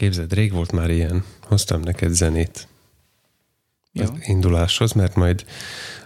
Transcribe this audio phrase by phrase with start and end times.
[0.00, 1.24] Képzeld, rég volt már ilyen.
[1.40, 2.68] Hoztam neked zenét
[3.92, 4.04] Jó.
[4.04, 5.44] az induláshoz, mert majd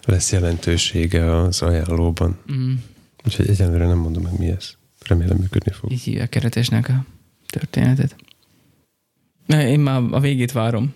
[0.05, 2.39] lesz jelentősége az ajánlóban.
[2.53, 2.73] Mm,
[3.25, 4.71] Úgyhogy egyenlőre nem mondom meg mi ez.
[5.07, 5.93] Remélem működni fog.
[5.93, 7.05] így hívják keretesnek a
[7.47, 8.17] történetet.
[9.47, 10.95] Én már a végét várom.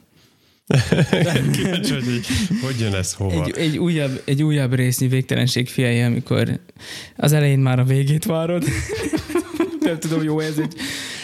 [1.52, 2.26] Kíváncsi, hogy így,
[2.62, 3.44] hogy jön ez hova.
[3.44, 6.60] Egy, egy, újabb, egy újabb résznyi végtelenség fiai, amikor
[7.16, 8.64] az elején már a végét várod.
[9.80, 10.74] Nem tudom, jó ez egy,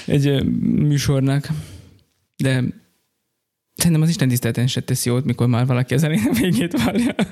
[0.07, 1.49] egy műsornak.
[2.37, 2.63] De
[3.75, 7.15] szerintem az Isten tiszteleten se tesz jót, mikor már valaki az elején végét várja.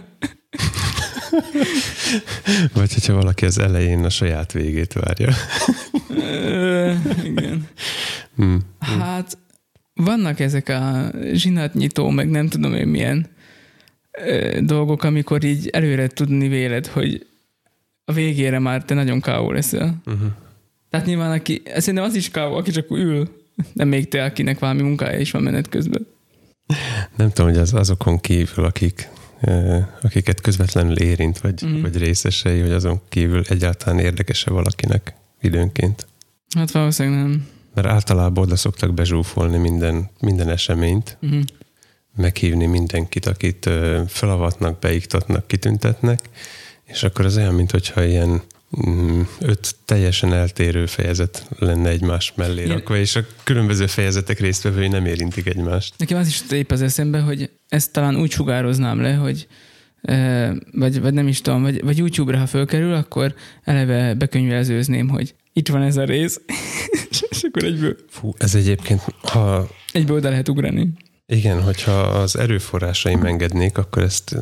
[2.74, 5.32] Vagy hogyha valaki az elején a saját végét várja.
[6.08, 6.92] Ö,
[7.24, 7.68] Igen.
[8.36, 8.56] Hm.
[8.78, 9.38] Hát
[9.94, 13.26] vannak ezek a zsinatnyitó, meg nem tudom én milyen
[14.10, 17.26] ö, dolgok, amikor így előre tudni véled, hogy
[18.04, 20.02] a végére már te nagyon káó leszel.
[20.06, 20.30] Uh-huh.
[20.92, 23.28] Tehát nyilván aki, szerintem az is káó, aki csak ül,
[23.72, 26.06] nem még te, akinek valami munkája is van menet közben.
[27.16, 29.08] Nem tudom, hogy az azokon kívül, akik,
[30.02, 31.80] akiket közvetlenül érint, vagy, mm.
[31.80, 36.06] vagy részesei, hogy azon kívül egyáltalán érdekese valakinek időnként.
[36.54, 37.46] Hát valószínűleg nem.
[37.74, 41.42] Mert általában oda szoktak bezsúfolni minden, minden eseményt, Uh-huh.
[42.16, 43.70] meghívni mindenkit, akit
[44.08, 46.20] felavatnak, beiktatnak, kitüntetnek,
[46.84, 48.36] és akkor az olyan, mintha ilyen mm,
[49.40, 52.76] öt teljesen eltérő fejezet lenne egymás mellé Igen.
[52.76, 55.94] rakva, és a különböző fejezetek résztvevői nem érintik egymást.
[55.96, 59.46] Nekem az is épp az eszembe, hogy ezt talán úgy sugároznám le, hogy
[60.00, 65.34] ö, vagy, vagy nem is tudom, vagy, vagy YouTube-ra, ha fölkerül, akkor eleve bekönyvelzőzném, hogy
[65.52, 66.40] itt van ez a rész,
[67.30, 70.92] és akkor egyből, Fú, ez egyébként, ha egyből oda lehet ugrani.
[71.32, 74.36] Igen, hogyha az erőforrásaim engednék, akkor ezt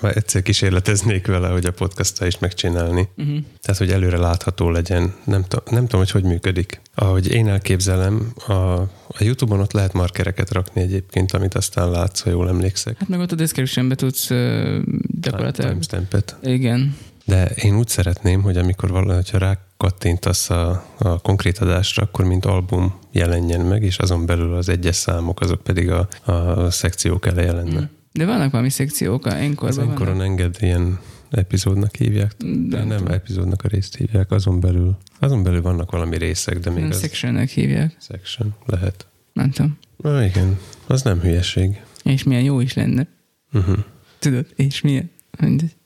[0.00, 3.08] már egyszer kísérleteznék vele, hogy a podcasttal is megcsinálni.
[3.16, 3.38] Uh-huh.
[3.60, 5.14] Tehát, hogy előre látható legyen.
[5.24, 6.80] Nem, t- nem tudom, hogy hogy működik.
[6.94, 12.30] Ahogy én elképzelem, a, a YouTube-on ott lehet markereket rakni egyébként, amit aztán látsz, ha
[12.30, 12.98] jól emlékszek.
[12.98, 14.78] Hát meg ott a descriptionbe tudsz ö,
[15.20, 15.70] gyakorlatilag.
[15.70, 16.36] Timestampet.
[16.42, 16.96] Igen.
[17.26, 22.44] De én úgy szeretném, hogy amikor valahogy ha rákattintasz a, a konkrét adásra, akkor mint
[22.44, 27.52] album jelenjen meg, és azon belül az egyes számok, azok pedig a, a szekciók eleje
[27.52, 27.80] lenne.
[27.80, 27.84] Mm.
[28.12, 30.98] De vannak valami szekciók, a Az Enkorban enkoron enged ilyen
[31.30, 32.32] epizódnak hívják.
[32.68, 34.96] De nem, nem epizódnak a részt hívják, azon belül.
[35.18, 37.96] Azon belül vannak valami részek, de még Nem az sectionnek hívják.
[38.00, 39.06] section lehet.
[39.32, 39.78] Nem tudom.
[39.96, 41.82] Na igen, az nem hülyeség.
[42.04, 43.06] És milyen jó is lenne.
[43.52, 43.78] Uh-huh.
[44.18, 45.10] Tudod, és milyen?
[45.40, 45.76] Mindegy.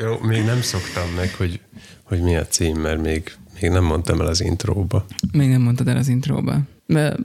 [0.00, 1.60] Jó, még nem szoktam meg, hogy,
[2.02, 5.06] hogy mi a cím, mert még, még nem mondtam el az intróba.
[5.32, 6.60] Még nem mondtad el az intróba.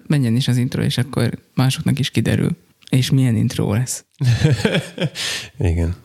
[0.08, 2.58] Menjen is az intro, és akkor másoknak is kiderül.
[2.90, 4.06] És milyen intro lesz.
[5.60, 5.96] Igen.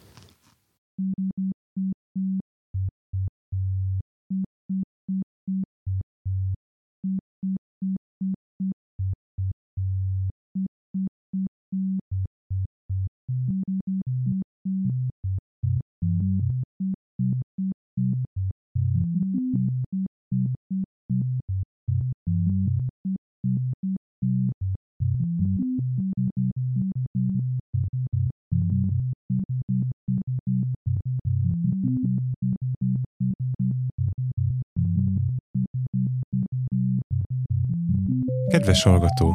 [38.48, 39.34] Kedves hallgató!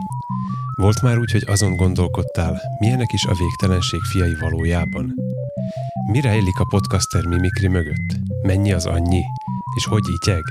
[0.76, 5.14] Volt már úgy, hogy azon gondolkodtál, milyenek is a végtelenség fiai valójában?
[6.12, 8.20] Mi rejlik a podcaster mimikri mögött?
[8.42, 9.24] Mennyi az annyi?
[9.76, 10.44] És hogy ityeg?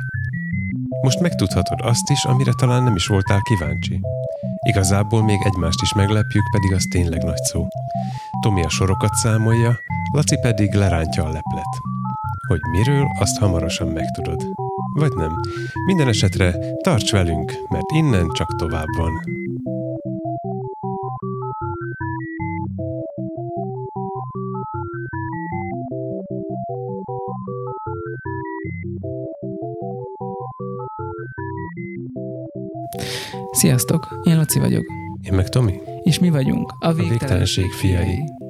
[1.02, 4.00] Most megtudhatod azt is, amire talán nem is voltál kíváncsi.
[4.68, 7.66] Igazából még egymást is meglepjük, pedig az tényleg nagy szó.
[8.40, 9.80] Tomi a sorokat számolja,
[10.12, 11.78] Laci pedig lerántja a leplet.
[12.48, 14.61] Hogy miről, azt hamarosan megtudod.
[14.94, 15.32] Vagy nem.
[15.86, 19.20] Minden esetre tarts velünk, mert innen csak tovább van.
[33.50, 34.84] Sziasztok, én Laci vagyok.
[35.22, 35.80] Én meg Tomi?
[36.02, 38.41] És mi vagyunk a végtelenség, végtelenség fiai.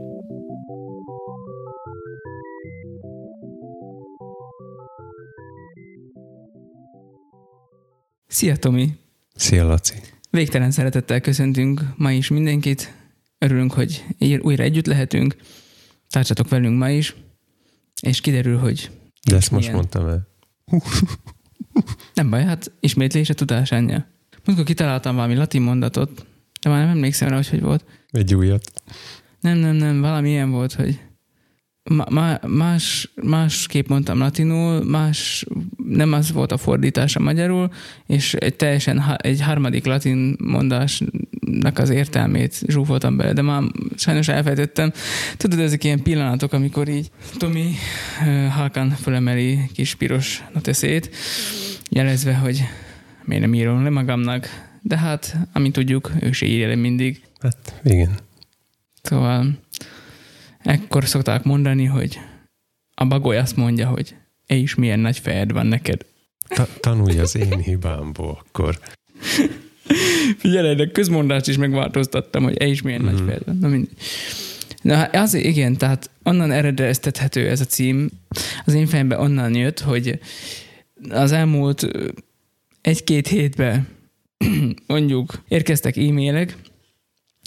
[8.33, 8.93] Szia Tomi!
[9.35, 9.95] Szia Laci!
[10.31, 12.95] Végtelen szeretettel köszöntünk ma is mindenkit.
[13.39, 14.05] Örülünk, hogy
[14.41, 15.37] újra együtt lehetünk.
[16.09, 17.15] Tartsatok velünk ma is.
[18.01, 18.91] És kiderül, hogy
[19.29, 19.75] De ezt most milyen.
[19.75, 20.29] mondtam el.
[22.15, 24.07] nem baj, hát ismétlés a tudás anyja.
[24.45, 26.27] Múltkor kitaláltam valami latin mondatot,
[26.63, 27.85] de már nem emlékszem rá, hogy hogy volt.
[28.11, 28.73] Egy újat.
[29.41, 31.01] Nem, nem, nem, valami ilyen volt, hogy
[31.91, 35.47] ma, más, másképp mondtam latinul, más,
[35.89, 37.71] nem az volt a fordítása magyarul,
[38.07, 43.63] és egy teljesen egy harmadik latin mondásnak az értelmét zsúfoltam bele, de már
[43.97, 44.93] sajnos elfejtettem.
[45.37, 47.75] Tudod, ezek ilyen pillanatok, amikor így Tomi
[48.51, 51.11] halkan fölemeli kis piros noteszét,
[51.91, 52.65] jelezve, hogy
[53.25, 57.23] miért nem írom le magamnak, de hát, amint tudjuk, ő se írja le mindig.
[57.41, 58.19] Hát, igen.
[59.03, 59.59] Szóval
[60.63, 62.19] ekkor szokták mondani, hogy
[62.95, 64.15] a bagoly azt mondja, hogy
[64.47, 66.07] e is milyen nagy fejed van neked.
[66.49, 68.79] Ta- tanulj az én hibámból akkor.
[70.39, 73.05] Figyelj, de közmondást is megváltoztattam, hogy e is milyen mm.
[73.05, 73.25] nagy mhm.
[73.25, 73.57] fejed van.
[73.61, 73.97] Na, mindegy.
[74.83, 78.09] Na, az igen, tehát onnan eredeztethető ez a cím.
[78.65, 80.19] Az én fejemben onnan jött, hogy
[81.09, 81.89] az elmúlt
[82.81, 83.89] egy-két hétben
[84.87, 86.57] mondjuk érkeztek e-mailek,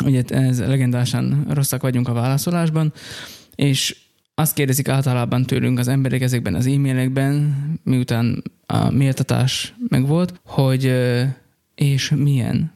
[0.03, 2.93] ugye ez legendásan rosszak vagyunk a válaszolásban,
[3.55, 3.97] és
[4.35, 10.93] azt kérdezik általában tőlünk az emberek ezekben az e-mailekben, miután a méltatás megvolt, hogy
[11.75, 12.74] és milyen.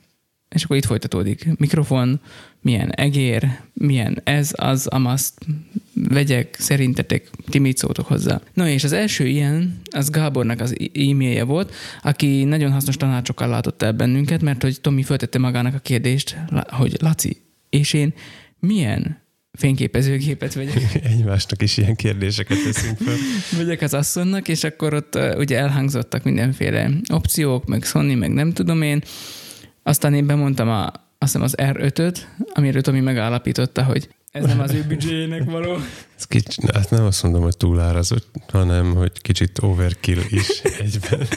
[0.50, 1.48] És akkor itt folytatódik.
[1.57, 2.19] Mikrofon,
[2.62, 5.46] milyen egér, milyen ez, az, amaszt,
[5.94, 8.42] vegyek, szerintetek, ti mit szóltok hozzá.
[8.54, 13.81] No és az első ilyen, az Gábornak az e-mailje volt, aki nagyon hasznos tanácsokkal látott
[13.81, 16.38] el bennünket, mert hogy Tomi föltette magának a kérdést,
[16.68, 18.13] hogy Laci, és én
[18.60, 19.18] milyen
[19.51, 21.00] fényképezőgépet vegyek.
[21.13, 23.16] Egymásnak is ilyen kérdéseket teszünk fel.
[23.60, 28.81] vegyek az asszonynak, és akkor ott ugye elhangzottak mindenféle opciók, meg Sony, meg nem tudom
[28.81, 29.04] én.
[29.89, 32.18] Aztán én bemondtam a, azt hiszem az R5-öt,
[32.53, 35.77] amiről Tomi megállapította, hogy ez nem az ő büdzséjének való.
[36.18, 41.27] Ez kicsit, hát nem azt mondom, hogy túlárazott, hanem, hogy kicsit overkill is egyben.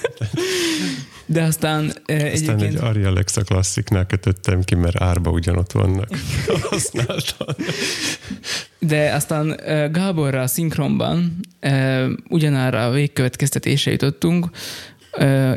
[1.26, 2.62] De aztán Aztán egyébként...
[2.62, 6.08] egy Ari Alexa klassziknál kötöttem ki, mert árba ugyanott vannak.
[6.70, 7.56] Használtan.
[8.78, 9.60] De aztán
[9.92, 11.40] Gáborra a szinkronban
[12.28, 14.50] ugyanára a végkövetkeztetése jutottunk.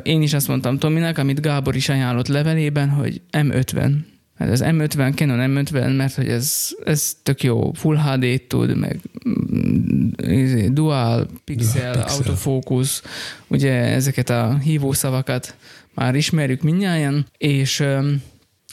[0.03, 3.91] Én is azt mondtam Tominak, amit Gábor is ajánlott levelében, hogy M50
[4.37, 8.99] mert az M50, Canon M50, mert hogy ez, ez tök jó, Full HD-t tud, meg
[9.29, 13.03] mm, izé, dual pixel, dual autofókusz,
[13.47, 15.55] ugye ezeket a hívószavakat
[15.93, 17.83] már ismerjük mindnyáján, és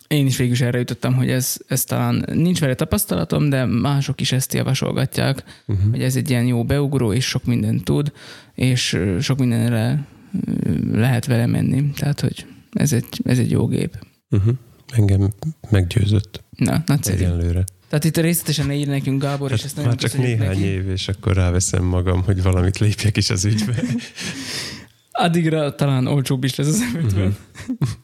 [0.06, 4.20] én is végül is erre jutottam, hogy ez, ez talán nincs vele tapasztalatom, de mások
[4.20, 5.90] is ezt javasolgatják, uh-huh.
[5.90, 8.12] hogy ez egy ilyen jó beugró, és sok mindent tud,
[8.54, 10.06] és sok mindenre
[10.92, 11.90] lehet vele menni.
[11.90, 14.06] Tehát, hogy ez egy, ez egy jó gép.
[14.30, 14.54] Uh-huh
[14.92, 15.32] engem
[15.70, 16.44] meggyőzött.
[16.56, 17.16] Na, nagyszerű.
[17.16, 17.64] Egyenlőre.
[17.88, 20.64] Tehát itt részletesen ír nekünk Gábor, hát és ezt Már csak néhány neki.
[20.64, 23.74] év, és akkor ráveszem magam, hogy valamit lépjek is az ügybe.
[25.10, 27.04] Addigra talán olcsóbb is lesz az M50.
[27.04, 27.32] Uh-huh.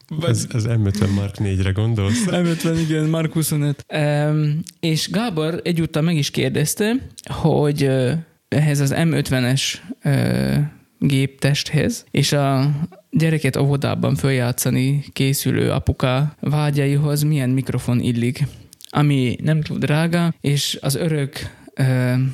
[0.09, 0.25] Mhm.
[0.25, 2.25] ez, az M50 Mark 4-re gondolsz?
[2.27, 3.85] M50, igen, Mark 25.
[3.93, 8.11] Um, és Gábor egyúttal meg is kérdezte, hogy uh,
[8.47, 9.61] ehhez az M50-es
[10.03, 10.57] uh,
[10.99, 12.71] géptesthez, és a
[13.11, 18.43] gyereket óvodában följátszani készülő apuka vágyaihoz milyen mikrofon illik,
[18.89, 21.33] ami nem túl drága, és az örök,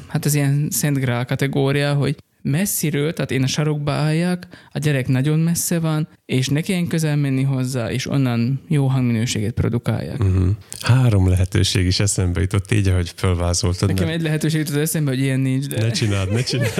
[0.07, 2.15] hát ez ilyen szent grál kategória, hogy
[2.45, 7.15] messziről, tehát én a sarokba álljak, a gyerek nagyon messze van, és ne kelljen közel
[7.15, 10.19] menni hozzá, és onnan jó hangminőséget produkálják.
[10.19, 10.47] Uh-huh.
[10.81, 13.89] Három lehetőség is eszembe jutott így, ahogy felvázoltad.
[13.89, 14.17] Nekem mert...
[14.17, 15.67] egy lehetőség jutott eszembe, hogy ilyen nincs.
[15.67, 15.81] De...
[15.81, 16.73] Ne csináld, ne csináld.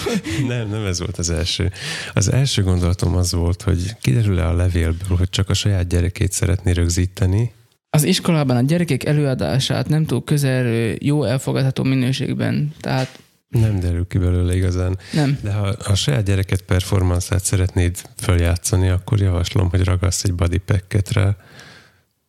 [0.48, 1.72] nem, nem ez volt az első.
[2.14, 6.72] Az első gondolatom az volt, hogy kiderül-e a levélből, hogy csak a saját gyerekét szeretné
[6.72, 7.52] rögzíteni,
[7.90, 14.18] az iskolában a gyerekek előadását nem túl közelről jó elfogadható minőségben, tehát nem derül ki
[14.18, 14.98] belőle igazán.
[15.12, 15.38] Nem.
[15.42, 21.12] De ha a saját gyereket performance szeretnéd feljátszani, akkor javaslom, hogy ragasz egy body packet
[21.12, 21.36] rá,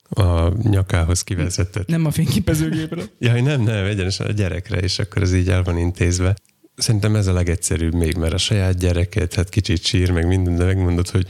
[0.10, 1.88] a nyakához kivezetett.
[1.88, 3.04] Nem a fényképezőgépre?
[3.20, 6.36] ja, nem, nem, egyenesen a gyerekre, és akkor ez így el van intézve.
[6.80, 10.66] Szerintem ez a legegyszerűbb még, mert a saját gyereket, hát kicsit sír, meg minden, de
[10.66, 11.28] megmondod, hogy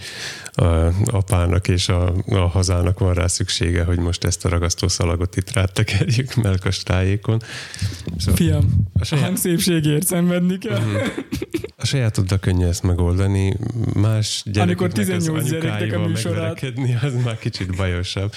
[0.52, 0.66] a
[1.06, 6.36] apának és a, a hazának van rá szüksége, hogy most ezt a ragasztószalagot itt rátekerjük
[6.36, 7.42] melkas tájékon.
[8.18, 9.24] Szóval Fiam, a, saját...
[9.24, 10.78] a hangszépségért szenvedni kell.
[10.78, 11.02] Uh-huh.
[11.78, 13.58] A sajátoddal könnyű ezt megoldani,
[13.94, 16.66] más Amikor 18 gyereknek a műsorát.
[17.02, 18.34] az már kicsit bajosabb.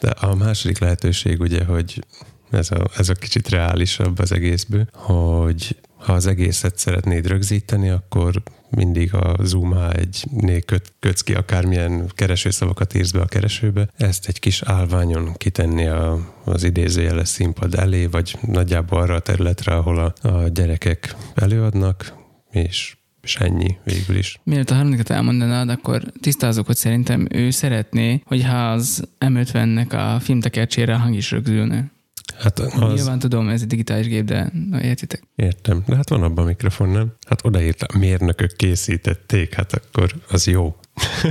[0.00, 2.04] De a második lehetőség ugye, hogy
[2.50, 8.42] ez a, ez a kicsit reálisabb az egészből, hogy ha az egészet szeretnéd rögzíteni, akkor
[8.70, 14.38] mindig a Zoom H1-nél köt, kötsz ki akármilyen keresőszavakat írsz be a keresőbe, ezt egy
[14.38, 20.28] kis állványon kitenni a, az idézőjeles színpad elé, vagy nagyjából arra a területre, ahol a,
[20.28, 22.14] a gyerekek előadnak,
[22.50, 24.40] és és ennyi végül is.
[24.42, 30.94] Mielőtt a harmadikat elmondanád, akkor tisztázok, hogy szerintem ő szeretné, hogyha az M50-nek a filmtekercsére
[30.94, 31.92] a hang is rögzülne.
[32.38, 32.94] Hát az...
[32.94, 35.22] Nyilván tudom, ez egy digitális gép, de na, értitek.
[35.36, 35.82] Értem.
[35.86, 37.12] De hát van abban a mikrofon, nem?
[37.26, 40.76] Hát odaírta, mérnökök készítették, hát akkor az jó.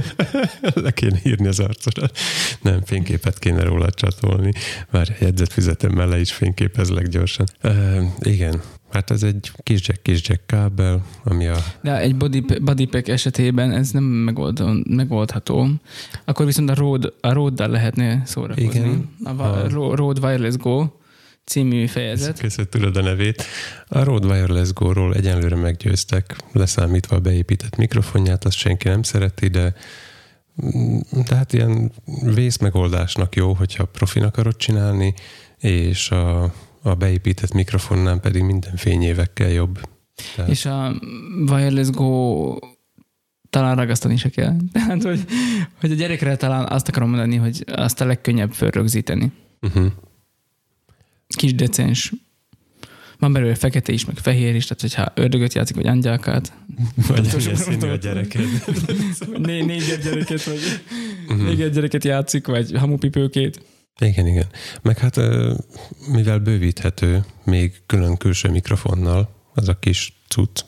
[0.74, 2.10] Le kéne írni az arcodra.
[2.62, 4.54] Nem, fényképet kéne róla csatolni.
[4.92, 7.46] Várj, jegyzetfüzetemmel le is fényképezlek gyorsan.
[7.64, 8.62] Uh, igen,
[8.94, 11.56] Hát ez egy kis jack, kis jack kábel, ami a...
[11.82, 15.68] De egy body, body pack esetében ez nem megold, megoldható.
[16.26, 18.70] Akkor viszont a Rode, a Rode-dal lehetne szórakozni.
[18.70, 19.10] Igen.
[19.24, 20.88] A, a Rode Wireless Go
[21.46, 22.40] című fejezet.
[22.40, 23.44] Köszönöm, tudod a nevét.
[23.88, 29.74] A Rode Wireless Go-ról egyenlőre meggyőztek, leszámítva a beépített mikrofonját, azt senki nem szereti, de
[31.28, 31.92] de hát ilyen
[32.34, 35.14] vészmegoldásnak jó, hogyha profin akarod csinálni,
[35.60, 39.80] és a, a beépített mikrofonnál pedig minden fényévekkel jobb.
[40.36, 40.52] Tehát...
[40.52, 40.96] És a
[41.48, 42.56] Wireless Go
[43.50, 44.56] talán ragasztani se kell.
[44.72, 45.26] Tehát, hogy,
[45.80, 49.32] hogy a gyerekre talán azt akarom mondani, hogy azt a legkönnyebb fölrögzíteni.
[49.62, 49.86] Uh-huh.
[51.28, 52.14] Kis decens.
[53.20, 56.54] Van belőle fekete is, meg fehér is, tehát hogyha ördögöt játszik, vagy angyalkát.
[57.08, 58.46] Vagy milyen színű a gyereket.
[59.38, 60.60] Né- négy gyereket, vagy
[61.28, 61.44] uh-huh.
[61.44, 63.62] négy gyereket játszik, vagy hamupipőkét.
[64.00, 64.48] Igen, igen.
[64.82, 65.20] Meg hát
[66.08, 70.62] mivel bővíthető még külön külső mikrofonnal, az a kis cucc,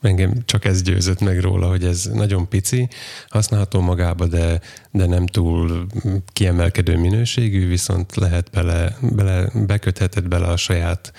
[0.00, 2.88] engem csak ez győzött meg róla, hogy ez nagyon pici,
[3.28, 5.86] használható magába, de, de nem túl
[6.32, 11.12] kiemelkedő minőségű, viszont lehet bele, bele bekötheted bele a saját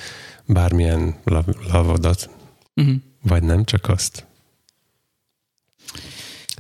[0.46, 1.16] bármilyen
[1.72, 2.30] lavadat,
[2.76, 2.96] uh-huh.
[3.22, 4.28] vagy nem, csak azt.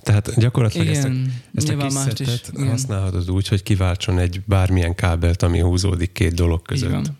[0.09, 4.95] Tehát gyakorlatilag igen, ezt a, ezt a kis szettet használhatod úgy, hogy kiváltson egy bármilyen
[4.95, 7.11] kábelt, ami húzódik két dolog között.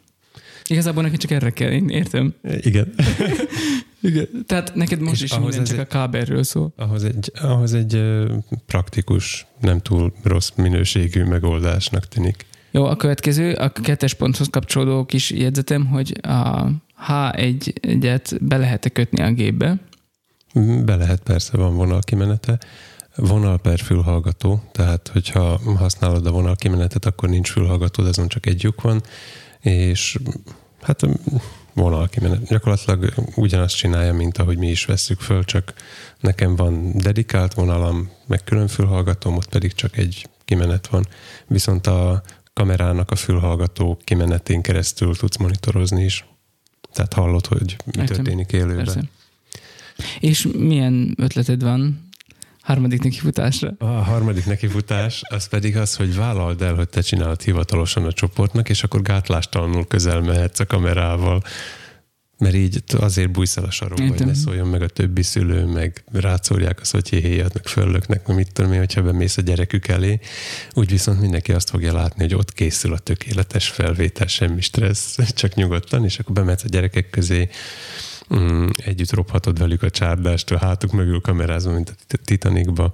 [0.68, 2.34] Igazából neki csak erre kell, én értem.
[2.62, 2.94] Igen.
[4.02, 4.28] Igen.
[4.46, 6.74] Tehát neked most És is minden csak egy, a kábelről szól.
[6.76, 8.04] Ahhoz egy, ahhoz egy
[8.66, 12.46] praktikus, nem túl rossz minőségű megoldásnak tűnik.
[12.72, 16.70] Jó, a következő, a kettes ponthoz kapcsolódó kis jegyzetem, hogy a
[17.08, 19.78] H1-et be lehet kötni a gépbe.
[20.84, 22.60] Be lehet, persze, van vonalkimenete.
[23.16, 28.82] Vonal per fülhallgató, tehát hogyha használod a vonalkimenetet, akkor nincs fülhallgató, azon csak egy lyuk
[28.82, 29.04] van,
[29.60, 30.18] és
[30.82, 31.08] hát
[31.74, 32.44] vonalkimenet.
[32.44, 35.74] Gyakorlatilag ugyanazt csinálja, mint ahogy mi is vesszük föl, csak
[36.20, 41.08] nekem van dedikált vonalam, meg külön fülhallgatóm, ott pedig csak egy kimenet van.
[41.48, 42.22] Viszont a
[42.54, 46.26] kamerának a fülhallgató kimenetén keresztül tudsz monitorozni is.
[46.94, 48.06] Tehát hallod, hogy mi Értem.
[48.06, 48.86] történik élőben.
[48.86, 49.10] Persze.
[50.20, 52.10] És milyen ötleted van
[52.62, 53.76] harmadik nekifutásra?
[53.78, 58.70] A harmadik nekifutás az pedig az, hogy vállald el, hogy te csinálod hivatalosan a csoportnak,
[58.70, 61.42] és akkor gátlástalanul közel mehetsz a kamerával.
[62.38, 66.04] Mert így azért bújsz el a sarokba, hogy ne szóljon meg a többi szülő, meg
[66.12, 70.20] rászórják az, hogy héhéjat, meg föllöknek, meg mit tudom én, hogyha bemész a gyerekük elé.
[70.74, 75.54] Úgy viszont mindenki azt fogja látni, hogy ott készül a tökéletes felvétel, semmi stressz, csak
[75.54, 77.50] nyugodtan, és akkor bemehetsz a gyerekek közé,
[78.36, 82.92] mm, együtt robhatod velük a csárdást, a hátuk mögül kamerázva, mint a Titanicba.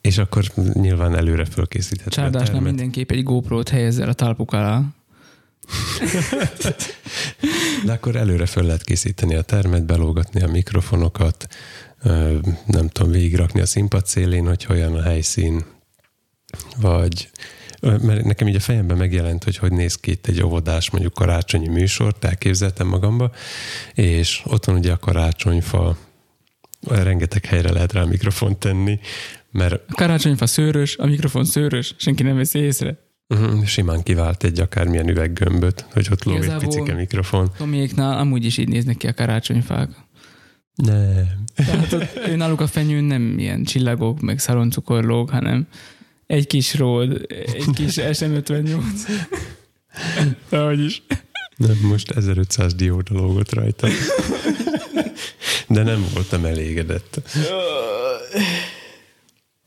[0.00, 2.10] És akkor nyilván előre fölkészíthető.
[2.10, 4.82] Csárdásnál mindenképp egy GoPro-t helyezel a talpuk alá.
[7.84, 11.46] De akkor előre föl lehet készíteni a termet, belógatni a mikrofonokat,
[12.66, 15.64] nem tudom, végigrakni a színpad szélén, hogy olyan a helyszín,
[16.80, 17.30] vagy
[17.80, 21.68] mert nekem így a fejemben megjelent, hogy hogy néz ki itt egy óvodás, mondjuk karácsonyi
[21.68, 23.30] műsort, elképzeltem magamba,
[23.94, 25.96] és ott van ugye a karácsonyfa,
[26.88, 28.98] rengeteg helyre lehet rá mikrofont tenni,
[29.50, 29.72] mert...
[29.72, 33.08] A karácsonyfa szőrös, a mikrofon szőrös, senki nem veszi észre.
[33.28, 37.50] Uh-huh, simán kivált egy akármilyen üveggömböt, hogy ott lóg egy picike mikrofon.
[37.56, 39.90] Tomiéknál amúgy is így néznek ki a karácsonyfák.
[40.74, 41.44] Nem.
[41.54, 45.66] Tehát ott, ő náluk a fenyőn nem ilyen csillagok, meg szaloncukorlók, hanem
[46.30, 48.82] egy kis ród, egy kis SM58.
[50.48, 51.02] Ahogy is.
[51.56, 53.88] Nem, most 1500 dióda lógott rajta.
[55.68, 57.20] De nem voltam elégedett.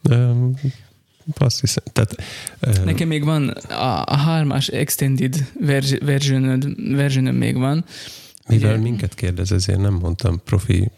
[0.10, 0.54] Um,
[1.38, 2.16] azt hiszem, tehát,
[2.68, 5.52] um, Nekem még van a, a hármas extended
[6.00, 7.86] version, version még van.
[8.48, 10.92] Mivel Ugye, minket kérdez, ezért nem mondtam profi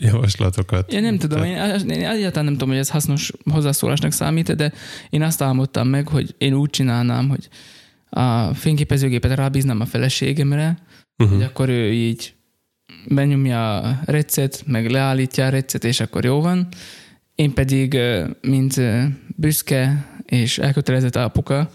[0.00, 0.92] javaslatokat.
[0.92, 1.56] Én nem tudom, én,
[1.88, 4.72] én egyáltalán nem tudom, hogy ez hasznos hozzászólásnak számít, de
[5.10, 7.48] én azt álmodtam meg, hogy én úgy csinálnám, hogy
[8.10, 10.78] a fényképezőgépet rábíznám a feleségemre,
[11.18, 11.36] uh-huh.
[11.36, 12.34] hogy akkor ő így
[13.08, 16.68] benyomja a recet, meg leállítja a recet, és akkor jó van.
[17.34, 17.98] Én pedig,
[18.40, 18.80] mint
[19.36, 21.70] büszke és elkötelezett apuka,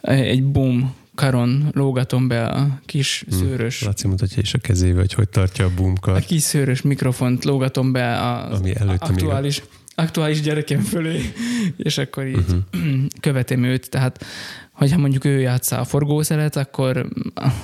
[0.00, 3.38] egy boom karon lógatom be a kis hmm.
[3.38, 3.82] szőrös...
[3.82, 6.16] Laci mutatja is a kezébe, hogy hogy tartja a boomkar.
[6.16, 9.62] A kis szőrös mikrofont lógatom be a Ami aktuális,
[9.94, 11.32] aktuális gyerekem fölé,
[11.88, 13.04] és akkor így uh-huh.
[13.26, 14.24] követem őt, tehát
[14.72, 17.08] hogyha mondjuk ő játszá a forgószeret, akkor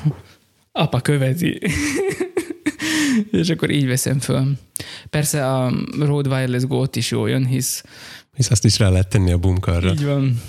[0.72, 1.58] apa követi.
[3.40, 4.52] és akkor így veszem föl.
[5.10, 7.84] Persze a Rode Wireless Go-t is jól jön, hisz...
[8.34, 9.90] Hisz azt is rá lehet tenni a bumkarra.
[9.90, 10.40] Így van.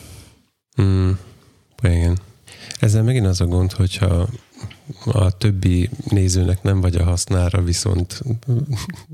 [0.82, 1.12] Mm,
[1.82, 2.18] igen.
[2.80, 4.28] Ezzel megint az a gond, hogyha
[5.06, 8.22] a többi nézőnek nem vagy a hasznára, viszont...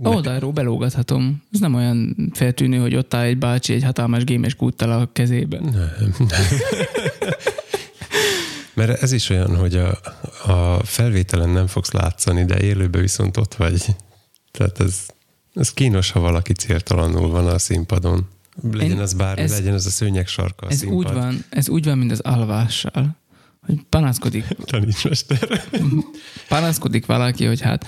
[0.03, 1.43] Oldalról belógathatom.
[1.51, 5.63] Ez nem olyan feltűnő, hogy ott áll egy bácsi egy hatalmas gémes kúttal a kezében.
[6.17, 6.27] Nem.
[8.73, 9.99] Mert ez is olyan, hogy a,
[10.51, 13.95] a felvételen nem fogsz látszani, de élőben viszont ott vagy.
[14.51, 15.05] Tehát ez,
[15.53, 18.27] ez kínos, ha valaki céltalanul van a színpadon.
[18.71, 20.97] Legyen az bármi, ez, legyen az a szőnyeg sarka a ez színpad.
[20.97, 23.15] úgy van, Ez úgy van, mint az alvással.
[23.65, 24.45] Hogy panaszkodik.
[24.65, 25.63] Taníts, mester.
[26.47, 27.87] panaszkodik valaki, hogy hát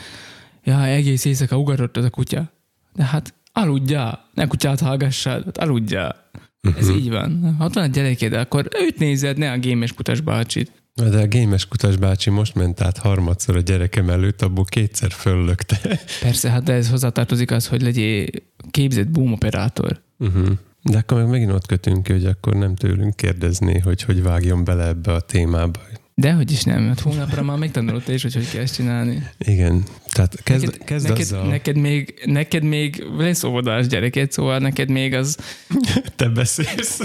[0.64, 2.52] ja, egész éjszaka ugatott az a kutya.
[2.94, 6.30] De hát aludjál, ne kutyát hallgassál, hát aludjál.
[6.68, 6.82] Uh-huh.
[6.82, 7.56] Ez így van.
[7.58, 10.72] Ha van a gyerekéd, akkor őt nézed, ne a gémes kutas bácsit.
[10.94, 16.00] De a gémes kutas bácsi most ment át harmadszor a gyerekem előtt, abból kétszer föllökte.
[16.22, 18.28] Persze, hát de ez hozzátartozik az, hogy legyél
[18.72, 20.02] képzett boom operátor.
[20.20, 20.48] Uh-huh.
[20.90, 24.64] De akkor meg megint ott kötünk ki, hogy akkor nem tőlünk kérdezni, hogy hogy vágjon
[24.64, 25.80] bele ebbe a témába.
[26.18, 29.28] Dehogy is nem, mert hónapra már megtanulod te is, hogy hogy kell ezt csinálni.
[29.38, 31.48] Igen, tehát kezd, neked, kezd neked, azzal...
[31.48, 35.38] Neked még, neked még lesz óvodás gyereket, szóval neked még az...
[36.16, 37.00] Te beszélsz.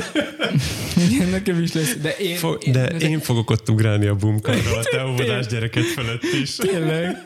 [1.11, 1.97] Igen, nekem is lesz.
[1.97, 5.85] De én, Fog, de én, én fogok ott ugrálni a bumkarra a te óvodás gyereket
[5.85, 6.57] felett is.
[6.57, 7.17] Tényleg.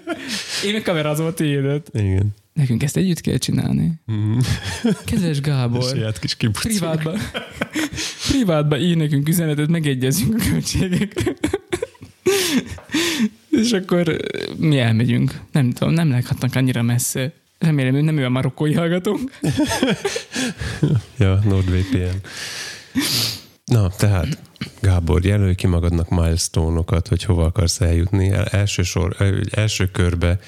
[0.64, 1.90] Én kamerázom a tiédet.
[1.92, 2.34] Igen.
[2.54, 3.92] Nekünk ezt együtt kell csinálni.
[4.12, 4.38] Mm.
[5.04, 7.12] Kedves Gábor, Saját kis privátba,
[8.28, 11.34] privátba ír nekünk üzenetet, megegyezünk a költségekre.
[13.50, 14.16] És akkor
[14.56, 15.40] mi elmegyünk.
[15.52, 17.32] Nem tudom, nem leghatnak annyira messze.
[17.58, 19.38] Remélem, hogy nem ő a marokkói hallgatónk.
[21.18, 22.16] ja, NordVPN.
[23.64, 24.38] Na, tehát
[24.80, 28.32] Gábor, jelölj ki magadnak milestone-okat, hogy hova akarsz eljutni.
[28.50, 29.16] első, sor,
[29.50, 30.38] első körbe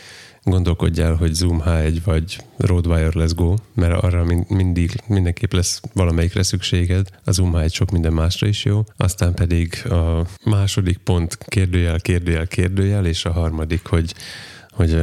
[0.50, 6.42] gondolkodj el, hogy Zoom H1 vagy Rode Wireless Go, mert arra mindig, mindenképp lesz valamelyikre
[6.42, 7.08] szükséged.
[7.24, 8.84] A Zoom H1 sok minden másra is jó.
[8.96, 14.14] Aztán pedig a második pont kérdőjel, kérdőjel, kérdőjel, és a harmadik, hogy,
[14.70, 15.00] hogy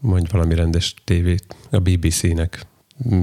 [0.00, 2.66] mondj valami rendes tévét a BBC-nek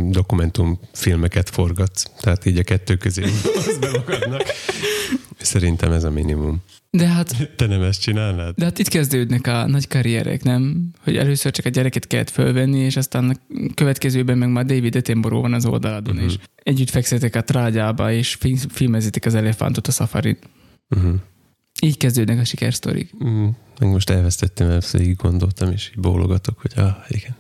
[0.10, 2.06] dokumentumfilmeket forgatsz.
[2.20, 3.22] Tehát így a kettő közé
[3.80, 4.44] be magadnak.
[5.38, 6.64] Szerintem ez a minimum.
[6.90, 7.52] De hát...
[7.56, 8.56] Te nem ezt csinálnád?
[8.56, 10.90] De hát itt kezdődnek a nagy karrierek, nem?
[11.04, 15.42] Hogy először csak a gyereket kellett fölvenni, és aztán a következőben meg már David Attenborough
[15.42, 16.32] van az oldaladon, uh-huh.
[16.32, 18.38] és együtt fekszetek a trágyába, és
[18.70, 20.50] filmezitek az elefántot a szafarit.
[20.90, 21.16] Uh-huh.
[21.82, 23.10] Így kezdődnek a sikersztorik.
[23.14, 23.50] Uh-huh.
[23.80, 27.36] Meg most elvesztettem, mert így gondoltam, és így bólogatok, hogy ah, igen.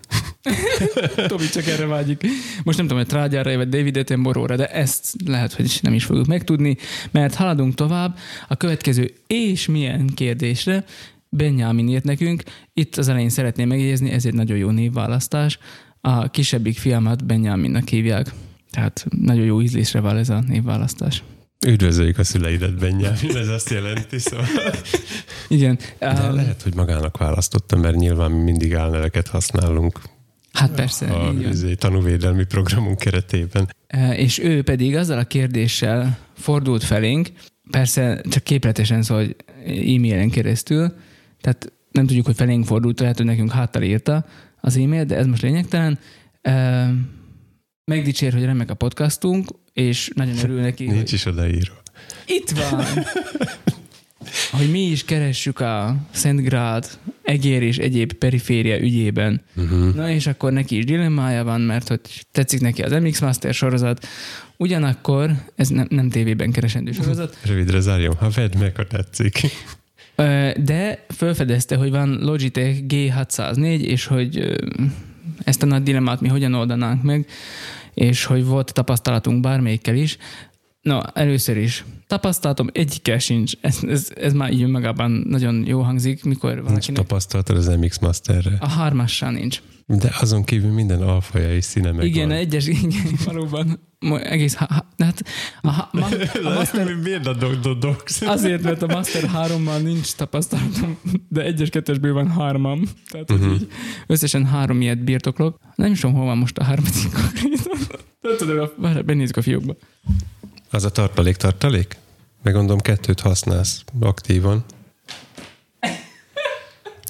[1.27, 2.25] Tomi csak erre vágyik.
[2.63, 6.25] Most nem tudom, hogy trágyára vagy David Attenborough-ra, de ezt lehet, hogy nem is fogjuk
[6.25, 6.77] megtudni,
[7.11, 8.17] mert haladunk tovább
[8.47, 10.85] a következő és milyen kérdésre.
[11.29, 12.43] Benjamin írt nekünk,
[12.73, 15.59] itt az elején szeretném megjegyezni, ez egy nagyon jó névválasztás.
[16.01, 18.33] A kisebbik fiamat Benjaminnak hívják,
[18.71, 21.23] tehát nagyon jó ízlésre vál ez a névválasztás.
[21.65, 24.45] Üdvözöljük a szüleidet, Benjamin, ez azt jelenti, szóval.
[25.47, 25.79] Igen.
[25.99, 29.99] De um, lehet, hogy magának választottam, mert nyilván mi mindig álneveket használunk.
[30.51, 31.05] Hát persze.
[31.05, 33.75] A izé, tanúvédelmi programunk keretében.
[33.87, 37.31] E, és ő pedig azzal a kérdéssel fordult felénk,
[37.71, 40.93] persze csak képletesen szól, hogy e-mailen keresztül,
[41.41, 44.25] tehát nem tudjuk, hogy felénk fordult, lehet, hogy nekünk háttal írta
[44.61, 45.99] az e-mail, de ez most lényegtelen.
[46.41, 46.89] E,
[47.85, 50.85] megdicsér, hogy remek a podcastunk, és nagyon örül neki.
[50.85, 51.13] Nincs hogy...
[51.13, 51.81] is odaírva.
[52.25, 52.85] Itt van!
[54.51, 59.41] hogy mi is keressük a Szentgrád, Egér és egyéb periféria ügyében.
[59.55, 59.95] Uh-huh.
[59.95, 61.99] Na és akkor neki is dilemmája van, mert hogy
[62.31, 64.07] tetszik neki az MX Master sorozat,
[64.57, 67.37] ugyanakkor, ez nem, nem tévében keresendő sorozat.
[67.45, 69.39] Rövidre zárjam, ha vedd meg, ha tetszik.
[70.63, 74.57] De felfedezte, hogy van Logitech G604, és hogy
[75.43, 77.27] ezt a nagy dilemmát mi hogyan oldanánk meg,
[77.95, 80.17] és hogy volt tapasztalatunk bármelyikkel is.
[80.81, 81.85] No, először is.
[82.07, 83.53] Tapasztalatom egyikkel sincs.
[83.61, 86.85] Ez, ez, ez már így magában nagyon jó hangzik, mikor valakinek...
[86.85, 88.57] Nincs tapasztalatod az MX Masterre.
[88.59, 89.61] A hármassal nincs.
[89.87, 92.37] De azon kívül minden alfaja és színe meg Igen, van.
[92.37, 93.79] egyes, igen, valóban
[94.13, 95.23] egész, ha, ha, hát
[95.61, 96.07] a, ma,
[96.43, 96.95] a Master...
[96.95, 98.03] Miért a dog, dog, dog?
[98.21, 100.97] Azért, mert a Master 3-mal nincs tapasztalatom,
[101.29, 102.83] de egyes kettesből van hármam.
[103.09, 103.53] Tehát uh-huh.
[103.53, 103.67] így
[104.07, 105.59] összesen három ilyet birtoklok.
[105.75, 107.77] Nem is tudom, hol van most a harmadik konkrétan.
[108.21, 108.69] Nem tudom,
[109.05, 109.75] benézzük a fiókba.
[110.69, 111.97] Az a tartalék tartalék?
[112.43, 114.65] Megmondom, kettőt használsz aktívan.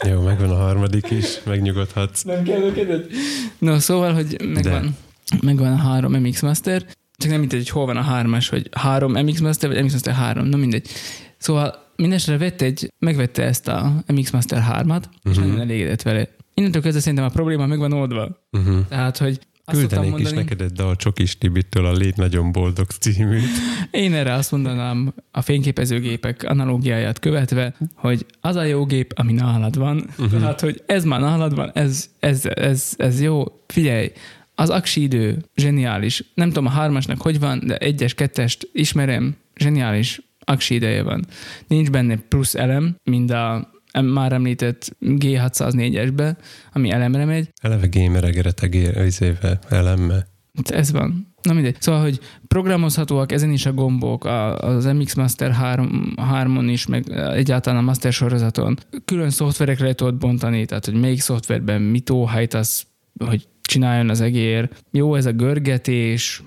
[0.10, 2.24] Jó, megvan a harmadik is, megnyugodhatsz.
[2.24, 3.08] Nem kell őket?
[3.60, 4.98] No, szóval, hogy megvan.
[5.42, 6.86] megvan a három MX Master,
[7.18, 10.14] csak nem mindegy, hogy hol van a hármas, hogy három MX Master, vagy MX Master
[10.14, 10.88] 3, no mindegy.
[11.38, 15.46] Szóval mindestre vett egy, megvette ezt a MX Master 3-at, és Mhm.
[15.48, 16.28] nagyon elégedett vele.
[16.54, 18.42] Innentől kezdve szerintem a probléma meg van oldva.
[18.52, 18.78] Uh-huh.
[18.90, 23.44] Tehát, hogy azt Küldenék is neked egy dal Csokis Tibitől a Légy nagyon boldog címűt.
[23.92, 29.78] én erre azt mondanám a fényképezőgépek analógiáját követve, hogy az a jó gép, ami nálad
[29.78, 30.10] van.
[30.18, 30.40] Uh-huh.
[30.40, 33.44] Tehát, hogy ez már nálad van, ez, ez, ez, ez jó.
[33.68, 34.12] Figyelj,
[34.56, 36.24] az aksi idő zseniális.
[36.34, 41.26] Nem tudom a hármasnak hogy van, de egyes, kettest ismerem, zseniális aksi ideje van.
[41.68, 46.38] Nincs benne plusz elem, mint a már említett G604-esbe,
[46.74, 50.28] ami elemre megy, Eleve gameregeret egészével, elemme.
[50.64, 51.34] ez van.
[51.42, 51.76] Na mindegy.
[51.80, 57.80] Szóval, hogy programozhatóak ezen is a gombok, az MX Master 3, 3-on is, meg egyáltalán
[57.80, 58.78] a Master sorozaton.
[59.06, 62.88] Külön szoftverekre tudod bontani, tehát, hogy melyik szoftverben mit óhajtasz,
[63.26, 64.70] hogy csináljon az egér.
[64.92, 66.44] Jó ez a görgetés,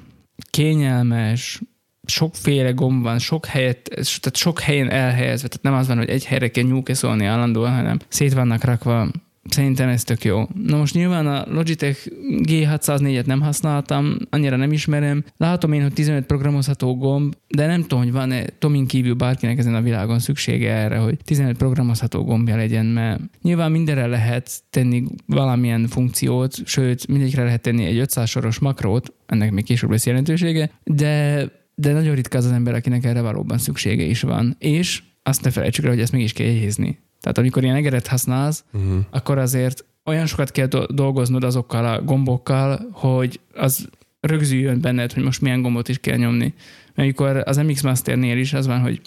[0.51, 1.61] kényelmes,
[2.09, 6.25] sokféle gomb van, sok helyet, tehát sok helyen elhelyezve, tehát nem az van, hogy egy
[6.25, 9.09] helyre kell nyúkeszolni állandóan, hanem szét vannak rakva.
[9.49, 10.43] Szerintem ez tök jó.
[10.67, 12.07] Na most nyilván a Logitech
[12.43, 15.25] G604-et nem használtam, annyira nem ismerem.
[15.37, 19.75] Látom én, hogy 15 programozható gomb, de nem tudom, hogy van-e Tomin kívül bárkinek ezen
[19.75, 25.87] a világon szüksége erre, hogy 15 programozható gombja legyen, mert nyilván mindenre lehet tenni valamilyen
[25.87, 31.45] funkciót, sőt, mindegyikre lehet tenni egy 500 soros makrót, ennek még később lesz jelentősége, de
[31.81, 34.57] de nagyon ritka az az ember, akinek erre valóban szüksége is van.
[34.59, 36.99] És azt ne felejtsük el, hogy ezt mégis kell jegyezni.
[37.21, 38.99] Tehát amikor ilyen egeret használsz, Uh-huh.
[39.11, 43.89] akkor azért olyan sokat kell do- dolgoznod azokkal a gombokkal, hogy az
[44.21, 46.55] rögzüljön benned, hogy most milyen gombot is kell nyomni.
[46.87, 49.01] Mert amikor az MX Masternél is az van, hogy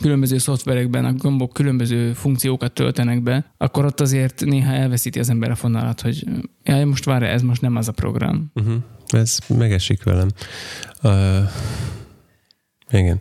[0.00, 5.50] különböző szoftverekben a gombok különböző funkciókat töltenek be, akkor ott azért néha elveszíti az ember
[5.50, 6.24] a fonalat, hogy
[6.64, 8.50] jaj, most várj, ez most nem az a program.
[8.54, 8.74] Uh-huh.
[9.08, 10.28] Ez megesik velem.
[11.02, 11.50] Uh,
[12.90, 13.20] igen.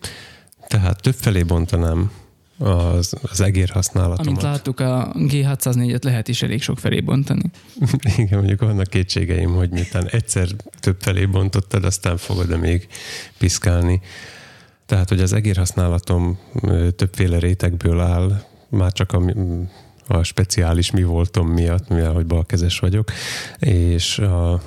[0.67, 2.12] Tehát több felé bontanám
[2.58, 4.28] az, az egér használatomat.
[4.28, 7.52] Amint láttuk, a G604-et lehet is elég sok felé bontani.
[8.17, 10.48] Igen, mondjuk vannak kétségeim, hogy miután egyszer
[10.80, 12.88] több felé bontottad, aztán fogod-e még
[13.38, 14.02] piszkálni.
[14.86, 16.39] Tehát, hogy az egér használatom
[16.95, 19.21] többféle rétegből áll, már csak a,
[20.08, 23.12] a speciális mi voltom miatt, mivel hogy balkezes vagyok,
[23.60, 24.62] és a,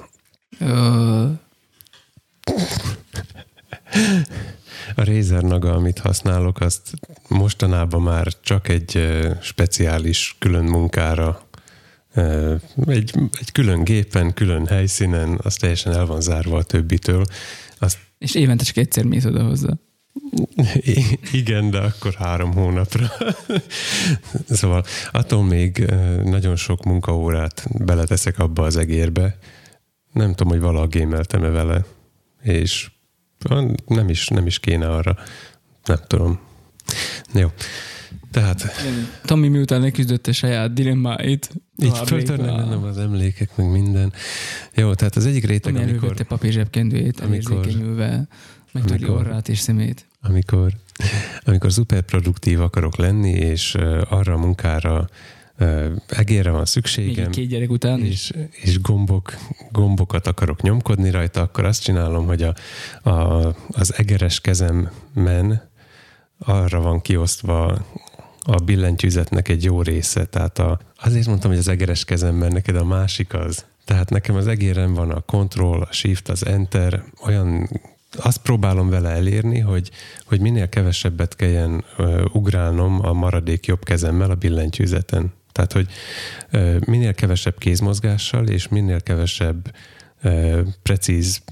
[4.95, 6.91] A Razer naga, amit használok, azt
[7.29, 9.09] mostanában már csak egy
[9.41, 11.49] speciális külön munkára,
[12.87, 17.25] egy, egy külön gépen, külön helyszínen, az teljesen el van zárva a többitől.
[17.79, 19.69] Azt és évente csak egyszer mész oda hozzá.
[20.75, 23.07] I- Igen, de akkor három hónapra.
[24.49, 25.79] szóval attól még
[26.25, 29.39] nagyon sok munkaórát beleteszek abba az egérbe.
[30.13, 31.85] Nem tudom, hogy valaha gémeltem-e vele,
[32.43, 32.91] és
[33.87, 35.17] nem is, nem is kéne arra.
[35.85, 36.41] Nem tudom.
[37.35, 37.49] Jó.
[38.31, 38.65] Tehát
[39.25, 41.51] Tommy miután leküzdötte saját dilemmáit,
[41.83, 44.13] így föltörnek bennem az emlékek, meg minden.
[44.75, 48.29] Jó, tehát az egyik réteg, Tommy amikor, elővette papír zsebkendőjét, amikor- elérzékenyülve,
[48.73, 50.07] megtörli amikor- orrát és szemét.
[50.21, 50.73] amikor,
[51.45, 53.75] amikor szuper produktív akarok lenni, és
[54.09, 55.09] arra a munkára
[56.09, 58.31] egérre van Még szükségem, egy két gyerek után is.
[58.31, 59.35] és, és gombok,
[59.71, 62.55] gombokat akarok nyomkodni rajta, akkor azt csinálom, hogy a,
[63.11, 65.71] a, az egeres kezemben
[66.39, 67.85] arra van kiosztva
[68.43, 70.25] a billentyűzetnek egy jó része.
[70.25, 73.65] Tehát a, azért mondtam, hogy az egeres kezemben neked a másik az.
[73.85, 77.69] Tehát nekem az egérem van a control, a shift, az enter, olyan
[78.17, 79.91] azt próbálom vele elérni, hogy,
[80.25, 85.33] hogy minél kevesebbet kelljen ö, ugrálnom a maradék jobb kezemmel a billentyűzeten.
[85.59, 85.89] Tehát, hogy
[86.87, 89.75] minél kevesebb kézmozgással és minél kevesebb
[90.83, 91.43] precíz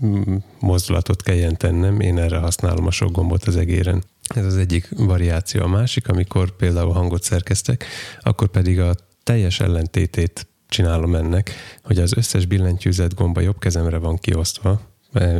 [0.59, 4.05] mozdulatot kelljen tennem, én erre használom a sok gombot az egéren.
[4.35, 5.63] Ez az egyik variáció.
[5.63, 7.85] A másik, amikor például hangot szerkeztek,
[8.21, 11.51] akkor pedig a teljes ellentétét csinálom ennek,
[11.83, 14.81] hogy az összes billentyűzet gomba jobb kezemre van kiosztva,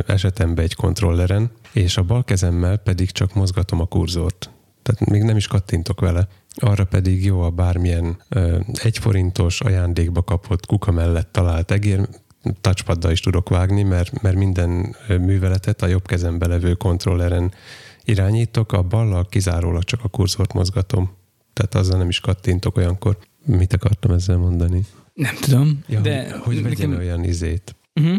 [0.07, 4.49] esetemben egy kontrolleren, és a bal kezemmel pedig csak mozgatom a kurzort.
[4.83, 6.27] Tehát még nem is kattintok vele.
[6.59, 12.07] Arra pedig jó a bármilyen ö, egy forintos ajándékba kapott kuka mellett talált egér,
[12.61, 17.51] touchpaddal is tudok vágni, mert, mert minden műveletet a jobb kezembe levő kontrolleren
[18.05, 21.11] irányítok, a ballal kizárólag csak a kurzort mozgatom.
[21.53, 23.17] Tehát azzal nem is kattintok olyankor.
[23.45, 24.85] Mit akartam ezzel mondani?
[25.13, 25.83] Nem tudom.
[25.87, 27.75] Ja, de hogy, hogy vegyen nekem, olyan izét.
[27.95, 28.17] uh-huh.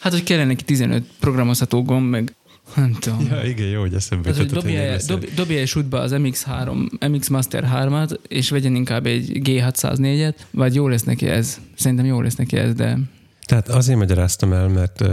[0.00, 2.34] Hát, hogy kellene neki 15 programozható gomb, meg
[2.76, 3.26] nem tudom.
[3.30, 7.28] Ja, igen, jó, hogy eszembe Tehát, hogy dobja, dob, dobja el sútba az MX3, MX
[7.28, 11.60] Master 3-at, és vegyen inkább egy G604-et, vagy jó lesz neki ez.
[11.76, 12.98] Szerintem jó lesz neki ez, de
[13.46, 15.04] Tehát azért magyaráztam el, mert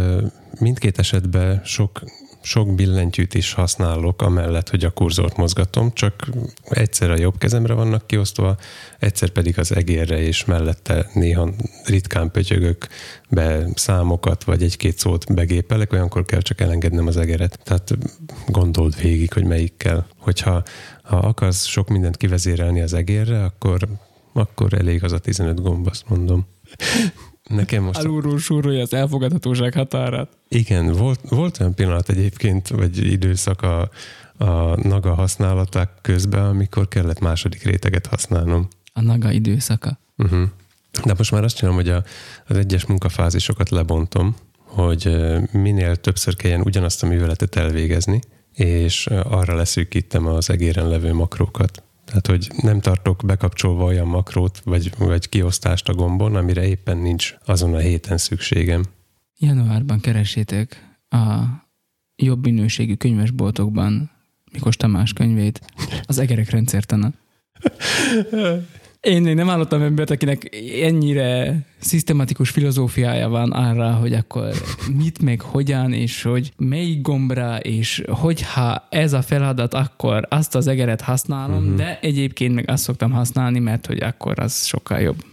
[0.59, 2.01] mindkét esetben sok
[2.47, 6.27] sok billentyűt is használok, amellett, hogy a kurzort mozgatom, csak
[6.63, 8.57] egyszer a jobb kezemre vannak kiosztva,
[8.99, 11.49] egyszer pedig az egérre, és mellette néha
[11.85, 12.87] ritkán pötyögök
[13.29, 17.59] be számokat, vagy egy-két szót begépelek, olyankor kell csak elengednem az egeret.
[17.63, 17.97] Tehát
[18.47, 20.05] gondold végig, hogy melyik kell.
[20.17, 20.63] Hogyha
[21.03, 23.87] ha akarsz sok mindent kivezérelni az egérre, akkor,
[24.33, 26.47] akkor elég az a 15 gomb, azt mondom.
[27.47, 27.99] Nekem most...
[27.99, 30.29] Alulról súrolja az elfogadhatóság határát.
[30.47, 33.89] Igen, volt, volt olyan pillanat egyébként, vagy időszak a,
[34.37, 38.67] a naga használaták közben, amikor kellett második réteget használnom.
[38.93, 39.99] A naga időszaka.
[40.17, 40.43] Uh-huh.
[41.05, 42.03] De most már azt csinálom, hogy a,
[42.47, 45.17] az egyes munkafázisokat lebontom, hogy
[45.51, 48.19] minél többször kelljen ugyanazt a műveletet elvégezni,
[48.53, 51.83] és arra leszűkítem az egéren levő makrókat.
[52.07, 57.35] Tehát, hogy nem tartok bekapcsolva olyan makrót, vagy, vagy kiosztást a gombon, amire éppen nincs
[57.45, 58.83] azon a héten szükségem.
[59.39, 61.43] Januárban keresétek a
[62.15, 64.11] jobb minőségű könyvesboltokban
[64.51, 65.61] Mikos Tamás könyvét,
[66.05, 67.11] az egerek rendszertana.
[69.07, 74.51] Én még nem hallottam embert, akinek ennyire szisztematikus filozófiája van arra, hogy akkor
[74.97, 80.67] mit meg hogyan, és hogy melyik gombra, és hogyha ez a feladat, akkor azt az
[80.67, 81.75] egeret használom, uh-huh.
[81.75, 85.23] de egyébként meg azt szoktam használni, mert hogy akkor az sokkal jobb.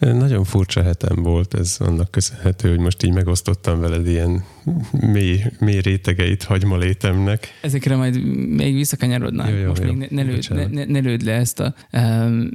[0.00, 4.44] Nagyon furcsa hetem volt, ez annak köszönhető, hogy most így megosztottam veled ilyen
[4.90, 7.48] mély, mély rétegeit hagymalétemnek.
[7.62, 9.50] Ezekre majd még visszakanyarodnánk.
[9.50, 9.92] Jó, jó, most jó.
[9.92, 11.74] még ne, ne, lőd, ne, ne, ne lőd le ezt a,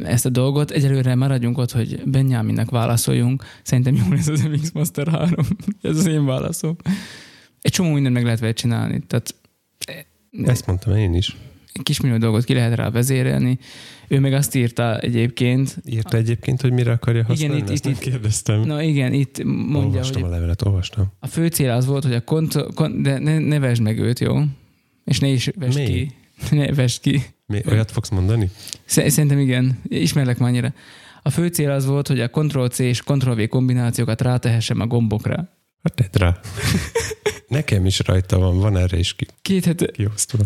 [0.04, 0.72] ezt a dolgot.
[0.72, 3.44] Egyelőre maradjunk ott, hogy Benjaminnek válaszoljunk.
[3.64, 5.46] Szerintem jó lesz az MX Master 3.
[5.82, 6.76] ez az én válaszom.
[7.62, 9.04] Egy csomó mindent meg lehet vele csinálni.
[9.08, 9.36] Tehát,
[10.46, 11.36] ezt mondtam én is
[11.84, 13.60] kismillió dolgot ki lehet rá vezérelni.
[14.08, 15.78] Ő meg azt írta egyébként.
[15.86, 17.56] Írta egyébként, hogy mire akarja használni?
[17.56, 18.62] Igen, itt, itt, itt kérdeztem.
[18.62, 21.06] Na igen, itt mondja, olvastam hogy a levelet, olvastam.
[21.20, 24.20] A fő cél az volt, hogy a kont, kont de ne, ne vesd meg őt,
[24.20, 24.42] jó?
[25.04, 25.86] És ne is vesd Mi?
[25.86, 26.12] ki.
[26.56, 27.24] Ne vesd ki.
[27.46, 27.62] Mi?
[27.70, 28.50] Olyat fogsz mondani?
[28.86, 29.80] Szerintem igen.
[29.88, 30.74] Ismerlek már annyira.
[31.22, 35.36] A fő cél az volt, hogy a Ctrl-C és Ctrl-V kombinációkat rátehessem a gombokra.
[35.84, 36.40] Hát tedd rá.
[37.48, 39.26] Nekem is rajta van, van erre is ki.
[39.42, 39.92] Két hete.
[39.92, 40.44] Kiosztva.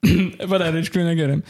[0.48, 1.42] van erre is külön egerem.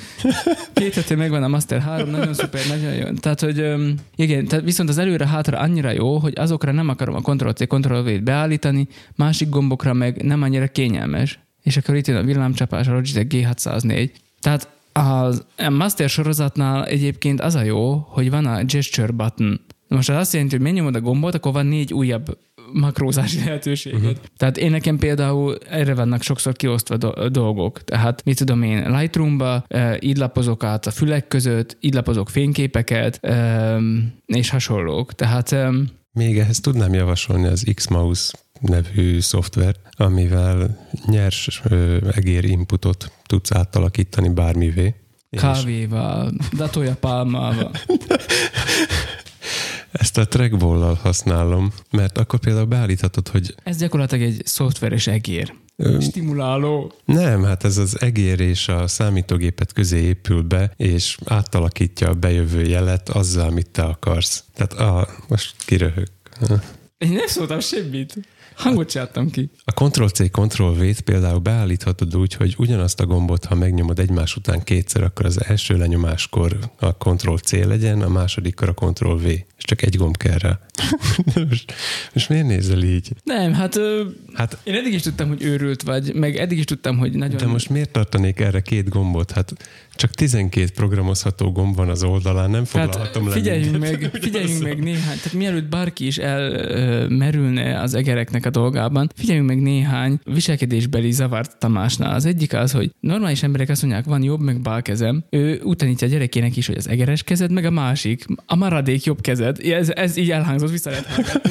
[0.72, 3.12] Két hete megvan a Master 3, nagyon szuper, nagyon jó.
[3.12, 3.74] Tehát, hogy
[4.16, 8.88] igen, tehát viszont az előre-hátra annyira jó, hogy azokra nem akarom a Ctrl-C, Ctrl-V-t beállítani,
[9.14, 11.38] másik gombokra meg nem annyira kényelmes.
[11.62, 14.10] És akkor itt jön a villámcsapás, a Logitech G604.
[14.40, 19.60] Tehát a Master sorozatnál egyébként az a jó, hogy van a gesture button.
[19.88, 22.38] Most az azt jelenti, hogy megnyomod a gombot, akkor van négy újabb
[22.72, 24.00] makrózási lehetőséget.
[24.00, 24.16] Uh-huh.
[24.36, 27.84] Tehát én nekem például erre vannak sokszor kiosztva do- dolgok.
[27.84, 33.24] Tehát mit tudom én, Lightroom-ba e, így lapozok át a fülek között, így lapozok fényképeket,
[33.24, 33.76] e,
[34.26, 35.14] és hasonlók.
[35.14, 35.70] Tehát e,
[36.12, 44.28] még ehhez tudnám javasolni az Xmouse nevű szoftvert, amivel nyers ö, egér inputot tudsz átalakítani
[44.28, 44.94] bármivé.
[45.30, 47.70] Kávéval, datója pálmával.
[49.98, 53.54] Ezt a trackball használom, mert akkor például beállíthatod, hogy...
[53.62, 55.54] Ez gyakorlatilag egy szoftveres egér.
[56.00, 56.92] Stimuláló.
[57.04, 62.62] Nem, hát ez az egér és a számítógépet közé épül be, és átalakítja a bejövő
[62.62, 64.44] jelet azzal, amit te akarsz.
[64.54, 66.06] Tehát a, most kiröhög.
[66.98, 68.14] Én nem szóltam semmit.
[68.56, 69.50] Hangot csináltam ki.
[69.64, 75.02] A Ctrl-C, Ctrl-V-t például beállíthatod úgy, hogy ugyanazt a gombot, ha megnyomod egymás után kétszer,
[75.02, 79.28] akkor az első lenyomáskor a Ctrl-C legyen, a másodikkor a Ctrl-V.
[79.66, 80.58] Csak egy gomb kell rá.
[81.48, 81.74] most,
[82.12, 83.10] most miért nézel így?
[83.24, 83.78] Nem, hát,
[84.34, 87.36] hát én eddig is tudtam, hogy őrült vagy, meg eddig is tudtam, hogy nagyon...
[87.36, 89.30] De most miért tartanék erre két gombot?
[89.30, 89.52] Hát
[89.96, 94.82] csak 12 programozható gomb van az oldalán, nem foglalhatom hát, figyeljünk le meg, figyeljünk meg
[94.82, 101.58] néhány, tehát mielőtt bárki is elmerülne az egereknek a dolgában, figyeljünk meg néhány viselkedésbeli zavart
[101.58, 102.14] Tamásnál.
[102.14, 105.24] Az egyik az, hogy normális emberek azt mondják, van jobb, meg bal kezem.
[105.30, 109.20] Ő utanítja a gyerekének is, hogy az egeres kezed, meg a másik, a maradék jobb
[109.20, 109.55] kezed.
[109.58, 111.50] Ez, ez így elhangzott, vissza lehet hallgatni.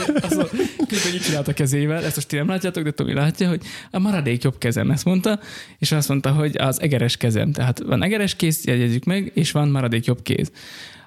[0.88, 4.00] hogy így csinált a kezével, ezt most ti nem látjátok, de Tomi látja, hogy a
[4.00, 5.39] maradék jobb kezem, ezt mondta,
[5.78, 7.52] és azt mondta, hogy az egeres kezem.
[7.52, 10.52] Tehát van egeres kéz, jegyezzük meg, és van maradék jobb kéz.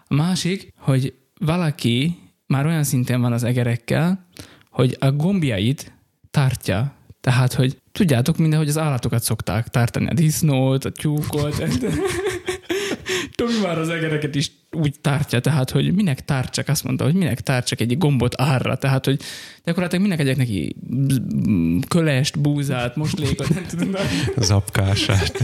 [0.07, 4.27] A másik, hogy valaki már olyan szinten van az egerekkel,
[4.71, 5.93] hogy a gombjait
[6.31, 6.93] tartja.
[7.21, 11.63] Tehát, hogy tudjátok mindenhogy az állatokat szokták tartani, a disznót, a tyúkot.
[13.35, 17.40] Tomi már az egereket is úgy tartja, tehát, hogy minek tártsak, azt mondta, hogy minek
[17.40, 19.21] tártsak egy gombot árra, tehát, hogy
[19.64, 20.77] gyakorlatilag minek egyek neki
[21.88, 23.90] kölest, búzát, moslékot, nem tudom.
[24.37, 25.42] Zapkását.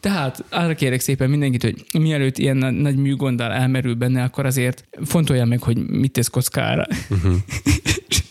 [0.00, 4.88] tehát arra kérek szépen mindenkit, hogy mielőtt ilyen na- nagy műgonddal elmerül benne, akkor azért
[5.04, 6.86] fontolja meg, hogy mit tesz kockára.
[7.10, 7.34] Uh-huh.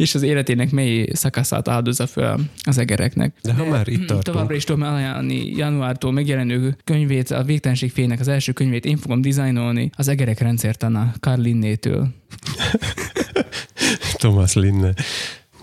[0.00, 3.34] és az életének mely szakaszát áldozza fel az egereknek.
[3.42, 4.22] De ha már itt tartunk.
[4.22, 9.20] Továbbra is tudom ajánlani januártól megjelenő könyvét, a Végtelenség fénynek az első könyvét én fogom
[9.20, 12.08] dizájnolni, az egerek rendszertana Karl Linnétől.
[14.18, 14.94] Thomas Linne.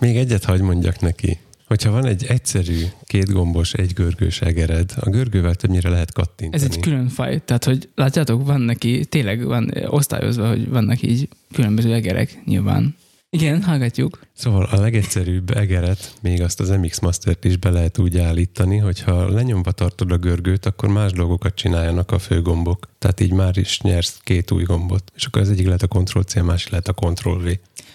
[0.00, 1.38] Még egyet hagy mondjak neki.
[1.66, 6.62] Hogyha van egy egyszerű, kétgombos, egygörgős egered, a görgővel többnyire lehet kattintani.
[6.62, 11.28] Ez egy külön faj, tehát hogy látjátok, van neki, tényleg van osztályozva, hogy vannak így
[11.52, 12.96] különböző egerek nyilván.
[13.30, 14.20] Igen, hallgatjuk.
[14.32, 19.28] Szóval a legegyszerűbb egeret, még azt az MX Mastert is be lehet úgy állítani, hogyha
[19.28, 22.88] lenyomva tartod a görgőt, akkor más dolgokat csináljanak a főgombok.
[22.98, 25.12] Tehát így már is nyersz két új gombot.
[25.14, 27.46] És akkor az egyik lehet a Ctrl-C, a másik lehet a Ctrl-V.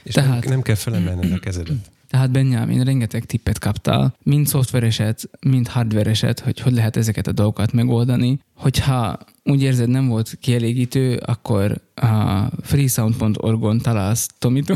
[0.03, 1.91] És Tehát- nem, nem kell felemelned a kezedet.
[2.13, 7.71] Tehát Benjamin, rengeteg tippet kaptál, mind szoftvereset, mind hardvereset, hogy hogy lehet ezeket a dolgokat
[7.71, 8.39] megoldani.
[8.55, 14.75] Hogyha úgy érzed nem volt kielégítő, akkor a freesound.org-on találsz Tomito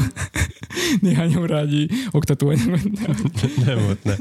[1.02, 2.84] néhány órányi oktatóanyagot.
[3.66, 4.18] Nem, ott nem.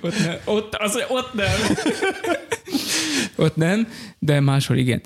[0.00, 1.50] Ott, ne, ott, az, ott nem.
[3.36, 5.02] ott nem, de máshol igen.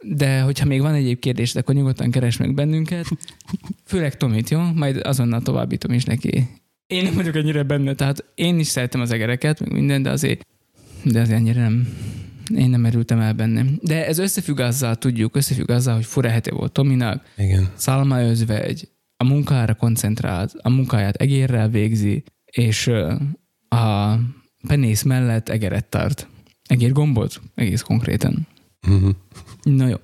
[0.00, 3.06] De hogyha még van egyéb kérdés, akkor nyugodtan keres meg bennünket.
[3.84, 4.60] Főleg Tomit, jó?
[4.74, 6.48] Majd azonnal továbbítom is neki.
[6.86, 10.46] Én nem vagyok ennyire benne, tehát én is szeretem az egereket, meg minden, de azért,
[11.02, 11.88] de azért ennyire nem,
[12.56, 13.64] én nem merültem el benne.
[13.80, 17.68] De ez összefügg azzal, tudjuk, összefügg azzal, hogy fura hete volt Tominak, Igen.
[17.74, 22.86] Szalma özvegy, a munkára koncentrált, a munkáját egérrel végzi, és
[23.68, 24.18] a
[24.66, 26.28] penész mellett egeret tart.
[26.66, 27.40] Egér gombot?
[27.54, 28.46] Egész konkrétan.
[28.88, 29.10] Uh-huh.
[29.62, 29.96] Na jó.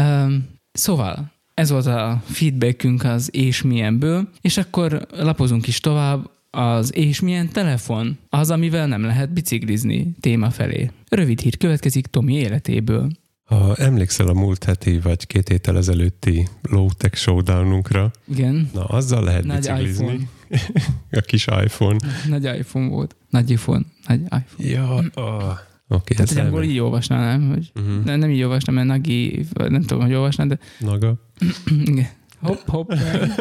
[0.00, 6.94] Um, szóval, ez volt a feedbackünk az és milyenből, és akkor lapozunk is tovább az
[6.96, 10.90] és milyen telefon, az, amivel nem lehet biciklizni téma felé.
[11.08, 13.10] Rövid hír következik Tomi életéből.
[13.44, 19.44] Ha emlékszel a múlt heti vagy két héttel ezelőtti low-tech showdownunkra, Igen, na azzal lehet
[19.44, 20.28] Nagy biciklizni.
[21.10, 21.96] a kis iPhone.
[22.28, 23.16] nagy iPhone volt.
[23.34, 23.82] Nagy iPhone.
[24.06, 24.68] Nagy iPhone.
[24.68, 25.58] Ja, oh.
[25.88, 27.48] oké, Tehát, ez hogy így olvasnál, nem?
[27.48, 28.04] Hogy Uh-huh.
[28.04, 31.14] nem, nem így olvasnám, mert Nagi, vagy nem tudom, hogy olvasnál, de Naga.
[31.84, 32.06] igen.
[32.40, 32.90] hopp, hopp,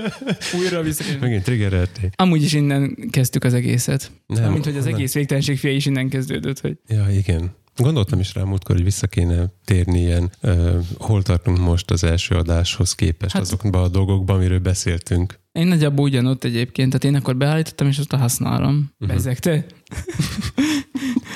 [0.59, 1.03] újra vissza.
[1.19, 2.13] Megint triggerelték.
[2.15, 4.11] Amúgy is innen kezdtük az egészet.
[4.27, 7.51] Nem, Mint hogy az onnan- egész végtelenség fia is innen kezdődött, hogy Ja, igen.
[7.75, 12.35] Gondoltam is rá múltkor, hogy vissza kéne térni ilyen, uh, hol tartunk most az első
[12.35, 15.39] adáshoz képest, Hát- hát, azokban a dolgokban, amiről beszéltünk.
[15.53, 18.91] Én nagyjából ugyanott egyébként, tehát én akkor beállítottam, és azt használom.
[18.99, 19.15] Uh-huh.
[19.15, 19.65] Bezeg te?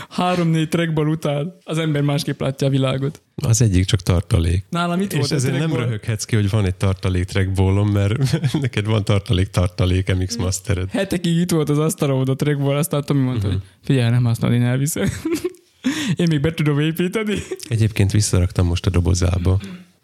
[0.09, 3.21] Három-négy trackball után az ember másképp látja a világot.
[3.35, 4.65] Az egyik csak tartalék.
[4.69, 8.39] Nálam itt És volt a ezért nem röhöghetsz ki, hogy van egy tartalék trackballom, mert
[8.61, 10.89] neked van tartalék tartalék MX Mastered.
[10.89, 13.55] Hetekig itt volt az asztalon a trackball, aztán Tomi mondta, Mhm.
[13.55, 15.09] hogy figyelj, nem használod, én elviszem.
[16.15, 17.35] én még be tudom építeni.
[17.69, 19.59] Egyébként visszaraktam most a dobozába,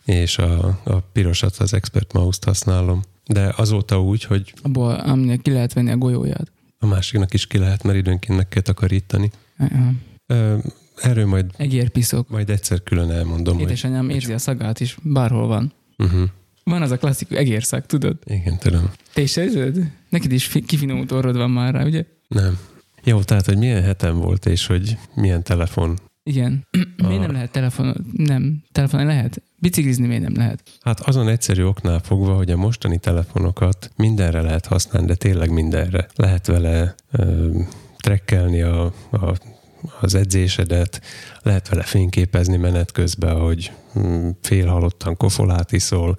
[0.06, 3.02] és a, a pirosat, az Expert Mouse-t használom.
[3.26, 6.52] De azóta úgy, hogy Abból, aminek ki lehet venni a golyóját.
[6.80, 9.32] a másiknak is ki lehet, mert időnként meg kell takarítani.
[9.58, 10.64] Uh-huh.
[11.02, 12.30] Erről majd, Egérpiszok.
[12.30, 13.64] majd egyszer külön elmondom, hogy...
[13.64, 15.74] Édesanyám érzi a szagát is, bárhol van.
[15.98, 16.24] Uh-huh.
[16.64, 18.18] Van az a klasszikus egérszag, tudod?
[18.26, 18.92] Igen, tudom.
[19.14, 19.92] Te is érzed?
[20.10, 22.06] Neked is fi- kifinomult orrod van már rá, ugye?
[22.28, 22.58] Nem.
[23.04, 25.98] Jó, tehát, hogy milyen hetem volt, és hogy milyen telefon.
[26.24, 26.68] Igen.
[27.08, 28.06] miért nem lehet telefon...
[28.18, 29.42] Nem, telefonon lehet?
[29.60, 30.64] Biciklizni miért nem lehet?
[30.82, 36.08] Hát azon egyszerű oknál fogva, hogy a mostani telefonokat mindenre lehet használni, de tényleg mindenre.
[36.16, 37.50] Lehet vele ö,
[37.98, 39.38] trekkelni a, a,
[40.02, 41.02] az edzésedet,
[41.42, 46.16] lehet vele fényképezni menet közben, hogy hm, félhalottan kofolát iszol,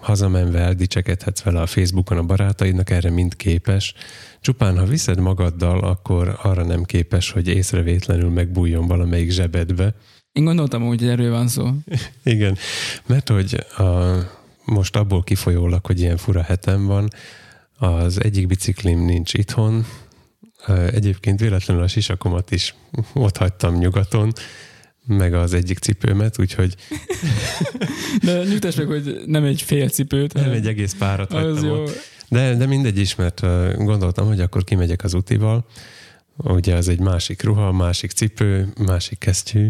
[0.00, 3.94] hazamenve eldicsekedhetsz vele a Facebookon a barátaidnak, erre mind képes.
[4.40, 9.94] Csupán, ha viszed magaddal, akkor arra nem képes, hogy észrevétlenül megbújjon valamelyik zsebedbe.
[10.32, 11.70] Én gondoltam hogy erről van szó.
[12.22, 12.56] Igen,
[13.06, 13.84] mert hogy a,
[14.64, 17.08] most abból kifolyólag, hogy ilyen fura hetem van,
[17.78, 19.86] az egyik biciklim nincs itthon,
[20.66, 22.74] egyébként véletlenül a sisakomat is
[23.12, 24.32] ott hagytam nyugaton,
[25.06, 26.74] meg az egyik cipőmet, úgyhogy
[28.24, 30.32] De nyugtass meg, hogy nem egy fél cipőt.
[30.32, 31.82] nem hanem egy egész párat hagytam jó.
[31.82, 31.96] ott.
[32.28, 33.40] De, de mindegy is, mert
[33.76, 35.66] gondoltam, hogy akkor kimegyek az utival,
[36.36, 39.68] ugye az egy másik ruha, másik cipő, másik kesztyű,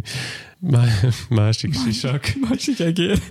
[0.59, 3.23] má- másik sisak, Másik egér.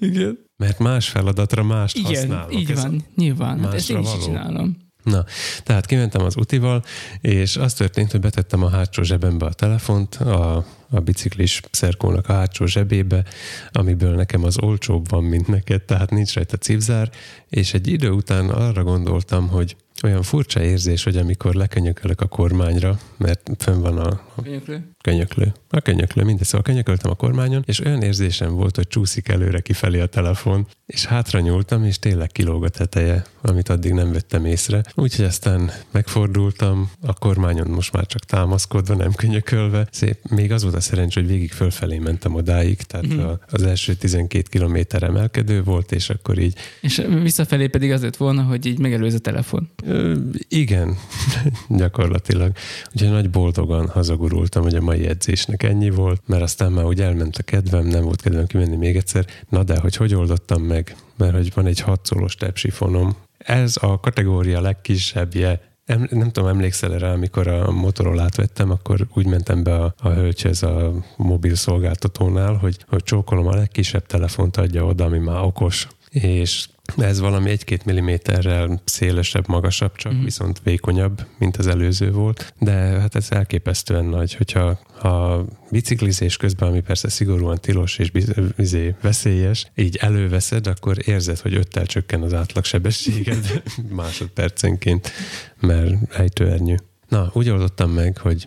[0.00, 0.38] Igen.
[0.56, 2.54] mert más feladatra mást Igen, használok.
[2.54, 3.60] így Ez- van, nyilván.
[3.60, 4.22] Hát ezt én is való.
[4.24, 4.76] csinálom.
[5.02, 5.24] Na,
[5.62, 6.84] tehát kimentem az utival,
[7.20, 12.32] és az történt, hogy betettem a hátsó zsebembe a telefont, a, a biciklis szerkónak a
[12.32, 13.24] hátsó zsebébe,
[13.72, 17.10] amiből nekem az olcsóbb van, mint neked, tehát nincs rajta cipzár,
[17.48, 22.98] és egy idő után arra gondoltam, hogy olyan furcsa érzés, hogy amikor lekönyökölök a kormányra,
[23.16, 24.90] mert fönn van a, Könyöklő?
[25.02, 25.52] Könyöklő.
[25.68, 30.00] A könyöklő, mindegy, szóval könyököltem a kormányon, és olyan érzésem volt, hogy csúszik előre kifelé
[30.00, 34.82] a telefon, és hátra nyúltam, és tényleg kilóg a teteje, amit addig nem vettem észre.
[34.94, 39.86] Úgyhogy aztán megfordultam, a kormányon most már csak támaszkodva, nem könyökölve.
[39.90, 43.18] Szép, még az volt a szerencs, hogy végig fölfelé mentem odáig, tehát Mhm.
[43.20, 48.16] a, az első 12 kilométer emelkedő volt, és akkor így És visszafelé pedig az lett
[48.16, 49.70] volna, hogy így megelőz a telefon.
[49.84, 50.16] Ö,
[50.48, 50.96] igen,
[51.68, 52.52] gyakorlatilag.
[52.94, 57.36] Úgyhogy nagy boldogan hazagurultam, hogy a mai edzésnek ennyi volt, mert aztán már úgy elment
[57.36, 59.26] a kedvem, nem volt kedvem kimenni még egyszer.
[59.48, 60.96] Na de, hogy hogy oldottam meg?
[61.16, 63.16] Mert hogy van egy hatszolos tepsifonom.
[63.38, 69.26] Ez a kategória legkisebbje, Em, nem tudom, emlékszel rá, amikor a Motorolát vettem, akkor úgy
[69.26, 74.84] mentem be a, a hölgyhez a mobil szolgáltatónál, hogy, hogy csókolom a legkisebb telefont adja
[74.84, 75.88] oda, ami már okos.
[76.10, 80.24] És ez valami egy-két milliméterrel szélesebb, magasabb, csak mm.
[80.24, 82.54] viszont vékonyabb, mint az előző volt.
[82.58, 88.40] De hát ez elképesztően nagy, hogyha ha biciklizés közben, ami persze szigorúan tilos és biz-
[88.56, 93.62] izé, veszélyes, így előveszed, akkor érzed, hogy öttel csökken az átlagsebességed
[93.96, 95.12] másodpercenként,
[95.60, 96.76] mert ejtőernyő.
[97.08, 98.46] Na, úgy oldottam meg, hogy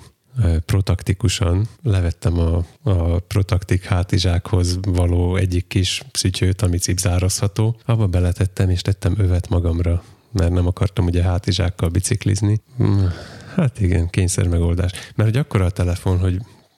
[0.65, 8.81] protaktikusan levettem a, a protaktik hátizsákhoz való egyik kis szütyőt, ami cipzározható, abba beletettem, és
[8.81, 12.61] tettem övet magamra, mert nem akartam ugye hátizsákkal biciklizni.
[12.77, 13.09] Hmm,
[13.55, 14.91] Hát igen, kényszer megoldás.
[15.15, 16.37] Mert hogy akkora a telefon, hogy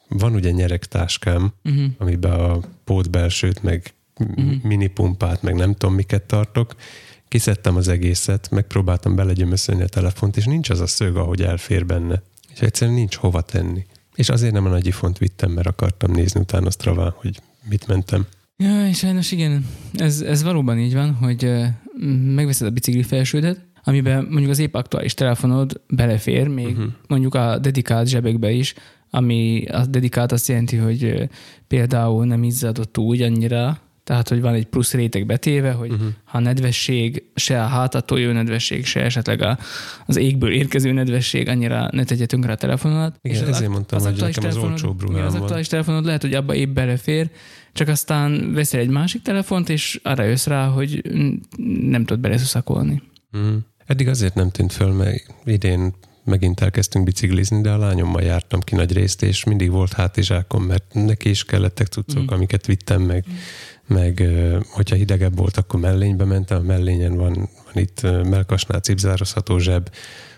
[0.10, 1.86] van ugye nyeregtáskám, Uh-huh.
[1.97, 4.51] amiben a pótbelsőt, meg Mhm.
[4.64, 6.76] minipumpát, meg nem tudom miket tartok.
[7.28, 12.22] Kiszedtem az egészet, megpróbáltam belegyömöszölni a telefont, és nincs az a szög, ahogy elfér benne.
[12.56, 13.86] És egyszerűen nincs hova tenni.
[14.16, 17.39] És azért nem a nagy ifont vittem, mert akartam nézni utána azt ravá, hogy
[17.70, 18.26] mit mentem.
[18.58, 21.51] Ja, és sajnos igen, ez, ez valóban így van, hogy
[22.36, 26.91] megveszed a bicikli felsődet, amiben mondjuk az épp aktuális telefonod belefér, még uh-huh.
[27.08, 28.74] mondjuk a dedikált zsebekbe is,
[29.10, 31.30] ami a dedikált azt jelenti, hogy
[31.68, 35.97] például nem izzadott úgy annyira, tehát, hogy van egy plusz réteg betéve, hogy Mhm.
[35.99, 36.14] uh-huh.
[36.24, 39.58] ha a nedvesség, se a hátattól jövő nedvesség, se esetleg a,
[40.06, 43.16] az égből érkező nedvesség annyira ne tegye tönkre a telefonodat.
[43.22, 46.34] Igen, az, ezért mondtam, hogy aktuális nekem az olcsóbb igen, Az aktuális telefonod lehet, hogy
[46.34, 47.30] abba épp belefér,
[47.74, 51.34] csak aztán veszel egy másik telefont, és arra jössz rá, hogy mm,
[51.89, 53.01] nem tudod beleszuszakolni.
[53.38, 53.56] Mm.
[53.86, 55.93] Eddig azért nem tűnt föl, mert idén
[56.24, 60.84] megint elkezdtünk biciklizni, de a lányommal jártam ki nagy részt, és mindig volt hátizsákom, mert
[60.93, 62.28] neki is kellettek cuccok, Mm.
[62.28, 63.26] amiket vittem meg,
[63.88, 64.24] meg
[64.70, 67.34] hogyha hidegebb volt, akkor mellénybe mentem, a mellényen van,
[67.74, 69.90] van itt melkasnál cipzározható zseb,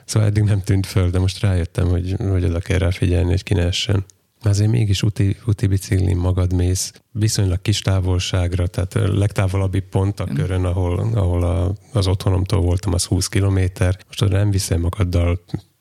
[0.05, 3.43] szóval eddig nem tűnt föl, de most rájöttem, hogy, hogy oda kell rá figyelni, hogy
[3.43, 4.05] ki ne essen.
[4.41, 10.25] Azért mégis úti, úti biciklin magad mész, viszonylag kis távolságra, tehát a legtávolabbi pont a
[10.25, 13.97] körön, ahol, ahol a, az otthonomtól voltam, az 20 kilométer.
[14.07, 15.39] Most oda nem viszel magaddal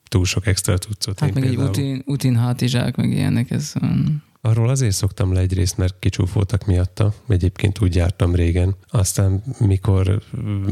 [0.08, 1.18] túl sok extra cuccot.
[1.18, 5.40] Hát meg egy például- utin, utin hátizsák, meg ilyenek, ez um, Arról azért szoktam le
[5.40, 7.14] egyrészt, mert kicsúfoltak miatta.
[7.28, 8.76] Egyébként úgy jártam régen.
[8.88, 10.66] Aztán, mikor mm,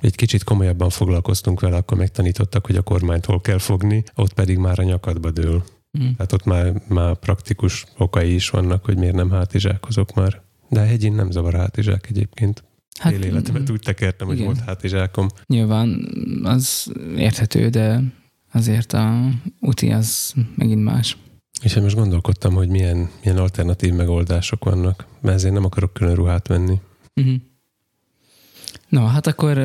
[0.00, 4.58] egy kicsit komolyabban foglalkoztunk vele, akkor megtanítottak, hogy a kormányt hol kell fogni, ott pedig
[4.58, 5.64] már a nyakadba dől.
[5.98, 6.10] mm.
[6.16, 10.42] Tehát ott már, már praktikus okai is vannak, hogy miért nem hátizsákozok már.
[10.68, 12.64] De a hegyin nem zavar a hátizsák egyébként.
[12.98, 14.46] Hát, Fél életemet úgy tekertem, hogy igen.
[14.46, 15.28] volt hátizsákom.
[15.46, 16.08] Nyilván
[16.42, 18.02] az érthető, de
[18.52, 19.28] azért a
[19.60, 21.16] úti az megint más.
[21.62, 26.14] És én most gondolkodtam, hogy milyen, milyen alternatív megoldások vannak, mert ezért nem akarok külön
[26.14, 26.80] ruhát venni.
[27.14, 27.34] Uh-huh.
[28.88, 29.58] No, hát akkor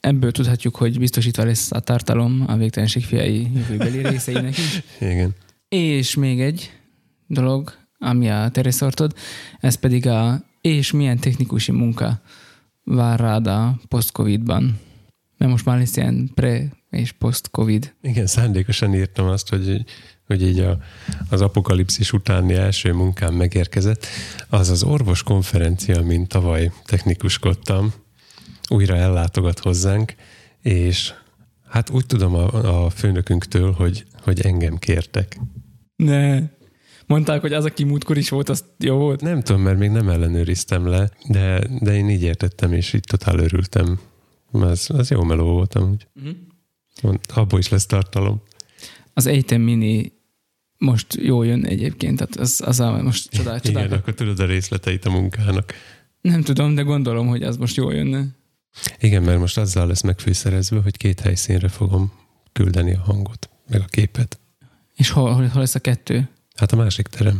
[0.00, 4.82] ebből tudhatjuk, hogy biztosítva lesz a tartalom a végtelenség fiai jövőbeli részeinek is.
[5.00, 5.34] Igen.
[5.68, 6.72] És még egy
[7.26, 9.14] dolog, ami a tereszortod,
[9.60, 12.20] ez pedig a és milyen technikusi munka
[12.84, 14.78] vár rád a post-covid-ban.
[15.36, 17.94] Mert most már lesz ilyen pre- és post-covid.
[18.02, 19.84] Igen, szándékosan írtam azt, hogy,
[20.28, 20.78] hogy így a,
[21.28, 24.06] az apokalipszis utáni első munkám megérkezett.
[24.48, 27.92] Az az orvos konferencia, mint tavaly technikuskodtam,
[28.68, 30.14] újra ellátogat hozzánk,
[30.62, 31.12] és
[31.68, 35.40] hát úgy tudom a, a főnökünktől, hogy, hogy engem kértek.
[35.96, 36.40] Ne.
[37.06, 39.20] Mondták, hogy az, aki múltkor is volt, az jó volt.
[39.20, 43.38] Nem tudom, mert még nem ellenőriztem le, de, de én így értettem, és így totál
[43.38, 44.00] örültem.
[44.50, 46.06] Az, az jó meló volt amúgy.
[46.14, 46.36] Uh-huh.
[47.02, 48.42] Mond, abból is lesz tartalom.
[49.14, 50.17] Az Eitem Mini
[50.78, 53.98] most jól jön egyébként, tehát az, az a most csodál, Igen, csodál.
[53.98, 55.72] akkor tudod a részleteit a munkának.
[56.20, 58.26] Nem tudom, de gondolom, hogy az most jól jönne.
[59.00, 62.12] Igen, mert most azzal lesz megfűszerezve, hogy két helyszínre fogom
[62.52, 64.38] küldeni a hangot, meg a képet.
[64.94, 66.28] És hol, hol, hol lesz a kettő?
[66.54, 67.38] Hát a másik terem.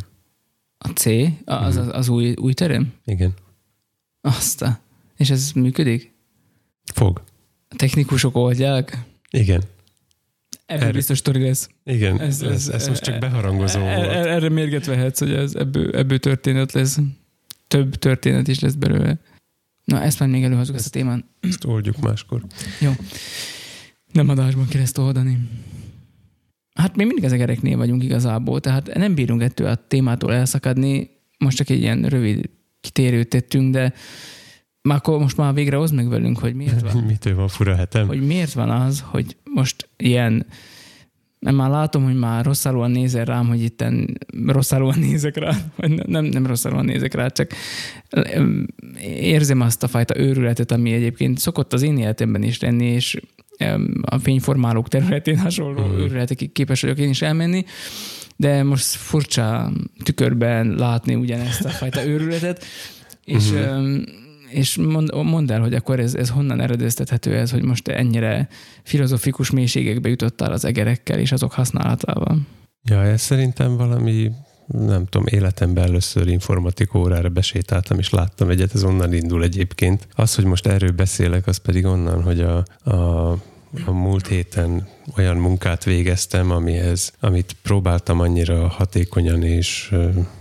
[0.78, 1.06] A C?
[1.44, 2.92] Az, az, az új, új terem?
[3.04, 3.34] Igen.
[4.20, 4.64] Azt.
[5.16, 6.12] És ez működik?
[6.94, 7.22] Fog.
[7.68, 8.98] A technikusok oldják?
[9.30, 9.62] Igen.
[10.68, 11.68] Ebből erre, biztos sztori lesz.
[11.84, 14.08] Igen, ez, ez, ez, ez most csak beharangozó er, volt.
[14.08, 16.98] Erre mérget vehetsz, hogy ez ebből, ebből történet lesz.
[17.68, 19.18] Több történet is lesz belőle.
[19.84, 21.24] Na, ezt már még előhozzuk ezt, ezt a témán.
[21.40, 22.42] Ezt oldjuk máskor.
[22.80, 22.92] Jó.
[24.12, 25.38] Nem adásban kell ezt oldani.
[26.74, 31.10] Hát mi mindig az egereknél vagyunk igazából, tehát nem bírunk ettől a témától elszakadni.
[31.38, 32.50] Most csak egy ilyen rövid
[32.80, 33.92] kitérőt tettünk, de
[34.82, 37.02] már akkor most már végre hozd meg velünk, hogy miért van.
[37.02, 38.06] Mitől van fura hetem?
[38.06, 40.46] Hogy miért van az, hogy most ilyen
[41.38, 46.24] nem már látom, hogy már rosszalúan nézel rám, hogy itten rosszalúan nézek rá, vagy nem,
[46.24, 47.50] nem rosszalúan nézek rá, csak
[49.04, 53.20] érzem azt a fajta őrületet, ami egyébként szokott az én életemben is lenni, és
[54.00, 55.98] a fényformálók területén hasonló mm.
[55.98, 57.64] őrületekig képes vagyok én is elmenni,
[58.36, 62.64] de most furcsa tükörben látni ugyanezt a fajta őrületet,
[63.24, 63.96] és mm
[64.50, 68.48] és mond, mondd el, hogy akkor ez, ez honnan eredeztethető ez, hogy most ennyire
[68.82, 72.38] filozofikus mélységekbe jutottál az egerekkel és azok használatával?
[72.82, 74.30] Ja, ez szerintem valami
[74.66, 80.08] nem tudom, életemben először informatik órára besétáltam, és láttam egyet, ez onnan indul egyébként.
[80.14, 82.56] Az, hogy most erről beszélek, az pedig onnan, hogy a,
[82.90, 83.36] a
[83.86, 89.94] a múlt héten olyan munkát végeztem, amihez, amit próbáltam annyira hatékonyan és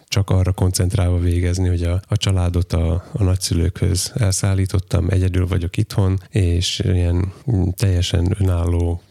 [0.08, 6.20] csak arra koncentrálva végezni, hogy a, a családot a, a nagyszülőkhöz elszállítottam, egyedül vagyok itthon,
[6.30, 7.34] és ilyen
[7.76, 9.02] teljesen önálló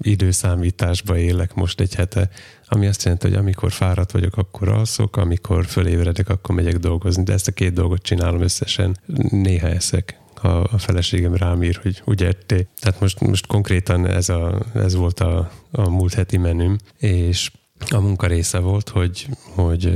[0.00, 2.30] időszámításba élek most egy hete,
[2.68, 7.32] ami azt jelenti, hogy amikor fáradt vagyok, akkor alszok, amikor fölébredek, akkor megyek dolgozni, de
[7.32, 8.96] ezt a két dolgot csinálom összesen,
[9.30, 12.66] néha eszek a, a feleségem rám ír, hogy ugye etté.
[12.80, 17.50] Tehát most, most konkrétan ez, a, ez volt a, a múlt heti menüm, és
[17.90, 19.92] a munka része volt, hogy, hogy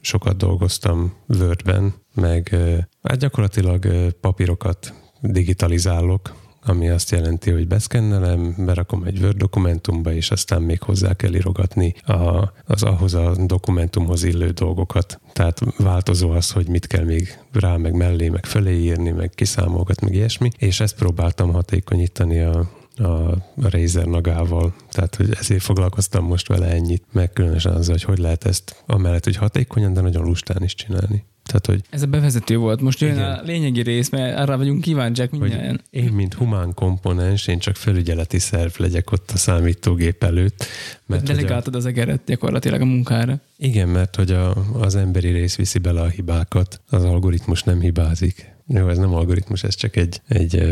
[0.00, 2.56] sokat dolgoztam Wordben, meg
[3.02, 3.86] hát gyakorlatilag
[4.20, 11.14] papírokat digitalizálok, ami azt jelenti, hogy beszkennelem, berakom egy Word dokumentumba, és aztán még hozzá
[11.14, 15.20] kell írogatni a, az ahhoz a dokumentumhoz illő dolgokat.
[15.32, 20.06] Tehát változó az, hogy mit kell még rá, meg mellé, meg fölé írni, meg kiszámolgatni,
[20.06, 26.48] meg ilyesmi, és ezt próbáltam hatékonyítani a, a Razer nagával, tehát hogy ezért foglalkoztam most
[26.48, 30.62] vele ennyit, meg különösen azzal, hogy hogy lehet ezt amellett, hogy hatékonyan, de nagyon lustán
[30.62, 31.24] is csinálni.
[31.50, 32.80] Tehát, hogy Ez a bevezető volt.
[32.80, 33.32] Most jön igen.
[33.32, 35.84] a lényegi rész, mert arra vagyunk kíváncsiak mindjárt.
[35.90, 40.66] Én, mint humán komponens, én csak felügyeleti szerv legyek ott a számítógép előtt.
[41.06, 43.40] Mert Delegáltad a, az egeret gyakorlatilag a munkára.
[43.56, 48.58] Igen, mert hogy a, az emberi rész viszi bele a hibákat, az algoritmus nem hibázik.
[48.72, 50.62] Jó, ez nem algoritmus, ez csak egy, egy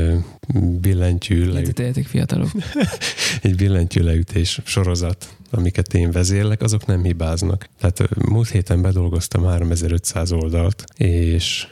[0.80, 2.06] billentyű leütés.
[2.06, 2.50] fiatalok.
[3.42, 7.68] egy billentyű leütés sorozat, amiket én vezérlek, azok nem hibáznak.
[7.80, 11.66] Tehát múlt héten bedolgoztam 3500 oldalt, és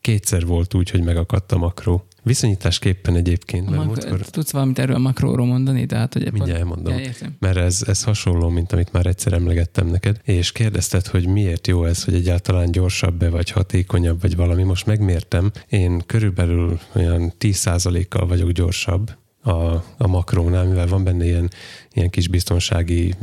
[0.00, 2.06] kétszer volt úgy, hogy megakadt a makró.
[2.22, 3.64] Viszonyításképpen egyébként.
[3.64, 4.20] Mert mak- múltkor...
[4.20, 5.86] Tudsz valamit erről a makróról mondani?
[5.86, 6.98] Tehát, hogy Mindjárt elmondom.
[6.98, 11.66] Ja, mert ez, ez hasonló, mint amit már egyszer emlegettem neked, és kérdezted, hogy miért
[11.66, 14.62] jó ez, hogy egyáltalán gyorsabb-e, vagy hatékonyabb, vagy valami.
[14.62, 19.10] Most megmértem, én körülbelül olyan 10%-kal vagyok gyorsabb,
[19.42, 21.50] a, a makrónál, mivel van benne ilyen,
[21.92, 23.14] ilyen kis biztonsági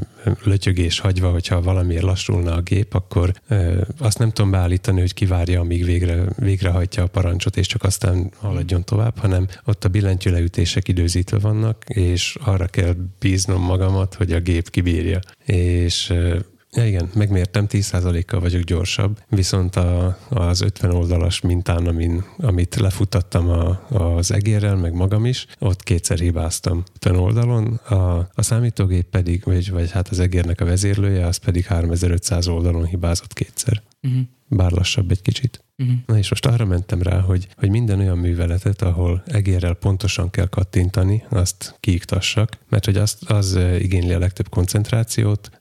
[0.43, 5.59] lötyögés hagyva, hogyha valamiért lassulna a gép, akkor ö, azt nem tudom beállítani, hogy kivárja,
[5.59, 11.37] amíg végre, végrehajtja a parancsot, és csak aztán haladjon tovább, hanem ott a billentyűleütések időzítve
[11.39, 15.19] vannak, és arra kell bíznom magamat, hogy a gép kibírja.
[15.45, 16.37] És ö,
[16.71, 23.49] Ja, igen, megmértem, 10%-kal vagyok gyorsabb, viszont a, az 50 oldalas mintán, amin, amit lefutattam
[23.49, 29.43] a, az egérrel, meg magam is, ott kétszer hibáztam 50 oldalon, a, a számítógép pedig,
[29.43, 33.81] vagy, vagy hát az egérnek a vezérlője, az pedig 3500 oldalon hibázott kétszer.
[34.01, 34.21] Uh-huh.
[34.47, 35.63] Bár lassabb egy kicsit.
[35.77, 35.95] Uh-huh.
[36.05, 40.47] Na és most arra mentem rá, hogy, hogy minden olyan műveletet, ahol egérrel pontosan kell
[40.47, 45.51] kattintani, azt kiiktassak, mert hogy az, az igényli a legtöbb koncentrációt,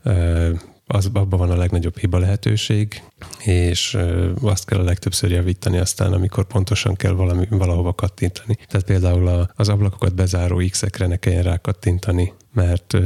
[0.91, 3.03] az, abban van a legnagyobb hiba lehetőség,
[3.45, 3.99] és
[4.43, 8.57] azt kell a legtöbbször javítani aztán, amikor pontosan kell valami, valahova kattintani.
[8.67, 12.97] Tehát például a, az ablakokat bezáró X-ekre ne kelljen rá kattintani, mert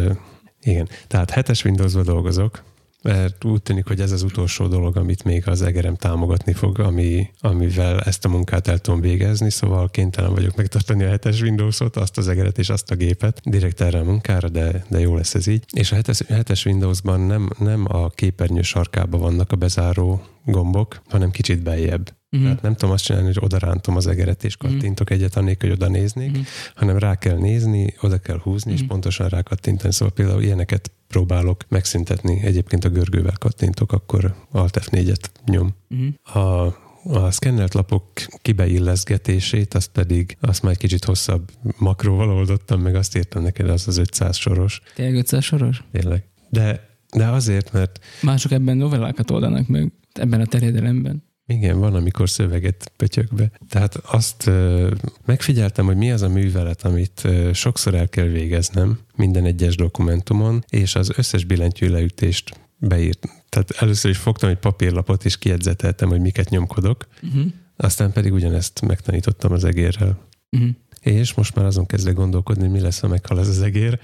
[0.63, 2.63] igen, tehát hetes Windowsba dolgozok,
[3.03, 7.31] mert úgy tűnik, hogy ez az utolsó dolog, amit még az egerem támogatni fog, ami,
[7.41, 12.19] amivel ezt a munkát el tudom végezni, szóval kénytelen vagyok megtartani a hetes Windows-ot, azt
[12.19, 15.47] az egeret és azt a gépet, direkt erre a munkára, de, de jó lesz ez
[15.47, 15.65] így.
[15.73, 21.31] És a hetes, hetes Windows-ban nem, nem a képernyő sarkában vannak a bezáró gombok, hanem
[21.31, 22.15] kicsit beljebb.
[22.31, 22.49] Uh-huh.
[22.49, 25.19] Tehát nem tudom azt csinálni, hogy oda rántom az egeret és kattintok uh-huh.
[25.19, 26.47] egyet, annélkül, hogy oda néznék, uh-huh.
[26.75, 28.87] hanem rá kell nézni, oda kell húzni, uh-huh.
[28.87, 29.93] és pontosan rá kattintani.
[29.93, 32.41] Szóval például ilyeneket próbálok megszüntetni.
[32.43, 35.75] Egyébként a görgővel kattintok, akkor Alt F4-et nyom.
[35.91, 36.37] Uh-huh.
[36.37, 38.05] A a szkennelt lapok
[38.43, 43.89] kibeilleszgetését, azt pedig azt már egy kicsit hosszabb makróval oldottam, meg azt írtam neked, az
[43.89, 44.81] az 500 soros.
[44.95, 45.85] Tényleg 500 soros?
[45.93, 46.25] Tényleg.
[46.49, 48.05] De, de azért, mert...
[48.23, 51.23] Mások ebben novellákat oldanak meg, ebben a terjedelemben.
[51.53, 53.51] Igen, van, amikor szöveget pötyök be.
[53.69, 54.91] Tehát azt ö,
[55.25, 60.65] megfigyeltem, hogy mi az a művelet, amit ö, sokszor el kell végeznem minden egyes dokumentumon,
[60.69, 63.29] és az összes billentyű leütést beírt.
[63.49, 67.43] Tehát először is fogtam egy papírlapot, és kiedzeteltem, hogy miket nyomkodok, Uh-huh.
[67.77, 70.19] aztán pedig ugyanezt megtanítottam az egérrel.
[70.51, 70.69] Uh-huh.
[71.01, 73.99] És most már azon kezdek gondolkodni, mi lesz, ha meghal ez az egér.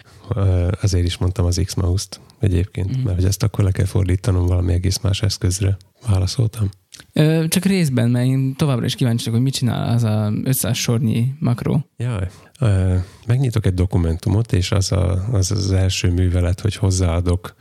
[0.81, 3.01] Azért is mondtam az X-Mouse-t egyébként, Mhm.
[3.05, 5.77] mert hogy ezt akkor le kell fordítanom valami egész más eszközre.
[6.07, 6.69] Válaszoltam.
[7.13, 11.35] Ö, csak részben, mert én továbbra is kíváncsi hogy mit csinál az a 500 sornyi
[11.39, 11.85] makró.
[11.97, 12.29] Jaj.
[12.61, 12.95] Ö,
[13.27, 17.55] Megnyitok egy dokumentumot, és az, a, az az első művelet, hogy hozzáadok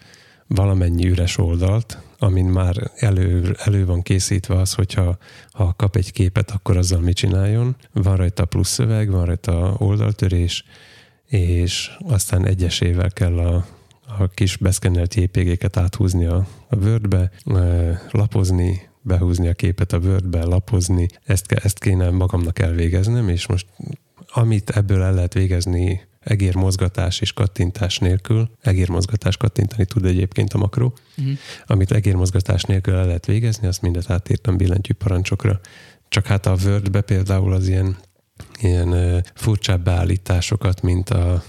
[0.47, 5.17] valamennyi üres oldalt, amin már elő, elő van készítve az, hogyha
[5.51, 7.75] ha kap egy képet, akkor azzal mit csináljon.
[7.93, 10.63] Van rajta plusz szöveg, van rajta oldaltörés,
[11.25, 13.65] és aztán egyesével kell a,
[14.17, 17.31] a kis beszkennelt JPG-ket áthúzni a, a Word-be,
[18.11, 21.07] lapozni, behúzni a képet a Word-be, lapozni.
[21.23, 23.65] Ezt, ezt kéne magamnak elvégeznem, és most
[24.33, 30.93] amit ebből el lehet végezni egérmozgatás és kattintás nélkül, egérmozgatás kattintani tud egyébként a makró,
[31.17, 31.37] Uh-huh.
[31.65, 35.59] amit egérmozgatás nélkül el lehet végezni, azt mindet átírtam billentyű parancsokra.
[36.07, 37.97] Csak hát a Wordbe például az ilyen,
[38.59, 41.43] ilyen uh, furcsább beállításokat, mint a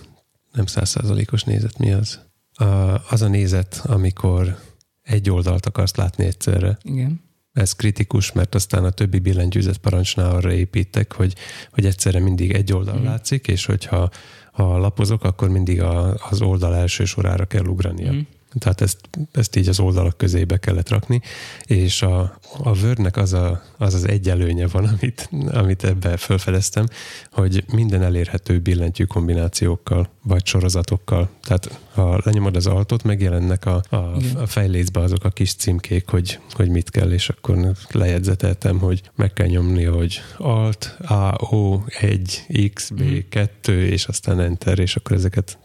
[0.52, 2.20] nem százszázalékos nézet, mi az?
[2.52, 2.64] A,
[3.11, 4.59] az a nézet, amikor
[5.02, 6.78] egy oldalt akarsz látni egyszerre.
[6.82, 7.28] Igen.
[7.59, 11.34] Ez kritikus, mert aztán a többi billentyűzet parancsnál arra építek, hogy,
[11.72, 13.04] hogy egyszerre mindig egy oldal Mhm.
[13.04, 14.11] látszik, és hogyha
[14.52, 18.12] ha lapozok, akkor mindig a, az oldal első sorára kell ugrania.
[18.12, 18.20] Mhm.
[18.59, 18.98] Tehát ezt,
[19.32, 21.20] ezt így az oldalak közébe kellett rakni,
[21.64, 26.86] és a, a Wordnek az, a, az az egy előnye van, amit, amit ebbe felfedeztem,
[27.30, 31.29] hogy minden elérhető billentyű kombinációkkal, vagy sorozatokkal.
[31.43, 33.97] Tehát ha lenyomod az altot, megjelennek a, a,
[34.37, 39.33] a fejlécbe azok a kis címkék, hogy, hogy mit kell, és akkor lejegyzeteltem, hogy meg
[39.33, 43.29] kell nyomni, hogy Alt, A, O, 1, X, B.
[43.29, 45.59] 2, és aztán Enter, és akkor ezeket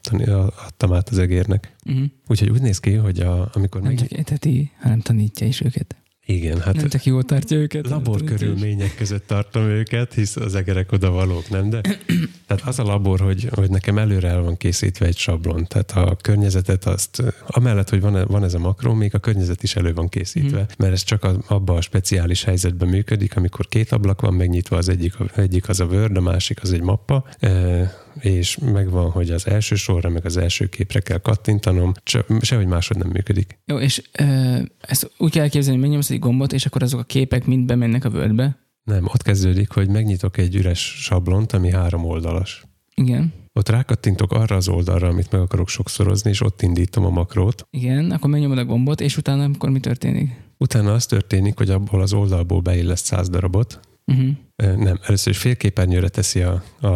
[0.65, 1.75] adtam át az egérnek.
[1.85, 2.03] Uh-huh.
[2.27, 3.99] Úgyhogy úgy néz ki, hogy a, amikor Nem meg...
[3.99, 5.95] csak eteti, hanem tanítja is őket.
[6.25, 7.87] Igen, hát nem csak jól tartja őket.
[7.89, 11.69] labor körülmények között tartom őket, hisz az egerek oda valók, nem?
[11.69, 11.81] De
[12.47, 16.17] tehát az a labor, hogy, hogy nekem előre el van készítve egy sablon, tehát a
[16.21, 20.09] környezetet azt, amellett, hogy van, van ez a makró, még a környezet is elő van
[20.09, 20.71] készítve, Mhm.
[20.77, 24.89] mert ez csak a, abban a speciális helyzetben működik, amikor két ablak van megnyitva, az
[24.89, 27.25] egyik, egyik az a Word, a másik az egy mappa,
[28.19, 32.97] és megvan, hogy az első sorra, meg az első képre kell kattintanom, se, sehogy máshogy
[32.97, 33.59] nem működik.
[33.65, 37.03] Jó, és ö, ezt úgy kell elképzelni, hogy megnyomsz egy gombot, és akkor azok a
[37.03, 38.57] képek mind bemennek a Wordbe.
[38.83, 42.63] Nem, ott kezdődik, hogy megnyitok egy üres sablont, ami három oldalas.
[42.95, 43.33] Igen.
[43.53, 47.67] Ott rákattintok arra az oldalra, amit meg akarok sokszorozni, és ott indítom a makrót.
[47.69, 50.31] Igen, akkor megnyomod a gombot, és utána akkor mi történik?
[50.57, 53.79] Utána az történik, hogy abból az oldalból beilleszt száz darabot.
[54.05, 54.29] Uh-huh.
[54.55, 56.87] Nem, először is félképernyőre teszi a, a,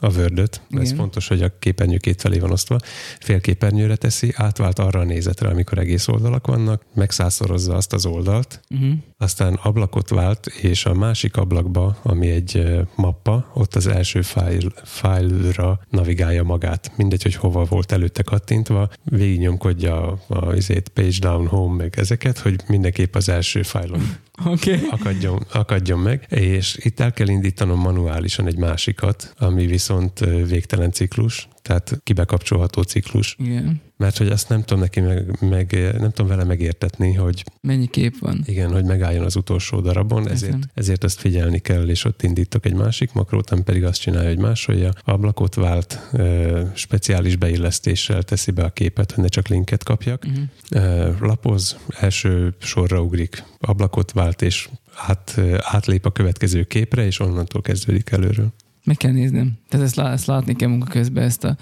[0.00, 0.60] a Word-öt.
[0.70, 2.78] Ez fontos, hogy a képernyő két felé van osztva.
[3.20, 8.92] Félképernyőre teszi, átvált arra a nézetre, amikor egész oldalak vannak, megszászorozza azt az oldalt, Uh-huh.
[9.18, 15.80] aztán ablakot vált, és a másik ablakba, ami egy mappa, ott az első fájl, fájlra
[15.90, 16.92] navigálja magát.
[16.96, 22.38] Mindegy, hogy hova volt előtte kattintva, végignyomkodja a, a izét, page down, home, meg ezeket,
[22.38, 24.00] hogy mindenképp az első fájlon.
[24.44, 24.78] Okay.
[24.90, 31.48] akadjon, akadjon meg, és itt el kell indítanom manuálisan egy másikat, ami viszont végtelen ciklus,
[31.62, 33.80] tehát kibekapcsolható ciklus, Igen.
[33.96, 38.18] mert hogy azt nem tudom neki meg, meg nem tudom vele megértetni, hogy Mennyi kép
[38.18, 38.42] van?
[38.46, 42.74] igen, hogy megálljon az utolsó darabon, ezért, ezért ezt figyelni kell, és ott indítok egy
[42.74, 48.64] másik makrót, nem pedig azt csinálja, hogy másolja, ablakot vált, ö, speciális beillesztéssel teszi be
[48.64, 50.44] a képet, hogy ne csak linket kapjak, Uh-huh.
[50.70, 57.62] Ö, lapoz, első sorra ugrik, ablakot vált, és át, átlép a következő képre, és onnantól
[57.62, 58.52] kezdődik előről.
[58.84, 59.52] Meg kell néznem.
[59.68, 61.56] Tehát ezt, ezt látni kell munka közben, ezt a,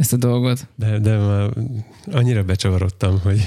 [0.00, 0.66] ezt a dolgot.
[0.74, 1.50] De, de már
[2.12, 3.44] annyira becsavarodtam, hogy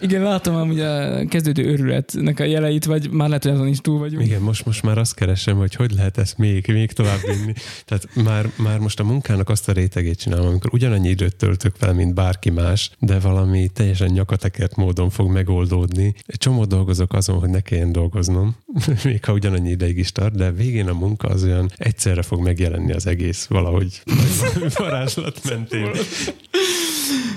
[0.00, 3.98] Igen, látom amúgy a kezdődő őrületnek a jeleit, vagy már lehet, hogy azon is túl
[3.98, 4.26] vagyunk.
[4.26, 7.52] igen, most, most már azt keresem, hogy hogy lehet ezt még, még tovább vinni.
[7.84, 11.92] Tehát már, már most a munkának azt a rétegét csinálom, amikor ugyanannyi időt töltök fel,
[11.92, 16.14] mint bárki más, de valami teljesen nyakatekert módon fog megoldódni.
[16.26, 18.56] Egy csomó dolgozok azon, hogy ne kelljen dolgoznom,
[19.04, 22.92] még ha ugyanannyi ideig is tart, de végén a munka az olyan egyszerre fog megjelenni
[22.92, 24.02] az egész valahogy
[24.76, 25.90] varázslat mentén.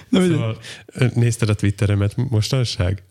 [0.10, 0.58] Na, szóval,
[1.14, 3.04] nézted a Twitteremet mostanság?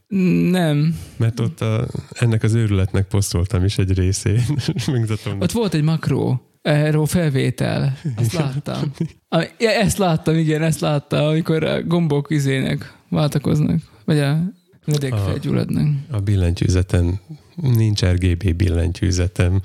[0.51, 0.99] Nem.
[1.17, 4.41] Mert ott a, ennek az őrületnek posztoltam is egy részét.
[4.93, 5.41] Megmutatom.
[5.41, 7.99] Ott volt egy makró, erről felvétel.
[8.17, 8.93] Azt láttam.
[9.29, 13.81] A, ja, ezt láttam, igen, ezt láttam, amikor a gombok izének váltakoznak.
[14.05, 14.39] Vagy a
[14.85, 15.87] ledek A- felgyulladnak.
[16.11, 17.21] A billentyűzeten
[17.55, 19.61] nincs RGB billentyűzetem,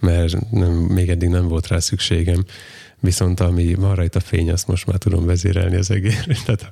[0.00, 2.44] mert nem, még eddig nem volt rá szükségem.
[3.00, 6.36] Viszont ami van rajta fény, azt most már tudom vezérelni az egérre.
[6.44, 6.70] Tehát ha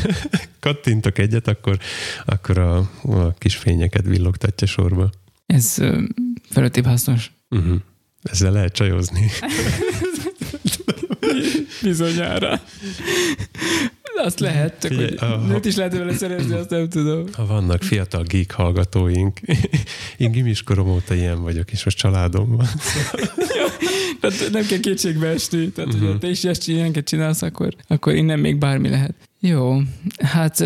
[0.60, 1.78] kattintok egyet, akkor,
[2.24, 5.10] akkor a, a kis fényeket villogtatja sorba.
[5.46, 6.02] Ez ö,
[6.84, 7.32] hasznos.
[7.50, 7.76] Uh-huh.
[8.22, 9.30] Ezzel lehet csajozni.
[11.82, 12.60] Bizonyára.
[14.24, 17.24] Azt lehet, csak Figyelj, hogy a- nőt is lehet vele szerezni, azt nem tudom.
[17.32, 19.40] Ha vannak fiatal geek hallgatóink,
[20.16, 22.66] én gimiskorom óta ilyen vagyok, és most családom van.
[24.20, 25.70] Tehát nem kell kétségbe esni.
[25.70, 25.94] Tehát, uh-huh.
[25.94, 26.04] Mhm.
[26.04, 29.14] hogyha te is ezt ilyeneket csinálsz, akkor, akkor innen még bármi lehet.
[29.40, 29.80] Jó,
[30.22, 30.60] hát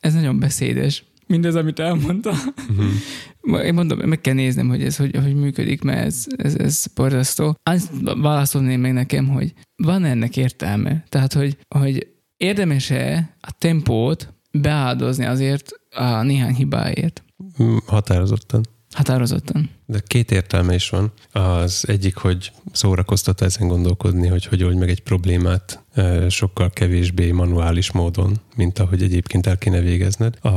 [0.00, 1.04] ez nagyon beszédes.
[1.26, 2.30] Mindez, amit elmondta.
[2.30, 3.64] Uh-huh.
[3.64, 7.56] Én mondom, meg kell néznem, hogy ez hogy, hogy működik, mert ez, ez, ez borzasztó.
[7.62, 11.04] Azt válaszolném meg nekem, hogy van ennek értelme.
[11.08, 17.24] Tehát, hogy, hogy érdemes-e a tempót beáldozni azért a néhány hibáért.
[17.86, 18.64] Határozottan.
[18.94, 19.70] Határozottan.
[19.86, 21.12] De két értelme is van.
[21.32, 25.82] Az egyik, hogy szórakoztat ezen gondolkodni, hogy hogy oldj meg egy problémát
[26.28, 30.36] sokkal kevésbé manuális módon, mint ahogy egyébként el kéne végezned.
[30.40, 30.48] A,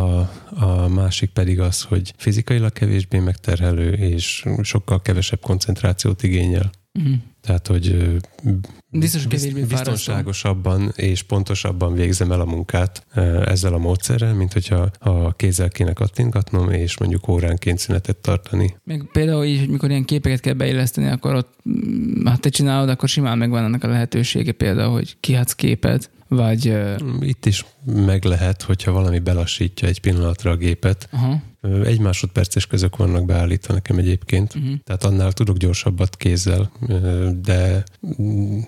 [0.50, 6.72] a másik pedig az, hogy fizikailag kevésbé megterhelő, és sokkal kevesebb koncentrációt igényel.
[7.00, 7.14] Uh-huh.
[7.42, 8.14] Tehát, hogy
[8.96, 13.06] Biztos, bizt- biztonságosabban és pontosabban végzem el a munkát
[13.46, 18.76] ezzel a módszerrel, mint hogyha ha kézzel kéne kattintgatnom, és mondjuk óránként szünetet tartani.
[18.84, 22.90] Meg például így, hogy mikor ilyen képeket kell beilleszteni, akkor ott, mm, ha te csinálod,
[22.90, 26.74] akkor simán megvan annak a lehetősége például, hogy kihatsz képet, vagy
[27.20, 31.08] Itt is meg lehet, hogyha valami belassítja egy pillanatra a gépet.
[31.12, 31.42] aha,
[31.84, 34.56] Egy másodperces közök vannak beállítva nekem egyébként.
[34.56, 34.74] uh-huh.
[34.84, 36.72] Tehát annál tudok gyorsabbat kézzel,
[37.42, 37.84] de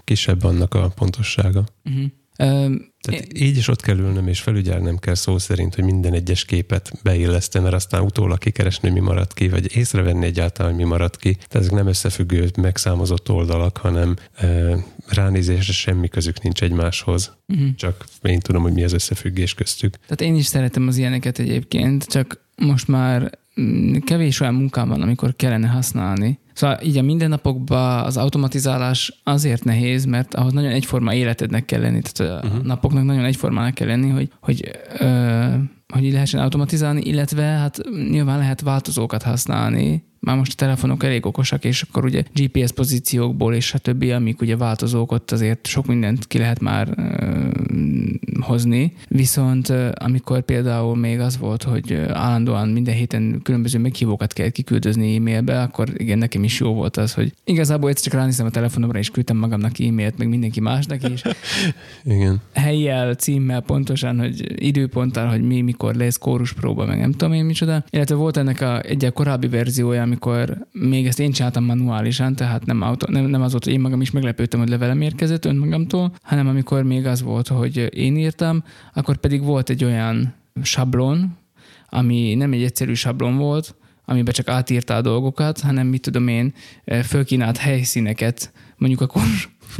[0.03, 1.63] kisebb annak a pontossága.
[1.83, 2.63] Uh-huh.
[2.65, 6.45] Um, Tehát így is ott kell ülnöm, és felügyelnem kell szó szerint, hogy minden egyes
[6.45, 11.17] képet beillesztem, mert aztán utólag kikeresni, mi maradt ki, vagy észrevenni egyáltalán, hogy mi maradt
[11.17, 11.33] ki.
[11.33, 14.75] Tehát ezek nem összefüggő, megszámozott oldalak, hanem e,
[15.07, 17.35] ránézésre semmi közük nincs egymáshoz.
[17.47, 17.75] uh-huh.
[17.75, 19.95] Csak én tudom, hogy mi az összefüggés köztük.
[19.95, 23.31] Tehát én is szeretem az ilyeneket egyébként, csak most már
[24.05, 26.39] kevés olyan munkám van, amikor kellene használni.
[26.53, 32.01] Szóval így a mindennapokban az automatizálás azért nehéz, mert ahhoz nagyon egyforma életednek kell lenni,
[32.01, 32.67] tehát a Mhm.
[32.67, 35.45] napoknak nagyon egyformának kell lenni, hogy, hogy, ö,
[35.93, 37.79] hogy így lehessen automatizálni, illetve hát
[38.09, 43.53] nyilván lehet változókat használni, már most a telefonok elég okosak, és akkor ugye GPS pozíciókból
[43.53, 47.45] és a többi, amik ugye változók, ott azért sok mindent ki lehet már ö,
[48.39, 48.93] hozni.
[49.07, 55.61] Viszont amikor például még az volt, hogy állandóan minden héten különböző meghívókat kell kiküldözni e-mailbe,
[55.61, 59.09] akkor igen, nekem is jó volt az, hogy igazából egyszer csak ránéztem a telefonomra, és
[59.09, 61.21] küldtem magamnak e-mailt, meg mindenki másnak is,
[62.03, 62.41] Igen.
[62.53, 67.83] helyjel, címmel pontosan, hogy időponttal, hogy mi, mikor lesz kóruspróba, meg nem tudom én micsoda.
[67.89, 72.81] Illetve volt ennek a egy korábbi verziója, amikor még ezt én csináltam manuálisan, tehát nem,
[72.81, 76.47] auto, nem, nem az volt, hogy én magam is meglepődtem, hogy levelem érkezett önmagamtól, hanem
[76.47, 78.63] amikor még az volt, hogy én írtam,
[78.93, 81.37] akkor pedig volt egy olyan sablon,
[81.89, 86.53] ami nem egy egyszerű sablon volt, amiben csak átírtál dolgokat, hanem mit tudom én,
[87.03, 89.07] fölkínált helyszíneket, mondjuk a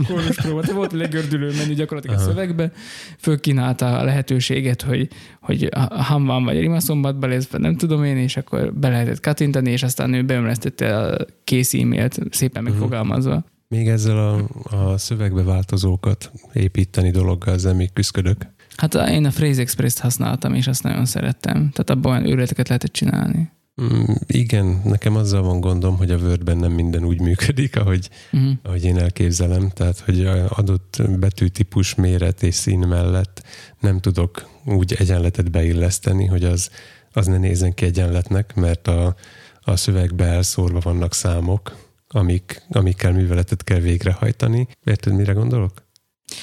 [0.07, 0.61] kórus próba.
[0.61, 2.29] Te volt a legördülő menü gyakorlatilag a Aha.
[2.29, 2.71] szövegbe,
[3.19, 5.07] fölkínálta a lehetőséget, hogy,
[5.41, 9.71] hogy a Hamvan vagy a Rimaszombatba lesz, nem tudom én, és akkor be lehetett kattintani,
[9.71, 12.71] és aztán ő beömlesztette a kész e-mailt szépen Mhm.
[12.71, 13.43] megfogalmazva.
[13.67, 14.47] Még ezzel a,
[14.91, 18.37] a szövegbe változókat építeni dologgal még küzdök.
[18.75, 21.53] Hát én a Phrase Express-t használtam, és azt nagyon szerettem.
[21.53, 23.51] Tehát abban olyan őrületeket lehetett csinálni.
[23.81, 28.51] Mm, igen, nekem azzal van gondom, hogy a Wordben nem minden úgy működik, ahogy, Uh-huh.
[28.63, 29.69] ahogy én elképzelem.
[29.69, 33.43] Tehát, hogy a adott betűtípus, méret és szín mellett
[33.79, 36.69] nem tudok úgy egyenletet beilleszteni, hogy az,
[37.13, 39.15] az ne nézzen ki egyenletnek, mert a,
[39.61, 41.75] a szövegbe elszórva vannak számok,
[42.07, 44.67] amik, amikkel műveletet kell végrehajtani.
[44.83, 45.84] Érted, mire gondolok?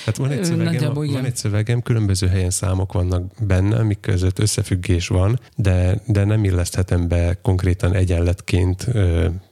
[0.04, 4.38] Hát van egy, szövegem, nagyjából van egy szövegem, különböző helyen számok vannak benne, amik között
[4.38, 8.88] összefüggés van, de, de nem illeszthetem be konkrétan egyenletként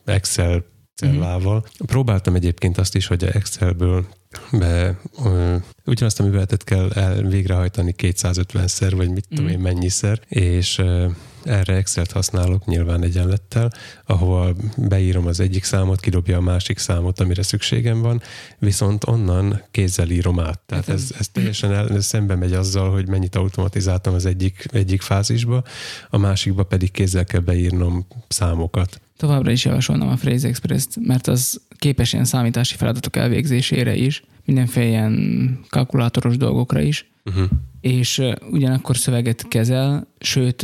[0.04, 0.64] Excel
[1.00, 1.56] cellával.
[1.56, 1.86] Uh-huh.
[1.86, 4.06] Próbáltam egyébként azt is, hogy a Excelből
[4.52, 10.78] be, ö, ugyanazt a műveletet kell el, végrehajtani 250-szer, vagy mit tudom én mennyiszer, és
[10.78, 11.06] ö,
[11.44, 13.72] erre Excel-t használok nyilván egyenlettel,
[14.06, 18.20] ahova beírom az egyik számot, kidobja a másik számot, amire szükségem van,
[18.58, 20.60] viszont onnan kézzel írom át.
[20.66, 25.62] Tehát ez, ez teljesen el, szembe megy azzal, hogy mennyit automatizáltam az egyik, egyik fázisba,
[26.10, 29.00] a másikba pedig kézzel kell beírnom számokat.
[29.16, 34.86] Továbbra is javasolnám a Phrase Express-t, mert az képes ilyen számítási feladatok elvégzésére is, mindenféle
[34.86, 37.48] ilyen kalkulátoros dolgokra is, uh-huh.
[37.80, 40.62] És ugyanakkor szöveget kezel, sőt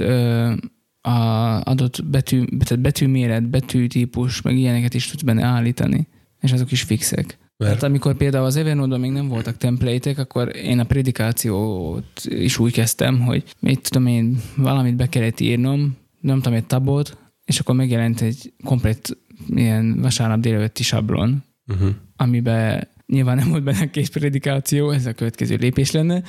[1.00, 6.08] a adott betű, tehát betűméret, betűtípus, meg ilyeneket is tudsz benne állítani,
[6.40, 7.38] és azok is fixek.
[7.56, 7.72] Mert...
[7.72, 12.72] Hát amikor például az evernote még nem voltak template akkor én a predikációt is úgy
[12.72, 17.74] kezdtem, hogy mit tudom én, valamit be kellett írnom, nem tudom, egy tabot, és akkor
[17.74, 19.16] megjelent egy komplet
[19.48, 21.88] ilyen vasárnap délelőtti sablon, uh-huh.
[22.16, 26.22] amiben nyilván nem volt benne kész predikáció, ez a következő lépés lenne,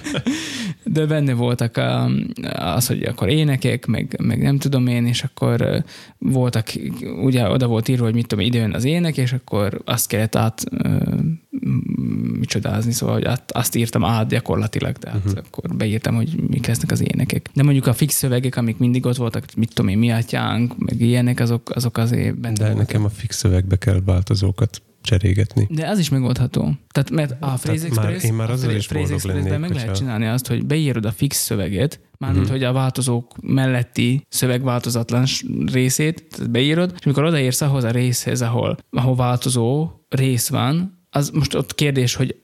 [0.84, 2.10] de benne voltak a,
[2.52, 5.84] az, hogy akkor énekek, meg, meg nem tudom én, és akkor
[6.18, 6.66] voltak,
[7.22, 10.64] ugye oda volt írva, hogy mit tudom, időn az ének, és akkor azt kellett át
[12.38, 15.42] micsodázni, szóval hogy azt írtam át gyakorlatilag, tehát uh-huh.
[15.46, 17.48] akkor beírtam, hogy mik lesznek az énekek.
[17.54, 21.00] De mondjuk a fix szövegek, amik mindig ott voltak, mit tudom én, mi atyánk, meg
[21.00, 22.86] ilyenek, azok, azok azért benne De voltak.
[22.86, 25.66] nekem a fix szövegbe kell változókat cserégetni.
[25.70, 26.72] De az is megoldható.
[26.90, 30.46] Tehát mert a Phrase Express, már, én már a Phrase, Expressben meg lehet csinálni azt,
[30.46, 32.60] hogy beírod a fix szöveget, mármint uh-huh.
[32.60, 35.26] hogy a változók melletti szövegváltozatlan
[35.72, 41.54] részét beírod, és amikor odaérsz ahhoz a részhez, ahol, ahol változó rész van, az most
[41.54, 42.36] ott kérdés, hogy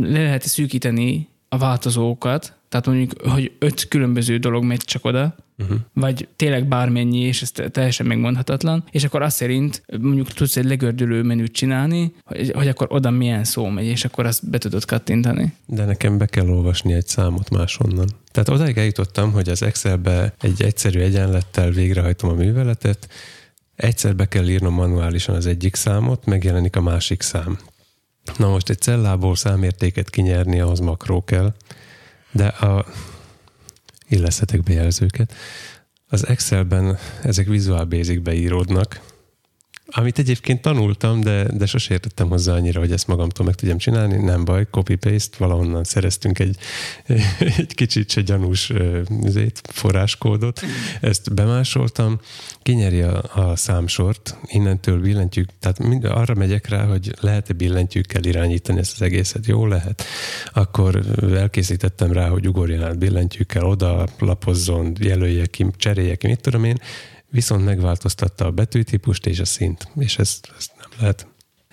[0.00, 5.78] le lehet szűkíteni a változókat, tehát mondjuk, hogy öt különböző dolog megy csak oda, uh-huh.
[5.92, 11.22] vagy tényleg bármennyi, és ez teljesen megmondhatatlan, és akkor azt szerint mondjuk tudsz egy legördülő
[11.22, 15.52] menüt csinálni, hogy, hogy akkor oda milyen szó megy, és akkor azt be tudod kattintani.
[15.66, 18.08] De nekem be kell olvasni egy számot máshonnan.
[18.30, 23.08] Tehát odáig eljutottam, hogy az Excelbe egy egyszerű egyenlettel végrehajtom a műveletet,
[23.76, 27.58] egyszer be kell írnom manuálisan az egyik számot, megjelenik a másik szám.
[28.36, 31.54] Na most egy cellából számértéket kinyerni, ahhoz makró kell,
[32.32, 32.86] de a
[34.12, 35.34] illeszhetek bejelzőket.
[36.06, 39.00] Az Excelben ezek Visual Basic-be íródnak,
[39.94, 44.16] amit egyébként tanultam, de, de sose értettem hozzá annyira, hogy ezt magamtól meg tudjam csinálni.
[44.16, 46.56] Nem baj, copy-paste, valahonnan szereztünk egy,
[47.58, 48.72] egy kicsit se gyanús
[49.26, 50.60] zét, forráskódot.
[51.00, 52.20] Ezt bemásoltam,
[52.62, 58.78] kinyeri a, a számsort, innentől billentyűk, tehát mind, arra megyek rá, hogy lehet-e billentyűkkel irányítani
[58.78, 59.46] ezt az egészet.
[59.46, 60.04] Jó lehet.
[60.52, 61.00] Akkor
[61.34, 66.78] elkészítettem rá, hogy ugorjon át billentyűkkel, oda lapozzon, jelölje ki, cserélje ki, mit tudom én,
[67.32, 71.26] viszont megváltoztatta a betűtípust és a szint, és ezt, ezt nem lehet.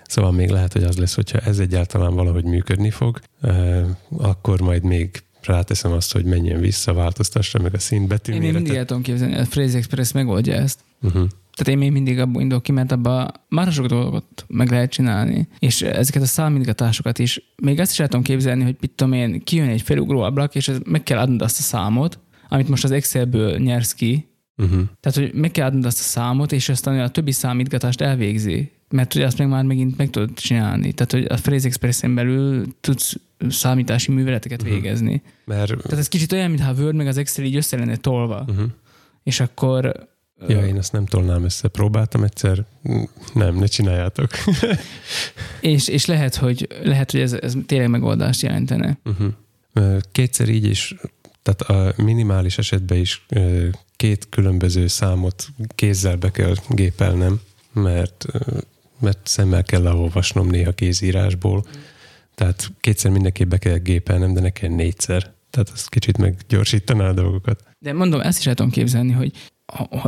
[0.06, 3.20] Szóval még lehet, hogy az lesz, hogyha ez egyáltalán valahogy működni fog,
[4.18, 8.74] akkor majd még ráteszem azt, hogy menjen vissza, változtassa meg a szín Én még mindig
[8.74, 10.80] el tudom képzelni, a Phrase Express megoldja ezt.
[11.02, 11.28] Uh-huh.
[11.56, 15.48] Tehát én még mindig abban indulok ki, mert abban már sok dolgot meg lehet csinálni.
[15.58, 19.42] És ezeket a számítgatásokat is, még azt is el tudom képzelni, hogy mit tudom én,
[19.44, 23.58] kijön egy felugró ablak, és meg kell adnod azt a számot, amit most az Excelből
[23.58, 24.29] nyersz ki,
[24.60, 24.82] Uh-huh.
[25.00, 28.70] Tehát, hogy meg kell adnod azt a számot, és aztán a többi számítgatást elvégzi.
[28.88, 30.92] Mert ugye azt meg már megint meg tudod csinálni.
[30.92, 33.16] Tehát, hogy a Phrase Express-en belül tudsz
[33.48, 34.76] számítási műveleteket uh-huh.
[34.76, 35.22] végezni.
[35.44, 35.66] Mert...
[35.82, 38.44] Tehát ez kicsit olyan, mintha a Word meg az Excel így össze lenne tolva.
[38.48, 38.70] Uh-huh.
[39.22, 40.08] És akkor
[40.48, 41.68] Ja, én ezt nem tolnám össze.
[41.68, 42.64] Próbáltam egyszer.
[43.34, 44.30] Nem, ne csináljátok.
[45.60, 48.98] és, és lehet, hogy, lehet, hogy ez, ez tényleg megoldást jelentene.
[49.04, 50.00] Uh-huh.
[50.12, 50.94] Kétszer így is,
[51.42, 53.26] tehát a minimális esetben is
[54.00, 57.40] két különböző számot kézzel be kell gépelnem,
[57.72, 58.26] mert,
[59.00, 61.64] mert szemmel kell leolvasnom néha kézírásból.
[62.34, 65.32] Tehát kétszer mindenképp be kell gépelnem, de nekem négyszer.
[65.50, 67.64] Tehát az kicsit meggyorsítaná a dolgokat.
[67.78, 69.32] De mondom, ezt is el tudom képzelni, hogy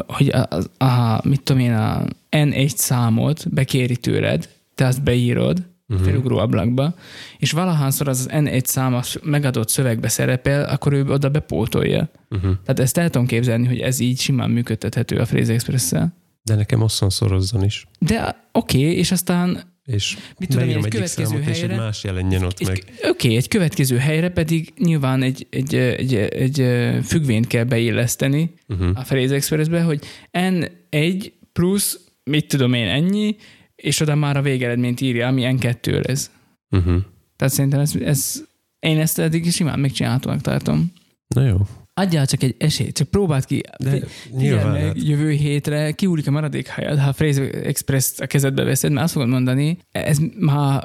[0.07, 5.63] hogy a, a, a, mit tudom én, a N1 számot bekéri tőled, te azt beírod,
[5.93, 6.09] uh-huh.
[6.09, 6.95] felugró ablakba,
[7.39, 12.11] és valahányszor az, az N1 szám megadott szövegbe szerepel, akkor ő oda bepótolja.
[12.31, 12.51] Uh-huh.
[12.65, 16.17] Tehát ezt el tudom képzelni, hogy ez így simán működtethető a Phrase Express-szel.
[16.43, 17.87] De nekem osszon szorozzon is.
[17.99, 22.05] De oké, okay, és aztán és mit tudom egy következő számot, helyre, és egy más
[22.05, 22.85] jelenjen ott egy, meg.
[22.97, 28.55] Oké, okay, egy következő helyre pedig nyilván egy, egy, egy, egy, egy függvényt kell beilleszteni
[28.69, 28.89] uh-huh.
[28.95, 30.01] a Phrase Expressbe, hogy
[30.33, 33.37] N1 plusz mit tudom én ennyi,
[33.83, 36.31] és oda már a végeredményt írja, ami N2 lesz.
[36.71, 37.03] Uh-huh.
[37.37, 38.43] Tehát szerintem ez, ez,
[38.79, 40.93] én ezt eddig simán megcsinálhatónak tartom.
[41.27, 41.57] Na jó.
[41.95, 43.63] adjál csak egy esélyt, csak próbáld ki.
[43.79, 43.99] De
[44.37, 45.03] nyilván, meg, hát.
[45.03, 49.13] jövő hétre kiúlik a maradék helyed, ha a Fraser Express a kezedbe veszed, mert azt
[49.13, 50.85] fogod mondani, ez már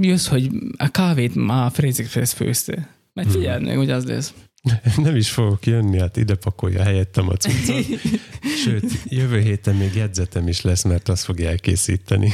[0.00, 2.88] jössz, hogy a kávét már a Fraser Express főzte.
[3.12, 4.34] Mert figyeld meg, hogy az lesz.
[4.96, 7.84] Nem is fogok jönni, hát ide pakolja helyettem a cuccot.
[8.64, 12.32] Sőt, jövő héten még jegyzetem is lesz, mert azt fogja elkészíteni.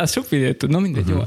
[0.00, 1.12] Az sok videót tud, no mindegy, Mhm.
[1.16, 1.22] jó.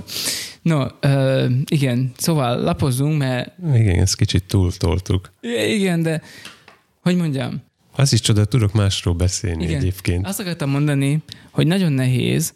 [0.61, 5.31] No, uh, igen, szóval lapozzunk, mert Igen, ezt kicsit túltoltuk.
[5.67, 6.21] igen, de
[7.01, 7.61] hogy mondjam,
[7.95, 9.75] Az is csoda, tudok másról beszélni Igen.
[9.79, 10.25] egyébként.
[10.27, 12.53] Azt akartam mondani, hogy nagyon nehéz,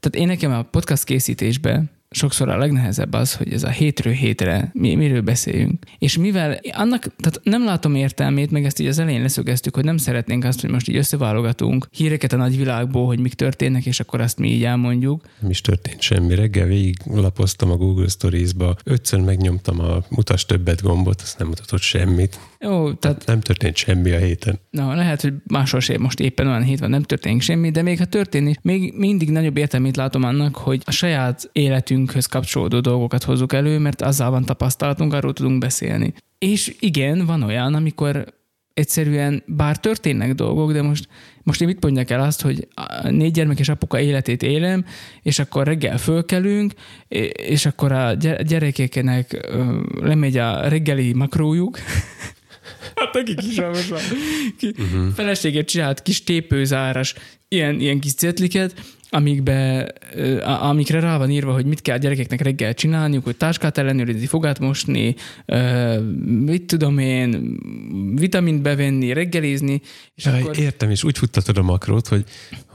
[0.00, 4.70] tehát én nekem a podcast készítésben sokszor a legnehezebb az, hogy ez a hétről hétre
[4.72, 5.84] mi, miről beszéljünk.
[5.98, 9.96] És mivel annak, tehát nem látom értelmét, meg ezt így az elején leszögeztük, hogy nem
[9.96, 14.38] szeretnénk azt, hogy most így összeválogatunk híreket a nagyvilágból, hogy mik történnek, és akkor azt
[14.38, 15.22] mi így elmondjuk.
[15.40, 16.34] Nem is történt semmi.
[16.34, 21.80] Reggel végig lapoztam a Google Stories-ba, ötször megnyomtam a mutas többet gombot, azt nem mutatott
[21.80, 22.38] semmit.
[22.60, 24.58] Jó, tehát Nem történt semmi a héten.
[24.70, 27.98] Na, lehet, hogy máshol sem most éppen olyan hét van, nem történik semmi, de még
[27.98, 31.50] ha történik, még mindig nagyobb értelmét látom annak, hogy a saját
[32.04, 36.14] életünkhöz kapcsolódó dolgokat hozzuk elő, mert azzal van tapasztalatunk, arról tudunk beszélni.
[36.38, 38.24] És igen, van olyan, amikor
[38.74, 41.08] egyszerűen, bár történnek dolgok, de most,
[41.42, 44.84] most én mit mondjak el azt, hogy a négy gyermekes apuka életét élem,
[45.22, 46.72] és akkor reggel fölkelünk,
[47.32, 49.48] és akkor a gy- gyerekeknek
[50.00, 51.78] lemegy a reggeli makrójuk,
[52.94, 55.12] Hát nekik is van uh-huh.
[55.14, 57.14] Feleséget csinált kis tépőzáras,
[57.48, 58.74] ilyen, ilyen kis cetliket,
[59.14, 59.92] amikbe,
[60.44, 64.58] amikre rá van írva, hogy mit kell a gyerekeknek reggel csinálniuk, hogy táskát ellenőrizni, fogát
[64.58, 65.14] mosni,
[66.44, 67.58] mit tudom én,
[68.14, 69.80] vitamint bevenni, reggelizni,
[70.14, 70.58] és Jaj, akkor...
[70.58, 72.24] Értem, és úgy futtatod a makrót, hogy,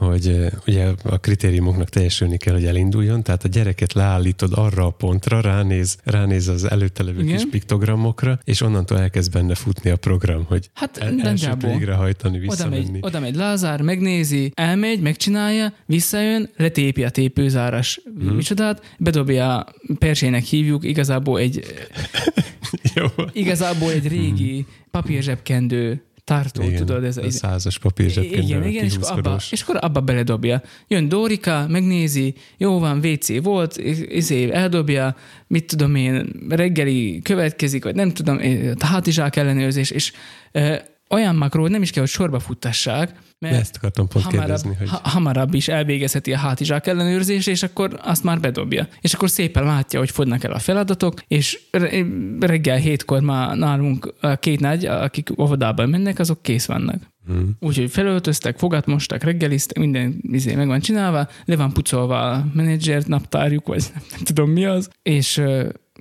[0.00, 0.36] hogy
[0.66, 5.96] ugye a kritériumoknak teljesülni kell, hogy elinduljon, tehát a gyereket leállítod arra a pontra, ránéz,
[6.04, 10.96] ránéz az előtte levő kis piktogramokra, és onnantól elkezd benne futni a program, hogy Hát
[10.98, 11.70] el, nagyjából.
[11.70, 12.98] végrehajtani, Oda megy, visszamenni.
[13.00, 18.26] oda megy Lázár, megnézi, elmegy, megcsinálja, visszajön, letépi a tépőzáras Mhm.
[18.26, 18.36] hmm.
[18.36, 19.66] micsodát, bedobja,
[19.98, 21.64] persének hívjuk, igazából egy,
[22.94, 23.06] Jó.
[23.32, 29.18] igazából egy régi papírzsebkendő tartó, Igen, tudod, ez a százas papír igen, igen, és akkor,
[29.18, 30.62] abba, és akkor abba beledobja.
[30.88, 33.76] Jön Dórika, megnézi, jó van, WC volt,
[34.08, 35.16] izé, eldobja,
[35.46, 40.12] mit tudom én, reggeli következik, vagy nem tudom, eh, hátizsák ellenőrzés, és
[41.10, 44.88] olyan makról nem is kell, hogy sorba futtassák, mert Ezt akartam pont hamarabb, kérdezni, hogy
[44.88, 48.88] ha, hamarabb is elvégezheti a hátizsák ellenőrzés, és akkor azt már bedobja.
[49.00, 52.06] És akkor szépen látja, hogy fogynak el a feladatok, és re-
[52.40, 57.02] reggel hétkor már nálunk a két nagy, akik óvodában mennek, azok kész vannak.
[57.26, 57.56] Hmm.
[57.60, 63.06] Úgyhogy felöltöztek, fogat mostak, reggeliztek, minden izé meg van csinálva, le van pucolva a menedzsert,
[63.06, 65.42] naptárjuk, vagy nem, tudom mi az, és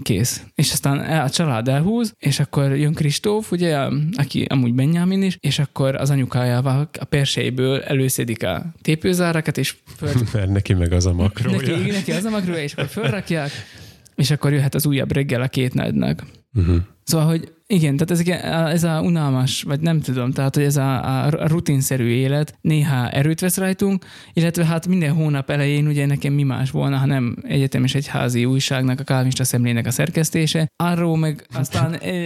[0.03, 0.43] kész.
[0.55, 3.77] És aztán el- a család elhúz, és akkor jön Kristóf, ugye,
[4.13, 10.11] aki amúgy Benjamin is, és akkor az anyukájával a perseiből előszedik a tépőzárakat, és föl,
[10.33, 11.57] mert neki meg az a makrója.
[11.77, 13.51] neki, neki az a makrója, és akkor fölrakják,
[14.15, 16.23] és akkor jöhet az újabb reggel a két nagynak.
[16.53, 16.77] Uh-huh.
[17.09, 18.43] Szóval, hogy igen, tehát ez,
[18.73, 23.39] ez a unalmas, vagy nem tudom, tehát hogy ez a, a rutinszerű élet néha erőt
[23.39, 27.95] vesz rajtunk, illetve hát minden hónap elején ugye nekem mi más volna, ha nem egyetemes
[27.95, 30.71] egyházi újságnak, a Kálvinista szemlének a szerkesztése.
[30.75, 32.19] Arról meg aztán e,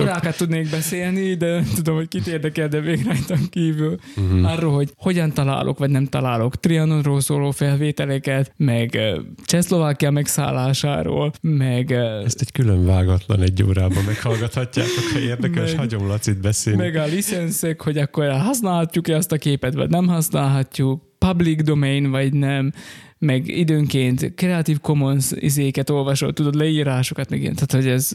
[0.00, 3.98] órákat tudnék beszélni, de tudom, hogy kit érdekel, de még rajtam kívül.
[4.16, 4.52] Uh-huh.
[4.52, 9.14] Arról, hogy hogyan találok, vagy nem találok Trianonról szóló felvételeket, meg eh,
[9.44, 16.06] Csehszlovákia megszállásáról, meg eh, Ezt egy külön vágatlan egy órában meghallgathatjátok, ha érdekes, Meg- hagyom
[16.06, 16.78] Lacit beszélni.
[16.82, 22.32] meg a licenszek, hogy akkor használhatjuk-e azt a képet, vagy nem használhatjuk, public domain, vagy
[22.32, 22.72] nem,
[23.18, 27.54] meg időnként Creative Commons izéket olvasol, tudod, leírásokat, meg ilyen.
[27.54, 28.12] Tehát, hogy ez,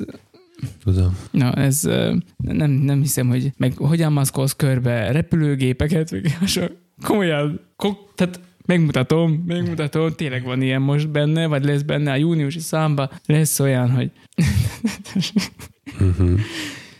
[0.83, 1.17] Tudom.
[1.31, 1.81] na, ez
[2.37, 6.69] nem, nem hiszem, hogy meg hogyan maszkolsz körbe repülőgépeket, meg hasonló.
[7.03, 12.59] komolyan, ko- tehát megmutatom, megmutatom, tényleg van ilyen most benne, vagy lesz benne a júniusi
[12.59, 14.11] számba, lesz olyan, hogy
[15.99, 16.39] Uh-huh.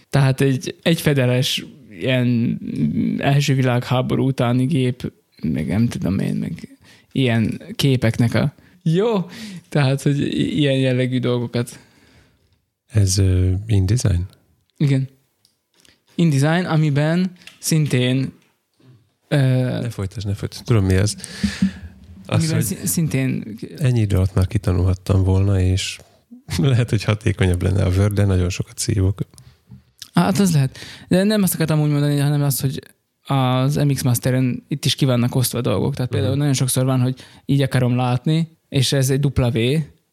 [0.10, 2.60] Tehát egy egyfedeles ilyen
[3.18, 5.12] első világháború utáni gép,
[5.42, 6.78] meg nem tudom én, meg
[7.12, 8.54] ilyen képeknek a
[8.84, 9.30] jó,
[9.70, 10.20] tehát, hogy
[10.58, 11.80] ilyen jellegű dolgokat.
[12.88, 14.22] Ez uh, InDesign?
[14.78, 15.08] Igen.
[16.16, 18.32] InDesign, amiben szintén
[19.30, 20.64] Ne folytasd, ne folytasd.
[20.64, 21.16] Tudom mi ez.
[22.26, 26.00] Az, amiben hogy szí- szintén ennyi idő alatt már kitanulhattam volna, és
[26.58, 29.20] lehet, hogy hatékonyabb lenne a Word, de nagyon sokat szívok.
[30.14, 30.78] Hát az lehet.
[31.08, 32.80] De nem azt akartam úgy mondani, hanem azt, hogy
[33.28, 35.96] az MX Masteren itt is ki vannak osztva dolgok.
[35.96, 36.40] Tehát például Mhm.
[36.40, 37.16] nagyon sokszor van, hogy
[37.46, 39.58] így akarom látni, és ez egy dupla V,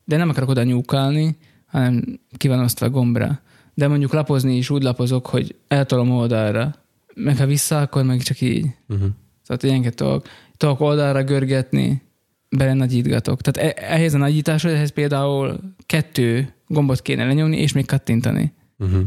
[0.05, 1.37] de nem akarok oda nyúkálni,
[1.67, 3.41] hanem ki van osztva gombra.
[3.75, 6.75] de mondjuk lapozni is úgy lapozok, hogy eltolom oldalra,
[7.15, 8.67] meg ha vissza, akkor meg csak így.
[8.89, 9.09] Uh-huh.
[9.47, 12.03] Tehát ilyenket tudok, tudok oldalra görgetni,
[12.49, 13.41] bele nagyítgatok.
[13.41, 18.53] Tehát e- ehhez a nagyításhoz, ehhez például kettő gombot kéne lenyomni, és még kattintani.
[18.79, 19.03] Uh-huh.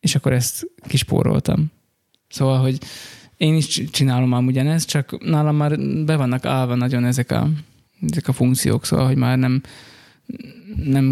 [0.00, 1.70] És akkor ezt kispóroltam.
[2.28, 2.78] Szóval, hogy
[3.36, 7.48] én is csinálom ám ugyanezt, csak nálam már be vannak állva nagyon ezek a,
[8.10, 9.62] ezek a funkciók, szóval, hogy már nem,
[10.84, 11.04] nem,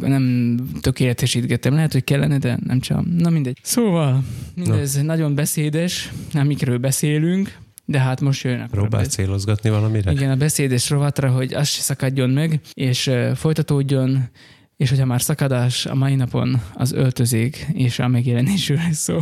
[0.00, 1.74] nem tökéletesítgettem.
[1.74, 3.04] Lehet, hogy kellene, de nem csak.
[3.18, 3.58] Na mindegy.
[3.62, 5.02] Szóval, mindez Na.
[5.02, 8.70] nagyon beszédes, nem mikről beszélünk, de hát most jönnek.
[8.70, 10.12] Próbálsz célozgatni valamire?
[10.12, 14.28] Igen, a beszédes rovatra, hogy az se szakadjon meg, és folytatódjon,
[14.76, 19.18] és hogyha már szakadás, a mai napon az öltözék és a megjelenésről szó.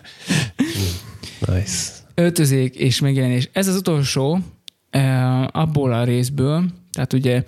[1.46, 1.92] nice.
[2.14, 3.48] Öltözék és megjelenés.
[3.52, 4.38] Ez az utolsó
[5.50, 7.42] abból a részből, tehát ugye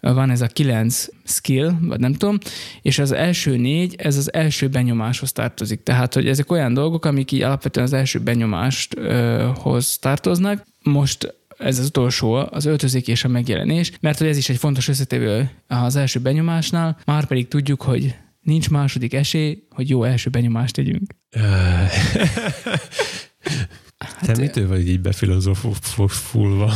[0.00, 2.38] van ez a kilenc skill, vagy nem tudom,
[2.82, 5.82] és az első négy, ez az első benyomáshoz tartozik.
[5.82, 10.66] Tehát, hogy ezek olyan dolgok, amik így alapvetően az első benyomásthoz tartoznak.
[10.82, 14.88] Most ez az utolsó, az öltözék és a megjelenés, mert hogy ez is egy fontos
[14.88, 20.74] összetevő az első benyomásnál, már pedig tudjuk, hogy nincs második esély, hogy jó első benyomást
[20.74, 21.14] tegyünk.
[23.98, 26.72] Hát, Te mitől vagy így befilozofulva?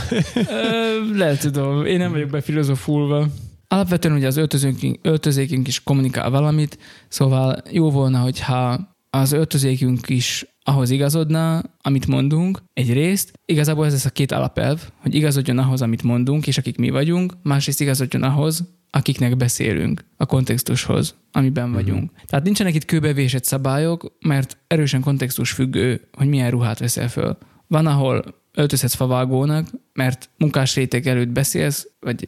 [1.15, 3.27] Lehet tudom, én nem vagyok befilozofulva.
[3.69, 10.47] Alapvetően ugye az öltözékünk, öltözékünk is kommunikál valamit, szóval jó volna, hogyha az öltözékünk is
[10.63, 13.41] ahhoz igazodna, amit mondunk, egyrészt.
[13.45, 17.33] Igazából ez lesz a két alapelv, hogy igazodjon ahhoz, amit mondunk, és akik mi vagyunk,
[17.43, 21.83] másrészt igazodjon ahhoz, akiknek beszélünk, a kontextushoz, amiben uh-huh.
[21.83, 22.11] vagyunk.
[22.27, 27.39] Tehát nincsenek itt kőbevésett szabályok, mert erősen kontextus függő, hogy milyen ruhát veszel föl.
[27.67, 32.27] Van, ahol öltözhetsz favágónak, mert munkás réteg előtt beszélsz, vagy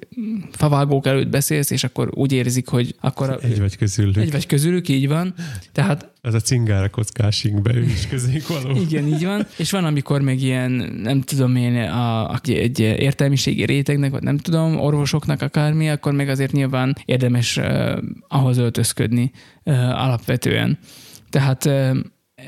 [0.50, 3.30] favágók előtt beszélsz, és akkor úgy érzik, hogy akkor...
[3.30, 4.16] A, egy vagy közülük.
[4.16, 5.34] Egy vagy közülük, így van.
[5.72, 6.10] Tehát...
[6.20, 8.80] Az a cingára kockásig ő is közénk való.
[8.80, 9.46] Igen, így van.
[9.56, 10.70] És van, amikor még ilyen,
[11.02, 16.28] nem tudom én, a, a, egy értelmiségi rétegnek, vagy nem tudom, orvosoknak akármi, akkor meg
[16.28, 17.98] azért nyilván érdemes uh,
[18.28, 19.30] ahhoz öltözködni
[19.64, 20.78] uh, alapvetően.
[21.30, 21.68] Tehát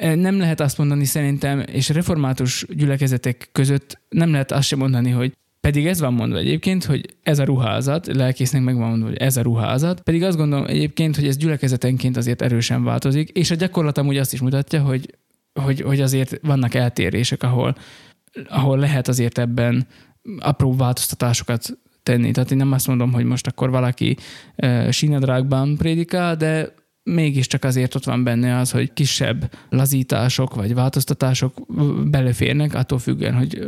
[0.00, 5.32] nem lehet azt mondani szerintem, és református gyülekezetek között nem lehet azt sem mondani, hogy
[5.60, 9.36] pedig ez van mondva egyébként, hogy ez a ruházat, lelkésznek meg van mondva, hogy ez
[9.36, 13.98] a ruházat, pedig azt gondolom egyébként, hogy ez gyülekezetenként azért erősen változik, és a gyakorlat
[13.98, 15.14] amúgy azt is mutatja, hogy,
[15.60, 17.76] hogy, hogy azért vannak eltérések, ahol,
[18.48, 19.86] ahol lehet azért ebben
[20.38, 22.30] apró változtatásokat tenni.
[22.30, 24.16] Tehát én nem azt mondom, hogy most akkor valaki
[24.56, 26.74] uh, sínadrágban prédikál, de
[27.04, 31.54] mégiscsak azért ott van benne az, hogy kisebb lazítások vagy változtatások
[32.10, 33.58] beleférnek, attól függően, hogy,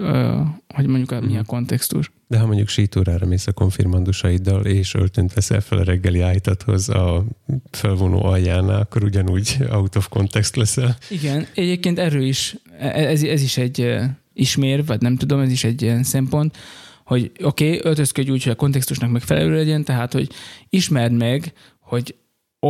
[0.75, 1.47] hogy mondjuk a, mi a mhm.
[1.47, 2.11] kontextus.
[2.29, 7.25] De ha mondjuk sítúrára mész a konfirmandusaiddal, és öltönt veszel fel a reggeli ájtathoz a
[7.71, 10.97] felvonó aljánál, akkor ugyanúgy out of context leszel.
[11.11, 13.97] Igen, egyébként erről is, ez, ez is egy
[14.33, 16.57] ismér, vagy nem tudom, ez is egy ilyen szempont,
[17.05, 20.29] hogy oké, okay, öltözködj úgy, hogy a kontextusnak megfelelő legyen, tehát, hogy
[20.69, 22.15] ismerd meg, hogy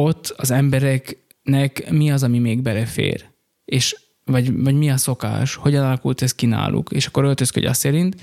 [0.04, 3.24] ott az embereknek mi az, ami még belefér,
[3.64, 7.80] és vagy, vagy mi a szokás, hogyan alakult ez ki náluk, és akkor öltözködj azt
[7.80, 8.20] szerint.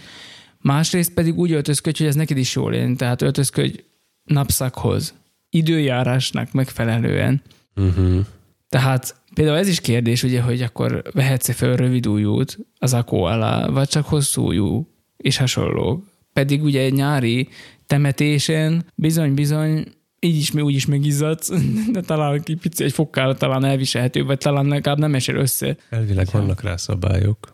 [0.58, 3.80] Másrészt pedig úgy öltözködj, hogy ez neked is jól jön, tehát öltözködj
[4.24, 5.14] napszakhoz,
[5.50, 7.42] időjárásnak megfelelően.
[7.76, 8.26] Uh-huh.
[8.70, 13.68] Tehát például ez is kérdés, ugye, hogy akkor vehetsz-e fel rövid ujjút az akó alá,
[13.68, 16.04] vagy csak hosszú ujjú, és hasonló.
[16.34, 17.50] Pedig ugye egy nyári
[17.88, 19.86] temetésen bizony-bizony
[20.24, 21.52] így is, úgy is megizzadsz,
[21.94, 25.78] de talán egy pici, egy fokkal talán elviselhető, vagy talán legalább nem esel össze.
[25.90, 26.40] Elvileg ja.
[26.40, 27.54] vannak rá szabályok.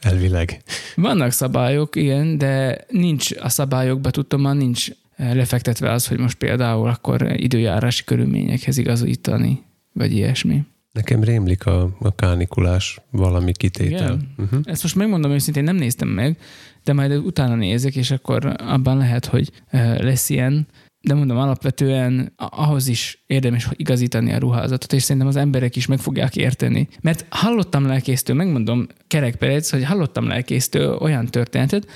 [0.00, 0.62] Elvileg.
[0.94, 6.38] Vannak szabályok, igen, de nincs a szabályokban, tudom, már nincs eh, lefektetve az, hogy most
[6.38, 9.62] például akkor időjárási körülményekhez igazítani,
[9.92, 10.64] vagy ilyesmi.
[10.92, 14.18] Nekem rémlik a, a kánikulás valami kitétel.
[14.36, 14.60] Uh-huh.
[14.64, 16.38] Ezt most megmondom őszintén, nem néztem meg,
[16.84, 20.66] de majd utána nézek, és akkor abban lehet, hogy eh, lesz ilyen
[21.02, 25.98] de mondom, alapvetően ahhoz is érdemes igazítani a ruházatot, és szerintem az emberek is meg
[25.98, 26.88] fogják érteni.
[27.00, 31.86] Mert hallottam lelkésztől, megmondom kerekperec, hogy hallottam lelkésztől olyan történetet,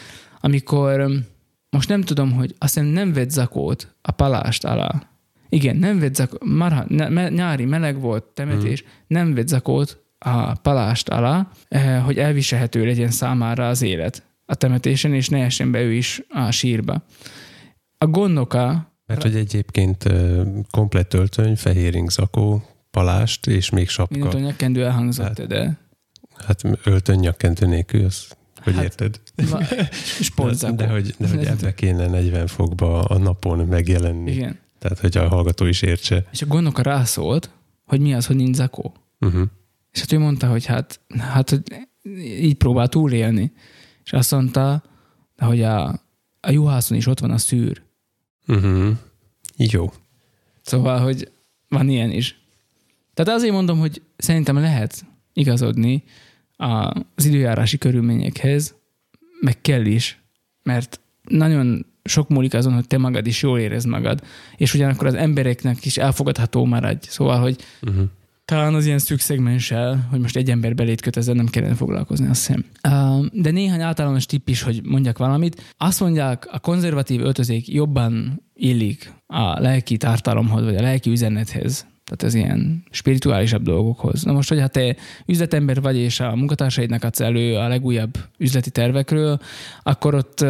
[0.40, 1.22] amikor
[1.70, 5.02] most nem tudom, hogy azt hiszem nem vett zakót a palást alá.
[5.48, 8.90] Igen, nem vett zakót, marha, ne, nyári meleg volt, temetés, hmm.
[9.06, 15.14] nem vett zakót a palást alá, eh, hogy elviselhető legyen számára az élet a temetésen,
[15.14, 17.04] és ne essen be ő is a sírba.
[17.98, 20.04] A gondoka mert hogy egyébként
[20.70, 24.14] komplett öltöny, fehér zakó, palást és még sapka.
[24.14, 25.78] Mindent a nyakkendő elhangzott, hát, de...
[26.46, 28.26] Hát öltöny nyakkendő nélkül, az
[28.64, 29.20] hogy hát, érted?
[30.20, 30.74] Sportzakó.
[30.76, 34.30] De, de, hogy, de hogy ebbe kéne 40 fokba a napon megjelenni.
[34.30, 34.58] Igen.
[34.78, 36.24] Tehát, hogy a hallgató is értse.
[36.32, 37.50] És a gondoka rászólt,
[37.84, 38.94] hogy mi az, hogy nincs zakó.
[39.20, 39.42] Uh-huh.
[39.92, 41.62] És hát ő mondta, hogy hát, hát hogy
[42.18, 43.52] így próbál túlélni.
[44.04, 44.82] És azt mondta,
[45.36, 45.88] hogy a,
[46.40, 47.82] a juhászon is ott van a szűr.
[48.46, 48.96] Uh-huh.
[49.56, 49.92] Jó.
[50.62, 51.30] Szóval, hogy
[51.68, 52.38] van ilyen is.
[53.14, 56.04] Tehát azért mondom, hogy szerintem lehet igazodni
[56.56, 58.74] az időjárási körülményekhez,
[59.40, 60.22] meg kell is,
[60.62, 64.22] mert nagyon sok múlik azon, hogy te magad is jól érez magad,
[64.56, 67.08] és ugyanakkor az embereknek is elfogadható maradj.
[67.08, 68.04] Szóval, hogy Uh-huh.
[68.44, 69.20] Talán az ilyen szűk
[70.10, 72.64] hogy most egy ember belét köt, ezzel nem kellene foglalkozni, azt hiszem.
[73.32, 75.74] De néhány általános tipp is, hogy mondjak valamit.
[75.76, 81.86] Azt mondják, a konzervatív öltözék jobban illik a lelki tartalomhoz, vagy a lelki üzenethez.
[82.04, 84.22] Tehát ez ilyen spirituálisabb dolgokhoz.
[84.22, 89.38] Na most, hogyha te üzletember vagy, és a munkatársaidnak adsz elő a legújabb üzleti tervekről,
[89.82, 90.40] akkor ott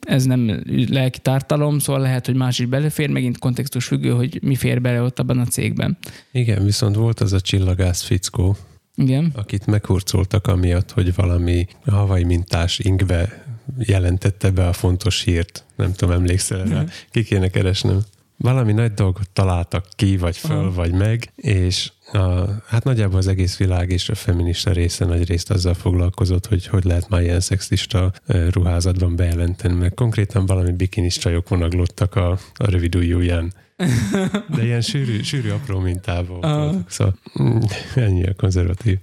[0.00, 4.54] ez nem lelki tartalom, szóval lehet, hogy más is belefér, megint kontextus függő, hogy mi
[4.54, 5.98] fér bele ott abban a cégben.
[6.32, 8.56] Igen, viszont volt az a csillagász fickó,
[8.94, 9.32] Igen.
[9.34, 13.44] akit meghurcoltak amiatt, hogy valami havai mintás ingbe
[13.78, 15.64] jelentette be a fontos hírt.
[15.76, 16.84] Nem tudom, emlékszel rá?
[17.10, 18.00] Ki kéne keresnem.
[18.36, 20.72] Valami nagy dolgot találtak ki, vagy föl, Aha.
[20.72, 25.50] vagy meg, és a, hát nagyjából az egész világ és a feminista része nagy részt
[25.50, 28.12] azzal foglalkozott, hogy hogy lehet már ilyen szexista
[28.50, 33.52] ruházatban bejelenteni, mert konkrétan valami bikinis csajok vonaglottak a, a rövid ujjúján.
[34.56, 36.24] De ilyen sűrű, sűrű apró Aha.
[36.24, 36.90] voltak.
[36.90, 37.58] Szóval mm,
[37.94, 38.98] ennyi a konzervatív.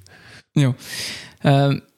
[0.54, 0.76] Jó.
[1.40, 1.92] E-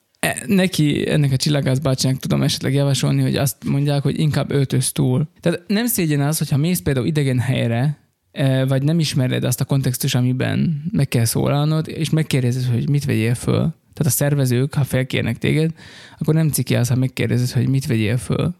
[0.45, 5.27] Neki, ennek a csillagász bácsinak tudom esetleg javasolni, hogy azt mondják, hogy inkább öltöz túl.
[5.39, 7.97] Tehát nem szégyen az, hogyha mész például idegen helyre,
[8.31, 13.05] e, vagy nem ismered azt a kontextus, amiben meg kell szólalnod, és megkérdezed, hogy mit
[13.05, 13.73] vegyél föl.
[13.93, 15.71] Tehát a szervezők, ha felkérnek téged,
[16.17, 18.53] akkor nem ciki az, ha megkérdezed, hogy mit vegyél föl.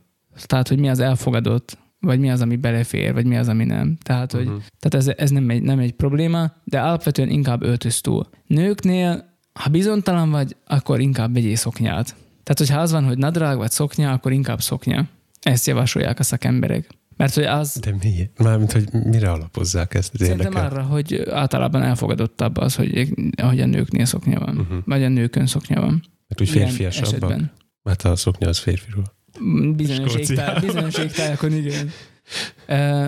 [0.45, 3.97] Tehát, hogy mi az elfogadott, vagy mi az, ami belefér, vagy mi az, ami nem.
[4.03, 4.55] Tehát, hogy Mhm.
[4.79, 8.29] tehát ez, ez nem, egy, nem egy probléma, de alapvetően inkább öltöz túl.
[8.47, 12.05] Nőknél, ha bizonytalan vagy, akkor inkább vegyél szoknyát.
[12.43, 15.07] Tehát, hogyha az van, hogy nadrág vagy szoknya, akkor inkább szoknya.
[15.41, 16.89] Ezt javasolják a szakemberek.
[17.17, 18.29] Mert hogy az De mi?
[18.37, 20.13] Mármint, hogy mire alapozzák ezt?
[20.13, 20.69] Ez szerintem érdekel.
[20.69, 23.09] arra, hogy általában elfogadottabb az, hogy,
[23.41, 24.57] hogy a nőknél szoknya van.
[24.57, 24.77] Uh-huh.
[24.85, 26.03] Vagy a nőkön szoknya van.
[26.27, 27.39] Mert úgy férfiasabbak.
[27.83, 29.03] Hát a szoknya az férfiról.
[29.75, 31.89] Bizonyos, égtáj, bizonyos égtájakon, igen.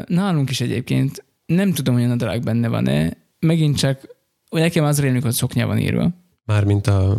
[0.08, 3.18] Nálunk is egyébként nem tudom, hogy a nadrág benne van-e.
[3.40, 4.16] Megint csak,
[4.50, 6.12] nekem az rémlik, hogy szoknya van írva.
[6.48, 7.12] Mármint a,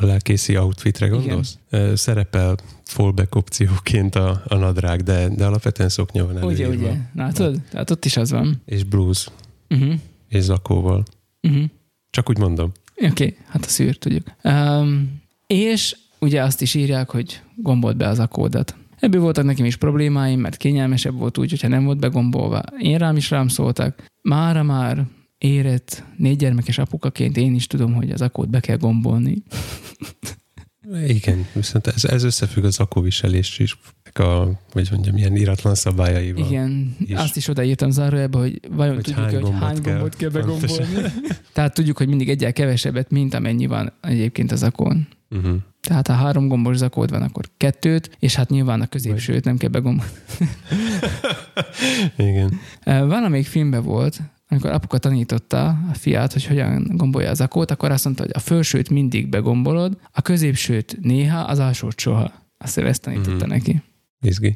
[0.00, 1.58] a lelkészi outfitre gondolsz?
[1.70, 1.96] Igen.
[1.96, 6.88] Szerepel fallback opcióként a, a nadrág, de, de alapvetően szoknya van Ugye, előírva.
[6.88, 6.98] ugye?
[7.14, 7.60] Látod?
[7.70, 8.62] Tehát ott is az van.
[8.64, 9.28] És blues,
[9.70, 9.94] Uh-huh.
[10.28, 11.04] és zakóval.
[11.42, 11.64] Uh-huh.
[12.10, 12.72] Csak úgy mondom.
[12.96, 14.26] Oké, okay, hát a szűr, tudjuk.
[14.44, 18.76] Um, és ugye azt is írják, hogy gombolt be az akódat.
[19.00, 22.62] Ebből voltak nekem is problémáim, mert kényelmesebb volt úgy, hogyha nem volt begombolva.
[22.78, 24.02] Én rám is rám szóltak.
[24.22, 25.06] Mára már
[25.38, 29.42] érett négy gyermekes apukaként én is tudom, hogy az akót be kell gombolni.
[31.06, 33.78] Igen, viszont ez, ez összefügg az zakóviselés is,
[34.12, 36.46] a, vagy mondjam, ilyen iratlan szabályaival.
[36.46, 37.14] Igen, is.
[37.14, 39.92] azt is odaírtam zárójelbe, hogy vajon Hogy tudjuk, hány hogy hány kell.
[39.92, 40.76] gombot kell Pontosan.
[40.76, 41.12] begombolni.
[41.52, 45.08] Tehát tudjuk, hogy mindig egyel kevesebbet, mint amennyi van egyébként az akón.
[45.30, 45.56] Uh-huh.
[45.80, 49.70] Tehát ha három gombos zakód van, akkor kettőt, és hát nyilván a középsőt nem kell
[49.70, 50.10] begombolni.
[52.16, 52.60] Igen.
[53.08, 58.04] Valamelyik filmben volt, amikor apuka tanította a fiát, hogy hogyan gombolja az akót, akkor azt
[58.04, 62.32] mondta, hogy a felsőt mindig begombolod, a középsőt néha, az alsót soha.
[62.58, 63.48] Azt hiszem, ezt tanította Mhm.
[63.48, 63.82] neki.
[64.20, 64.54] Izgi.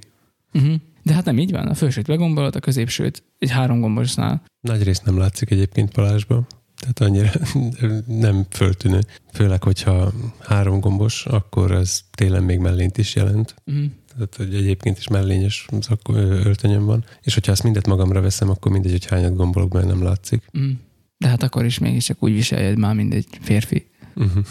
[0.55, 0.75] Uh-huh.
[1.03, 4.43] De hát nem így van, a felsőt begombolod, a középsőt egy három gombosnál.
[4.61, 6.47] Nagy rész nem látszik egyébként Balázsban.
[6.81, 7.31] Tehát annyira
[8.27, 9.01] nem föltűnő.
[9.33, 13.55] Főleg, hogyha három gombos, akkor ez télen még mellényt is jelent.
[13.67, 13.85] Uh-huh.
[14.13, 17.05] Tehát, hogy egyébként is mellényes zak- ö, öltönyöm van.
[17.23, 20.43] És hogyha ezt mindet magamra veszem, akkor mindegy, hogy hányat gombolok, mert nem látszik.
[20.53, 20.71] Uh-huh.
[21.19, 23.87] De hát akkor is mégiscsak úgy viseljed már, mint egy férfi.
[24.15, 24.45] Uh-huh.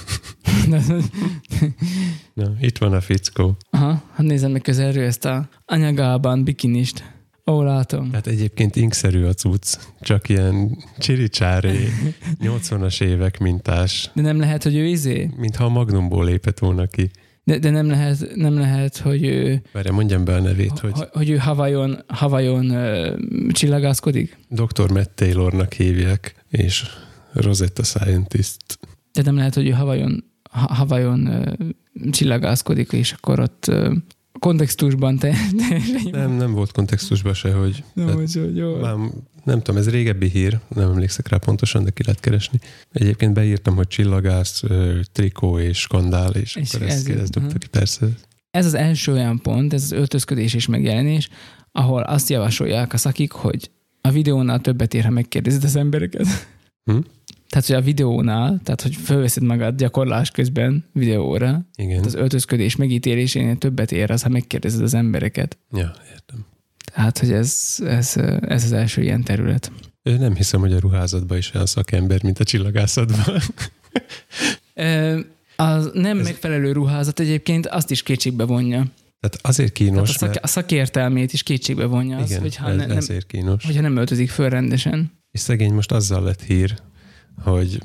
[2.34, 3.58] Na, itt van a fickó.
[3.70, 7.04] Aha, hát nézem meg közelről ezt a anyagában bikinist.
[7.46, 8.12] Ó, látom.
[8.14, 11.78] Hát egyébként inkszerű a cucc, csak ilyen csiricsári,
[12.44, 15.30] 80-as évek mintás, De nem lehet, hogy ő izé?
[15.38, 17.12] mintha a Magnumból lépett volna ki.
[17.44, 21.30] De, de nem, lehet, nem lehet, hogy ő, Várja, mondjam be a nevét, hogy hogy,
[21.30, 24.38] ő Havajon, Havajon uh, csillagászkodik?
[24.50, 24.92] Dr.
[24.92, 26.86] Matt Taylornak hívják, és
[27.34, 28.80] Rosetta Scientist.
[29.14, 31.70] De nem lehet, hogy ő Havajon, Ha- Havajon uh,
[32.12, 33.96] csillagászkodik, és akkor ott uh,
[34.40, 35.36] kontextusban te...
[35.58, 35.82] te
[36.12, 38.76] Nem, nem volt kontextusban se, hogy nem, tehát hogy, hogy jó.
[38.76, 38.96] Már
[39.44, 42.60] nem tudom, ez régebbi hír, nem emlékszek rá pontosan, de ki lehet keresni.
[42.92, 44.64] Egyébként beírtam, hogy csillagász,
[45.12, 47.52] trikó és skandál, és, És akkor ez ezt kérdeztük, aha.
[47.52, 48.08] hogy persze.
[48.52, 51.30] Ez az első olyan pont, ez az öltözködés és megjelenés,
[51.72, 53.72] ahol azt javasolják a szakik, hogy
[54.02, 56.28] a videónál többet ér, ha megkérdezed az embereket.
[56.84, 56.98] Hm?
[57.52, 62.04] Tehát, hogy a videónál, tehát, hogy felveszed magad gyakorlás közben videóra, Igen.
[62.04, 65.58] az öltözködés megítélésénél többet ér az, ha megkérdezed az embereket.
[65.72, 66.46] Ja, értem.
[66.94, 69.72] Tehát, hogy ez, ez, ez az első ilyen terület.
[70.04, 73.42] Ő nem hiszem, hogy a ruházatban is olyan szakember, mint a csillagászatban.
[75.56, 76.26] Az nem ez...
[76.26, 78.86] megfelelő ruházat egyébként azt is kétségbe vonja.
[79.20, 80.44] Tehát azért kínos, Tehát a, szak, mert...
[80.44, 83.66] a szakértelmét is kétségbe vonja az, Igen, hogyha, ez, ne, nem, kínos.
[83.66, 85.12] hogyha nem öltözik föl rendesen.
[85.32, 86.76] És szegény most azzal lett hír,
[87.38, 87.80] hogy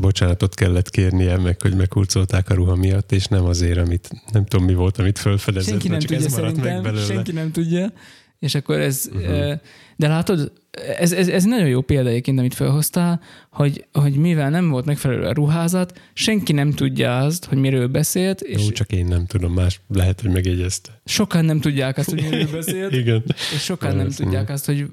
[0.00, 4.66] bocsánatot kellett kérnie, meg hogy meghurcolták a ruha miatt, és nem azért, amit nem tudom
[4.66, 7.04] mi volt, amit felfedezett, Senki nem csak tudja ez maradt meg belőle.
[7.04, 7.92] senki nem tudja.
[8.42, 9.52] És akkor ez, uh-huh.
[9.96, 10.52] de látod,
[10.98, 13.20] ez, ez, ez nagyon jó példa egyébként, amit felhoztál,
[13.50, 18.40] hogy, hogy mivel nem volt megfelelő a ruházat, senki nem tudja azt, hogy miről beszélt,
[18.40, 21.00] és Jó, csak én nem tudom, más lehet, hogy megjegyezte.
[21.04, 23.22] sokan nem tudják azt, hogy miről beszélt, Igen.
[23.54, 24.28] és sokan nem Valószínű.
[24.28, 24.86] tudják azt, hogy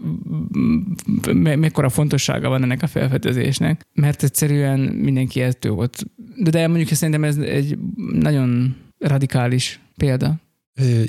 [1.34, 6.04] me- mekkora fontossága van ennek a felfedezésnek, mert egyszerűen mindenki ettől volt.
[6.36, 7.78] De, de mondjuk szerintem ez egy
[8.12, 10.36] nagyon radikális példa.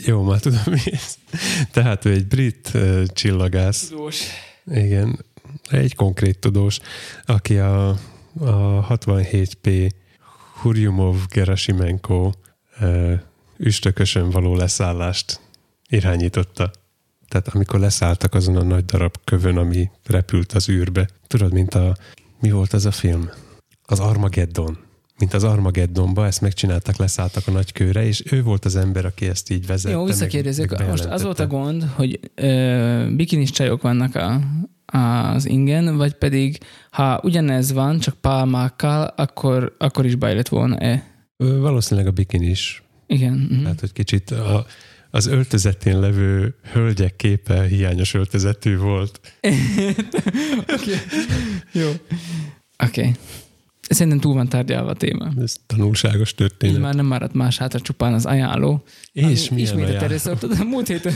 [0.05, 1.17] Jó, már tudom mi ez.
[1.73, 4.23] Tehát ő egy brit ö, csillagász, Tudós.
[4.67, 5.25] igen,
[5.71, 6.79] egy konkrét tudós,
[7.25, 7.89] aki a,
[8.39, 9.91] a 67P
[10.61, 12.31] Hurjumov Gerasimenko
[12.81, 13.15] ö,
[13.57, 15.41] üstökösön való leszállást
[15.89, 16.71] irányította.
[17.29, 21.09] Tehát amikor leszálltak azon a nagy darab kövön, ami repült az űrbe.
[21.27, 21.97] Tudod, mint a...
[22.41, 23.31] Mi volt az a film?
[23.83, 24.79] Az Armageddon.
[25.21, 29.27] Mint az Armageddonba, ezt megcsináltak, leszálltak a nagy kőre, és ő volt az ember, aki
[29.27, 29.97] ezt így vezette.
[29.97, 34.41] Jó, meg Most az volt a gond, hogy ö, bikinis csajok vannak a,
[34.97, 36.59] az ingen, vagy pedig
[36.91, 41.07] ha ugyanez van, csak pálmákkal, akkor, akkor is baj lett volna-e?
[41.37, 42.83] Valószínűleg a bikin is.
[43.07, 43.49] Igen.
[43.51, 43.63] mhm.
[43.63, 44.67] Tehát, hogy kicsit a,
[45.11, 49.21] az öltözetén levő hölgyek képe hiányos öltözetű volt.
[50.75, 50.95] Oké.
[51.73, 51.89] Jó.
[51.89, 53.01] Oké.
[53.01, 53.15] Okay.
[53.95, 55.29] Szerintem túl van tárgyalva a téma.
[55.41, 56.81] Ez tanulságos Így történet.
[56.81, 58.83] már nem maradt más hátra, csupán az ajánló.
[59.13, 60.37] És milyen Ismét a.
[60.61, 61.13] A múlt héten,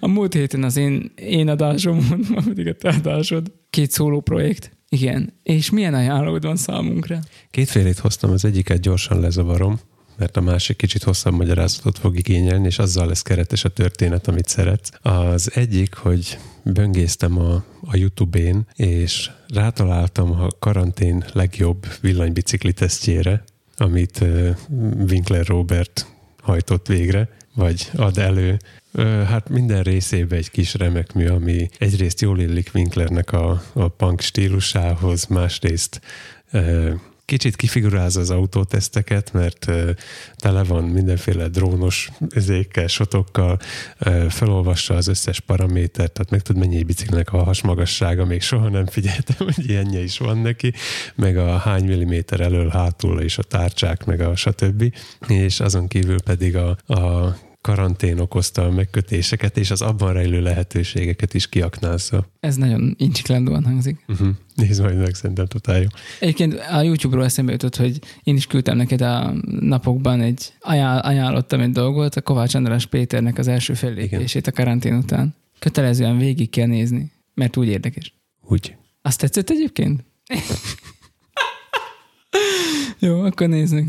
[0.00, 3.52] a múlt héten az én, én adásom, ma pedig a te adásod.
[3.70, 4.76] Két szóló projekt.
[4.88, 5.32] Igen.
[5.42, 7.18] És milyen ajánlód van számunkra?
[7.50, 9.78] Kétfélét hoztam, az egyiket gyorsan lezavarom,
[10.16, 14.48] mert a másik kicsit hosszabb magyarázatot fog igényelni, és azzal lesz keretes a történet, amit
[14.48, 14.90] szeretsz.
[15.02, 23.44] Az egyik, hogy böngésztem a, a YouTube-én, és rátaláltam a karantén legjobb villanybicikli tesztjére,
[23.76, 24.56] amit uh,
[25.08, 26.06] Winkler Robert
[26.42, 28.56] hajtott végre, vagy ad elő.
[29.26, 34.20] Hát minden részében egy kis remek mű, ami egyrészt jól illik Winklernek a, a punk
[34.20, 36.00] stílusához, másrészt
[37.24, 39.70] kicsit kifigurázza az autóteszteket, mert
[40.36, 43.58] tele van mindenféle drónos üzékkel, sotokkal,
[44.28, 48.86] felolvassa az összes paramétert, tehát meg tud mennyi egy biciklinek a hasmagassága, még soha nem
[48.86, 50.72] figyeltem, hogy ilyenje is van neki,
[51.14, 54.94] meg a hány milliméter elől, hátul és a tárcsák, meg a stb.
[55.28, 61.34] És azon kívül pedig a, a karantén okozta a megkötéseket, és az abban rejlő lehetőségeket
[61.34, 62.26] is kiaknázza.
[62.40, 64.04] Ez nagyon incsiklendóan hangzik.
[64.08, 64.28] Uh-huh.
[64.54, 65.86] Nézd majd meg, szerintem totál jó.
[66.20, 71.60] Egyébként a YouTube-ról eszembe jutott, hogy én is küldtem neked a napokban egy, ajánl, ajánlottam
[71.60, 75.34] egy dolgot, a Kovács András Péternek az első fellépését a karantén után.
[75.58, 78.14] Kötelezően végig kell nézni, mert úgy érdekes.
[78.40, 78.76] Úgy.
[79.02, 80.04] Azt tetszett egyébként?
[82.98, 83.88] Jó, akkor nézzük.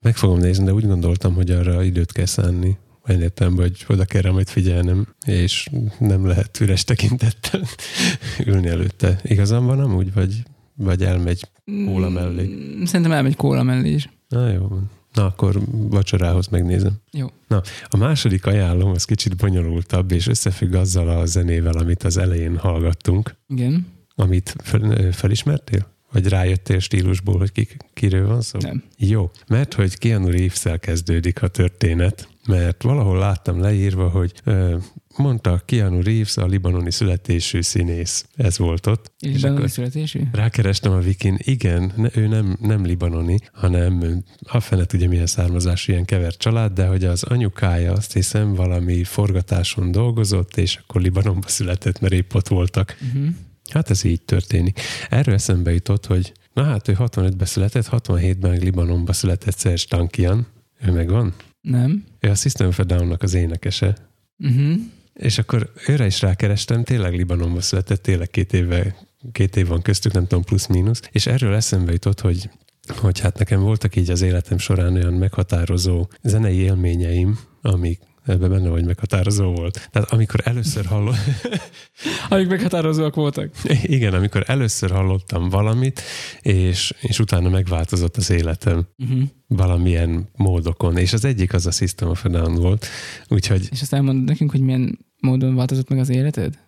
[0.00, 2.76] Meg fogom nézni, de úgy gondoltam, hogy arra időt kell szánni.
[3.08, 5.68] Értelemben, hogy oda kell majd figyelnem, és
[5.98, 7.60] nem lehet üres tekintettel
[8.46, 9.20] ülni előtte.
[9.22, 10.42] Igazam van amúgy, vagy,
[10.74, 11.48] vagy elmegy?
[11.64, 12.44] Kóla mellé.
[12.44, 14.08] Mm, Szerintem elmegy kóla mellé is.
[14.28, 14.68] Na jó.
[15.12, 16.92] Na akkor vacsorához megnézem.
[17.12, 17.26] Jó.
[17.48, 22.56] Na, a második ajánlom az kicsit bonyolultabb, és összefügg azzal a zenével, amit az elején
[22.56, 23.86] hallgattunk, Igen.
[24.14, 25.92] amit fel, felismertél?
[26.12, 28.58] Vagy rájöttél stílusból, hogy ki, kiről van szó?
[28.62, 28.82] Nem.
[28.98, 34.76] Jó, mert hogy Keanu reeves kezdődik a történet, mert valahol láttam leírva, hogy ö,
[35.16, 38.26] mondta Keanu Reeves a libanoni születésű színész.
[38.36, 39.12] Ez volt ott.
[39.42, 40.20] Akkor születésű?
[40.32, 45.92] rákerestem a Wikin, igen, ne, ő nem, nem libanoni, hanem a fene tudja milyen származású
[45.92, 51.48] ilyen kevert család, de hogy az anyukája azt hiszem valami forgatáson dolgozott, és akkor Libanonba
[51.48, 52.96] született, mert épp ott voltak.
[53.02, 53.34] Uh-huh.
[53.70, 54.80] Hát ez így történik.
[55.08, 60.46] Erről eszembe jutott, hogy na hát ő 65-ben született, 67-ben meg Libanonba született Serge Tankian.
[60.86, 61.34] Ő meg van?
[61.64, 62.04] Nem.
[62.20, 63.96] Ő a System of Down-nak az énekese.
[64.38, 64.74] Uh-huh.
[65.12, 68.96] És akkor őre is rákerestem, tényleg Libanonba született, tényleg két éve,
[69.32, 71.00] két év van köztük, nem tudom, plusz-mínusz.
[71.12, 72.50] És erről eszembe jutott, hogy
[72.88, 78.68] hogy hát nekem voltak így az életem során olyan meghatározó zenei élményeim, amik ebben benne
[78.68, 79.88] vagy meghatározó volt.
[79.92, 81.14] Tehát amikor először hallom...
[82.28, 83.50] Amik meghatározóak voltak.
[83.82, 86.02] Igen, amikor először hallottam valamit,
[86.40, 89.22] és, és utána megváltozott az életem uh-huh.
[89.46, 92.86] valamilyen módokon, és az egyik az a System of a Down volt,
[93.28, 93.68] úgyhogy...
[93.70, 96.58] És azt elmondod nekünk, hogy milyen módon változott meg az életed?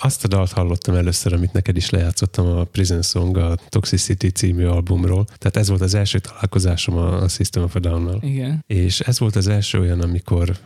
[0.00, 4.64] Azt a dalt hallottam először, amit neked is lejátszottam a Prison Song, a Toxicity című
[4.64, 5.24] albumról.
[5.24, 8.18] Tehát ez volt az első találkozásom a System of a Down-nal.
[8.22, 8.64] Igen.
[8.66, 10.56] És ez volt az első olyan, amikor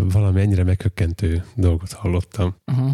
[0.00, 2.54] valami ennyire meghökkentő dolgot hallottam.
[2.66, 2.90] Uh-huh.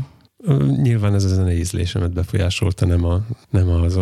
[0.82, 3.20] Nyilván ez a zene ízlésemet befolyásolta, nem, a,
[3.50, 3.98] nem az,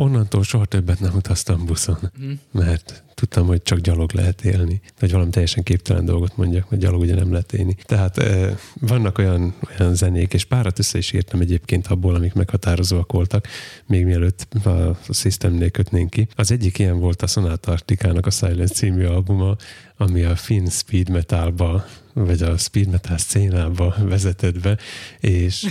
[0.00, 2.32] onnantól soha többet nem utaztam buszon, mm.
[2.50, 4.80] mert tudtam, hogy csak gyalog lehet élni.
[5.00, 7.76] Vagy valami teljesen képtelen dolgot mondjak, mert gyalog ugye nem lehet élni.
[7.82, 13.12] Tehát e, vannak olyan, olyan zenék, és párat össze is írtam egyébként abból, amik meghatározóak
[13.12, 13.46] voltak,
[13.86, 16.28] még mielőtt a Systemnél kötnénk ki.
[16.34, 19.56] Az egyik ilyen volt a Sonata Arctikának a Silence című albuma,
[19.96, 24.78] ami a finn speed metalba, vagy a speed metal szcénába vezetett be,
[25.20, 25.66] és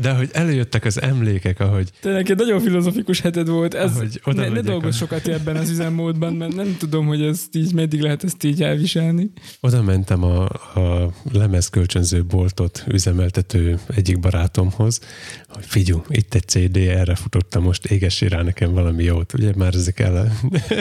[0.00, 1.90] De hogy előjöttek az emlékek, ahogy...
[2.00, 3.74] Te neked nagyon filozofikus heted volt.
[3.74, 3.92] Ez,
[4.24, 4.96] ne, ne dolgozz a...
[4.96, 9.30] sokat ebben az üzemmódban, mert nem tudom, hogy ezt így, meddig lehet ezt így elviselni.
[9.60, 10.44] Oda mentem a,
[10.74, 15.00] a lemezkölcsönző boltot üzemeltető egyik barátomhoz,
[15.48, 19.32] hogy figyú, itt egy CD, erre futottam most, égessé rá nekem valami jót.
[19.32, 20.32] Ugye már ezek el,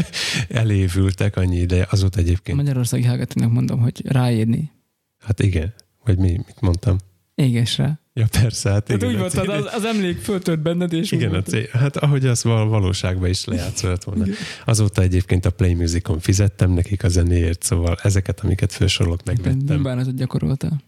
[0.50, 2.58] elévültek annyi ideje, azóta egyébként...
[2.58, 4.72] Magyarországi hallgatónak mondom, hogy ráírni.
[5.20, 5.74] Hát igen,
[6.04, 6.98] vagy mi, mit mondtam?
[7.36, 8.01] Éges rá.
[8.14, 9.10] Ja persze, hát, hát igen.
[9.10, 12.70] úgy volt, az, az emlék föltört benned, és Igen, a cél, hát ahogy az val-
[12.70, 14.26] valóságban is lejátszott volna.
[14.66, 19.66] Azóta egyébként a Play Musicon fizettem nekik a zenéért, szóval ezeket, amiket felsorolok, megvettem.
[19.66, 20.84] Nem bánatot gyakoroltál?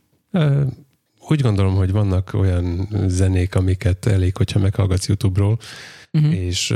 [1.27, 5.59] Úgy gondolom, hogy vannak olyan zenék, amiket elég, hogyha meghallgatsz YouTube-ról,
[6.11, 6.33] uh-huh.
[6.33, 6.73] és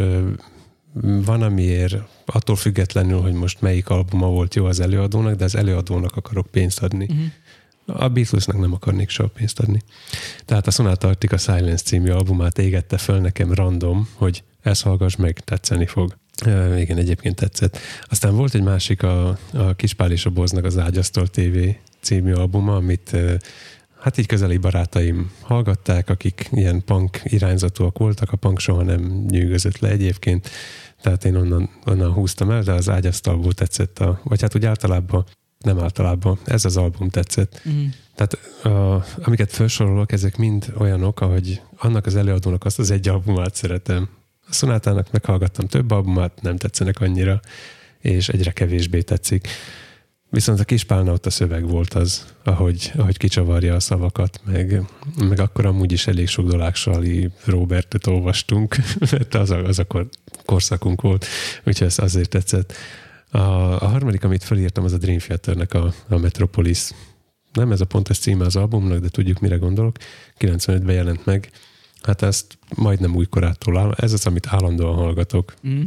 [1.01, 1.95] van, amiért
[2.25, 6.83] attól függetlenül, hogy most melyik albuma volt jó az előadónak, de az előadónak akarok pénzt
[6.83, 7.05] adni.
[7.09, 7.25] Uh-huh
[7.87, 9.81] a Beatlesnek nem akarnék soha pénzt adni.
[10.45, 15.39] Tehát a Sonata Arctica Silence című albumát égette föl nekem random, hogy ezt hallgass meg,
[15.39, 16.17] tetszeni fog.
[16.45, 17.77] Uh, igen, egyébként tetszett.
[18.09, 21.57] Aztán volt egy másik, a, a Kispál és a Boznak az Ágyasztól TV
[22.01, 23.33] című albuma, amit uh,
[23.99, 29.79] hát így közeli barátaim hallgatták, akik ilyen punk irányzatúak voltak, a punk soha nem nyűgözött
[29.79, 30.49] le egyébként,
[31.01, 35.25] tehát én onnan, onnan húztam el, de az ágyasztalból tetszett, a, vagy hát úgy általában
[35.59, 36.39] nem általában.
[36.45, 37.61] Ez az album tetszett.
[37.69, 37.85] Mm.
[38.15, 43.55] Tehát a, amiket felsorolok, ezek mind olyanok, ahogy annak az előadónak azt az egy albumát
[43.55, 44.09] szeretem.
[44.49, 47.39] A Szonátának meghallgattam több albumát, nem tetszenek annyira,
[47.99, 49.47] és egyre kevésbé tetszik.
[50.29, 54.81] Viszont a Kispálna ott a szöveg volt az, ahogy, ahogy kicsavarja a szavakat, meg,
[55.19, 58.75] meg akkor amúgy is elég sok Doláksali Robertet olvastunk,
[59.11, 60.07] mert az a, az a kor,
[60.45, 61.25] korszakunk volt,
[61.63, 62.73] úgyhogy ez azért tetszett.
[63.31, 63.37] A,
[63.81, 66.89] a harmadik, amit felírtam, az a Dream Theaternek a, a Metropolis.
[67.53, 69.97] Nem ez a pontos címe az albumnak, de tudjuk, mire gondolok.
[70.39, 71.51] 95-ben jelent meg.
[72.01, 73.91] Hát ezt majdnem újkorától áll.
[73.97, 75.53] Ez az, amit állandóan hallgatok.
[75.67, 75.81] Mm.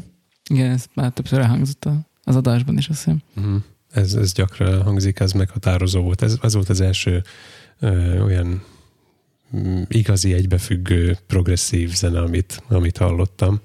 [0.50, 1.88] Igen, ez már többször elhangzott
[2.24, 3.22] az adásban is, azt hiszem.
[3.40, 3.56] Mm.
[3.92, 6.22] Ez, ez gyakran hangzik, ez meghatározó volt.
[6.22, 7.22] Ez, ez volt az első
[7.78, 8.62] ö, olyan
[9.56, 13.60] mm, igazi egybefüggő progresszív zene, amit, amit hallottam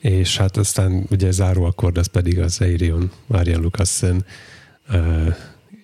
[0.00, 4.24] és hát aztán ugye záróakkord az pedig az Aerion, Marian Lucassen
[4.88, 5.36] uh,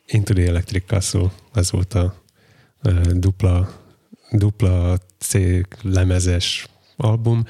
[0.07, 2.23] Into the Electric Castle, ez volt a
[2.85, 3.81] uh, dupla,
[4.31, 5.35] dupla C
[5.83, 6.67] lemezes
[6.97, 7.45] album,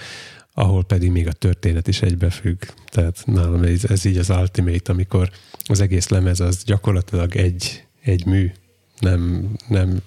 [0.54, 2.62] ahol pedig még a történet is egybefügg.
[2.84, 5.30] Tehát nálam ez, ez így az ultimate, amikor
[5.64, 8.50] az egész lemez az gyakorlatilag egy, egy mű,
[8.98, 9.98] nem, nem,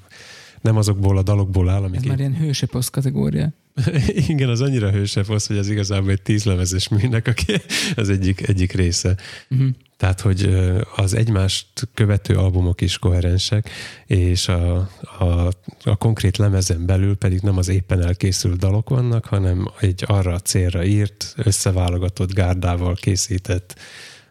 [0.61, 1.99] nem azokból a dalokból áll, amik...
[1.99, 3.53] Ez már ilyen hőseposz kategória.
[4.29, 7.61] Igen, az annyira hősebb az, hogy az igazából egy tízlemezes műnek, aki
[7.95, 9.15] az egyik, egyik része.
[9.49, 9.67] Uh-huh.
[9.97, 10.55] Tehát, hogy
[10.95, 13.69] az egymást követő albumok is koherensek,
[14.05, 14.75] és a,
[15.19, 15.51] a,
[15.83, 20.39] a konkrét lemezen belül pedig nem az éppen elkészült dalok vannak, hanem egy arra a
[20.39, 23.79] célra írt, összeválogatott gárdával készített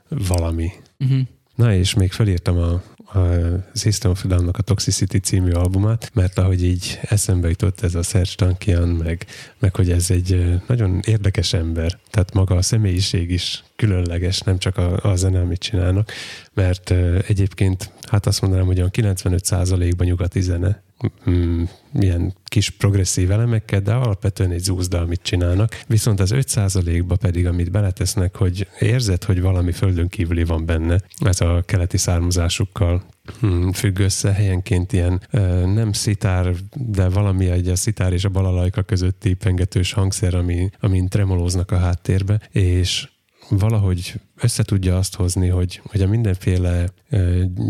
[0.08, 0.70] valami.
[0.98, 1.20] Uh-huh.
[1.54, 2.82] Na és még felírtam a,
[3.18, 3.38] a
[3.74, 8.88] System of a Toxicity című albumát, mert ahogy így eszembe jutott ez a Serge Tankian,
[8.88, 9.26] meg,
[9.58, 14.76] meg hogy ez egy nagyon érdekes ember, tehát maga a személyiség is különleges, nem csak
[14.76, 16.12] a, a zene, amit csinálnak,
[16.54, 16.90] mert
[17.26, 20.82] egyébként hát azt mondanám, hogy a 95%-ban nyugati zene,
[21.30, 21.62] mm,
[21.94, 25.82] ilyen kis progresszív elemekkel, de alapvetően egy zúzda, amit csinálnak.
[25.86, 31.40] Viszont az 5%-ba pedig, amit beletesznek, hogy érzed, hogy valami földön kívüli van benne, ez
[31.40, 33.02] a keleti származásukkal
[33.40, 35.20] hmm, függ össze, helyenként ilyen
[35.74, 41.08] nem szitár, de valami egy a szitár és a balalajka közötti pengetős hangszer, ami, amin
[41.08, 43.08] tremolóznak a háttérbe, és
[43.48, 46.88] valahogy összetudja azt hozni, hogy, hogy a mindenféle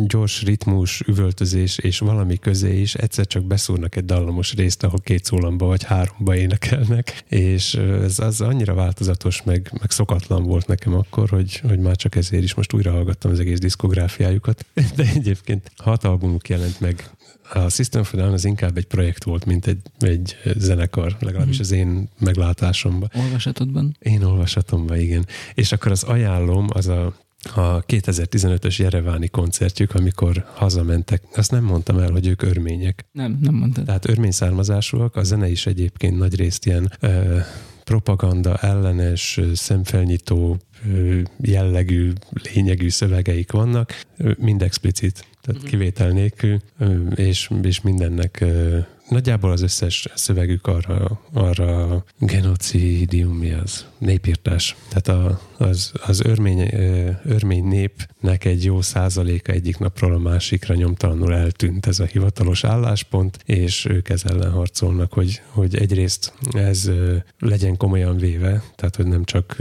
[0.07, 5.25] gyors ritmus, üvöltözés és valami közé is egyszer csak beszúrnak egy dallamos részt, ahol két
[5.25, 11.29] szólamba vagy háromba énekelnek, és ez az annyira változatos, meg, meg szokatlan volt nekem akkor,
[11.29, 14.67] hogy, hogy már csak ezért is most újra hallgattam az egész diszkográfiájukat.
[14.97, 17.11] De egyébként hat albumuk jelent meg
[17.53, 21.71] a System of Down az inkább egy projekt volt, mint egy, egy zenekar, legalábbis az
[21.71, 23.11] én meglátásomban.
[23.15, 23.97] Olvasatodban?
[23.99, 25.27] Én olvasatomban, igen.
[25.55, 27.15] És akkor az ajánlom, az a
[27.55, 33.05] a 2015-ös Jereváni koncertjük, amikor hazamentek, azt nem mondtam el, hogy ők örmények.
[33.13, 33.85] Nem, nem mondtad.
[33.85, 37.39] Tehát örmény származásúak, a zene is egyébként nagy részt ilyen ö,
[37.85, 40.59] propaganda ellenes, szemfelnyitó
[41.41, 42.13] jellegű,
[42.55, 44.01] lényegű szövegeik vannak,
[44.39, 45.71] mind explicit tehát uh-huh.
[45.71, 46.61] kivétel nélkül,
[47.15, 48.45] és, és mindennek
[49.09, 53.87] nagyjából az összes szövegük arra, arra genocidium, mi az?
[53.99, 54.77] Népírtás.
[54.89, 56.69] Tehát a, az, az örmény,
[57.25, 63.39] örmény népnek egy jó százaléka egyik napról a másikra nyomtalanul eltűnt ez a hivatalos álláspont,
[63.45, 66.91] és ők ez ellen harcolnak, hogy, hogy egyrészt ez
[67.39, 69.57] legyen komolyan véve, tehát hogy nem csak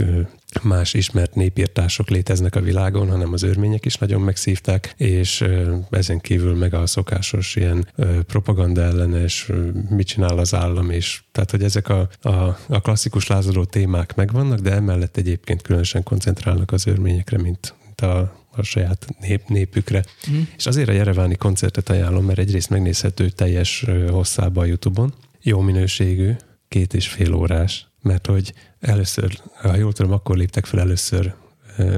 [0.62, 5.44] más ismert népírtások léteznek a világon, hanem az örmények is nagyon megszívták, és
[5.90, 7.88] ezen kívül meg a szokásos ilyen
[8.26, 9.50] propaganda ellenes,
[9.88, 14.58] mit csinál az állam, és tehát, hogy ezek a, a, a klasszikus lázadó témák megvannak,
[14.58, 20.04] de emellett egyébként különösen koncentrálnak az örményekre, mint, mint a, a saját nép, népükre.
[20.30, 20.40] Mm.
[20.56, 26.30] És azért a Jereváni koncertet ajánlom, mert egyrészt megnézhető teljes hosszában a Youtube-on, jó minőségű,
[26.68, 28.54] két és fél órás, mert hogy
[28.84, 31.34] először, ha jól tudom, akkor léptek fel először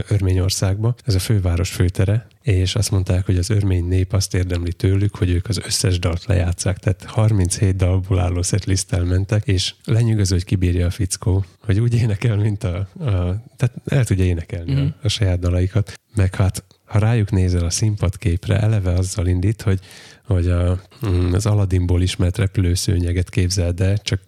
[0.09, 5.17] Örményországba, ez a főváros főtere, és azt mondták, hogy az örmény nép azt érdemli tőlük,
[5.17, 10.45] hogy ők az összes dalt lejátszák, tehát 37 dalból álló setlisztel mentek, és lenyűgöző, hogy
[10.45, 14.85] kibírja a fickó, hogy úgy énekel, mint a, a tehát el tudja énekelni mm.
[14.85, 19.81] a, a saját dalaikat, meg hát ha rájuk nézel a színpadképre, eleve azzal indít, hogy
[20.27, 24.21] hogy a, mm, az Aladdinból ismert repülőszőnyeget képzeld el, csak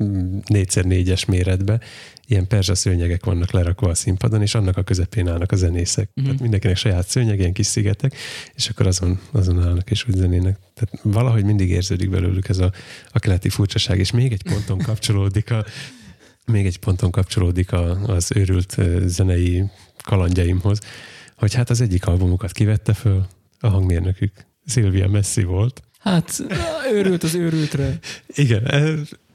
[0.44, 1.80] négyszer négyes méretbe,
[2.28, 6.08] ilyen perzsa szőnyegek vannak lerakva a színpadon, és annak a közepén állnak a zenészek.
[6.08, 6.24] Uh-huh.
[6.24, 8.14] Tehát mindenkinek saját szőnyeg, ilyen kis szigetek,
[8.54, 10.58] és akkor azon, azon állnak és úgy zenének.
[10.74, 12.72] Tehát valahogy mindig érződik belőlük ez a,
[13.12, 15.64] a keleti furcsaság, és még egy ponton kapcsolódik a,
[16.46, 19.64] még egy ponton kapcsolódik a, az őrült zenei
[20.04, 20.78] kalandjaimhoz,
[21.36, 23.26] hogy hát az egyik albumukat kivette föl,
[23.60, 24.32] a hangmérnökük
[24.64, 26.44] Szilvia Messi volt, Hát
[26.92, 27.98] őrült az őrültre.
[28.26, 28.64] Igen,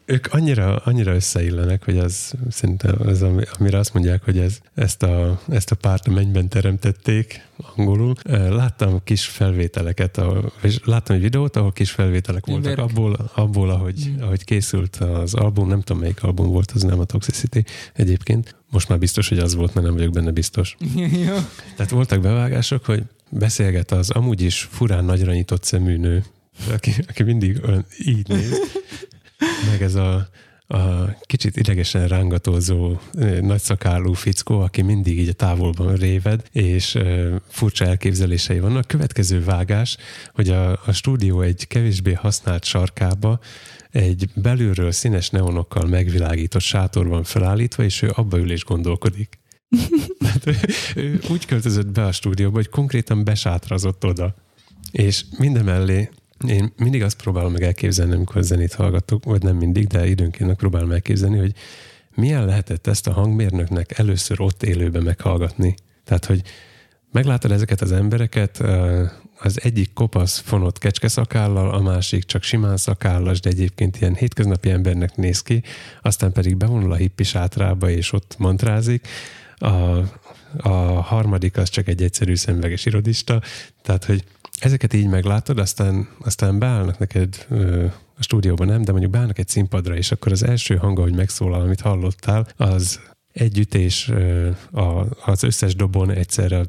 [0.06, 3.26] ők annyira, annyira összeillenek, hogy az szerintem az,
[3.60, 8.14] amire azt mondják, hogy ez, ezt, a, ezt a párt a mennyben teremtették angolul.
[8.50, 10.22] Láttam kis felvételeket,
[10.62, 14.22] és láttam egy videót, ahol kis felvételek voltak abból, abból ahogy, mm.
[14.22, 17.64] ahogy készült az album, nem tudom melyik album volt, az nem a Toxicity
[17.94, 18.56] egyébként.
[18.72, 20.78] Most már biztos, hogy az volt, mert nem vagyok benne biztos.
[21.76, 26.24] Tehát voltak bevágások, hogy beszélget az amúgy is furán nagyra nyitott szemű nő,
[26.72, 28.60] aki, aki mindig olyan így néz,
[29.70, 30.28] meg ez a,
[30.68, 33.00] a kicsit idegesen rángatózó
[33.42, 36.98] nagyszakálú fickó, aki mindig így a távolban réved, és
[37.48, 38.88] furcsa elképzelései vannak.
[38.88, 39.98] Következő vágás,
[40.34, 43.40] hogy a, a stúdió egy kevésbé használt sarkába
[43.92, 49.40] egy belülről színes neonokkal megvilágított sátor van felállítva, és ő abba ül és gondolkodik.
[50.28, 50.56] hát, ő,
[50.96, 54.36] ő úgy költözött be a stúdióba, hogy konkrétan besátrazott oda.
[54.92, 56.10] És mindemellé
[56.48, 60.92] én mindig azt próbálom meg elképzelni, amikor zenét hallgatok, vagy nem mindig, de időnként megpróbálom
[60.92, 61.54] elképzelni, hogy
[62.16, 65.76] milyen lehetett ezt a hangmérnöknek először ott élőben meghallgatni.
[66.04, 66.42] Tehát, hogy
[67.12, 68.64] meglátod ezeket az embereket,
[69.40, 74.70] az egyik kopasz fonott kecske szakállal, a másik csak simán szakállas, de egyébként ilyen hétköznapi
[74.70, 75.64] embernek néz ki,
[76.02, 79.08] aztán pedig bevonul a hippi sátrába, és ott mantrázik.
[79.56, 79.68] A,
[80.58, 80.70] a
[81.02, 83.42] harmadik az csak egy egyszerű szemveges irodista,
[83.82, 84.24] tehát, hogy
[84.64, 87.48] ezeket így meglátod, aztán, aztán beállnak neked
[88.18, 91.62] a stúdióban nem, de mondjuk beállnak egy színpadra, és akkor az első hang, hogy megszólal,
[91.62, 93.00] amit hallottál, az
[93.34, 94.12] együttés
[95.26, 96.64] az összes dobon egyszerre,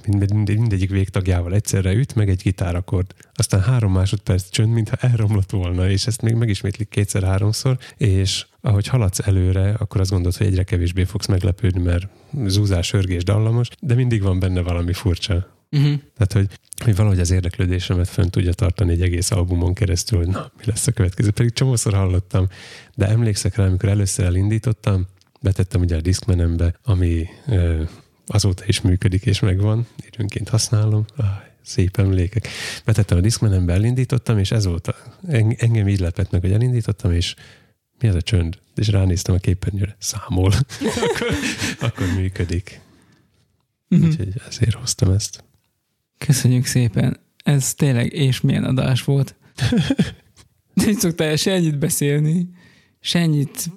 [0.46, 3.14] mindegyik végtagjával egyszerre üt, meg egy gitárakord.
[3.34, 9.26] Aztán három másodperc csönd, mintha elromlott volna, és ezt még megismétlik kétszer-háromszor, és ahogy haladsz
[9.26, 12.08] előre, akkor azt gondolod, hogy egyre kevésbé fogsz meglepődni, mert
[12.46, 15.52] zúzás, örgés, dallamos, de mindig van benne valami furcsa.
[15.74, 16.00] Uh-huh.
[16.16, 20.52] Tehát, hogy, hogy valahogy az érdeklődésemet fönn tudja tartani egy egész albumon keresztül, hogy na,
[20.56, 21.30] mi lesz a következő.
[21.30, 22.48] Pedig csomószor hallottam,
[22.94, 25.06] de emlékszek rá, amikor először elindítottam,
[25.40, 27.82] betettem ugye a Discmanembe, ami ö,
[28.26, 31.04] azóta is működik és megvan, időnként használom.
[31.16, 31.26] Ah,
[31.62, 32.48] szép emlékek.
[32.84, 34.94] Betettem a Discmanembe, elindítottam, és ez volt, a,
[35.56, 37.34] engem így lepett meg, hogy elindítottam, és
[37.98, 38.58] mi ez a csönd?
[38.74, 40.52] És ránéztem a képernyőre, számol.
[41.04, 41.34] akkor,
[41.80, 42.80] akkor működik.
[43.88, 44.08] Uh-huh.
[44.08, 45.44] Úgyhogy ezért hoztam ezt.
[46.26, 47.16] Köszönjük szépen.
[47.44, 49.34] Ez tényleg és milyen adás volt.
[50.74, 52.48] Nem szoktál se ennyit beszélni,
[53.00, 53.70] se ennyit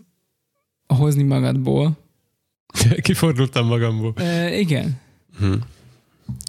[0.87, 1.97] hozni magadból.
[3.01, 4.13] Kifordultam magamból.
[4.15, 4.99] E, igen.
[5.39, 5.59] Hmm.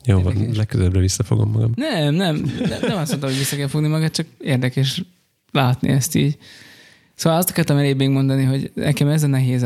[0.04, 1.72] Jó, van, legközelebbre visszafogom magam.
[1.74, 5.02] Nem, nem, nem, nem azt mondtam, hogy vissza kell fogni magad, csak érdekes
[5.52, 6.38] látni ezt így.
[7.14, 9.62] Szóval azt akartam elébb még mondani, hogy nekem ez a nehéz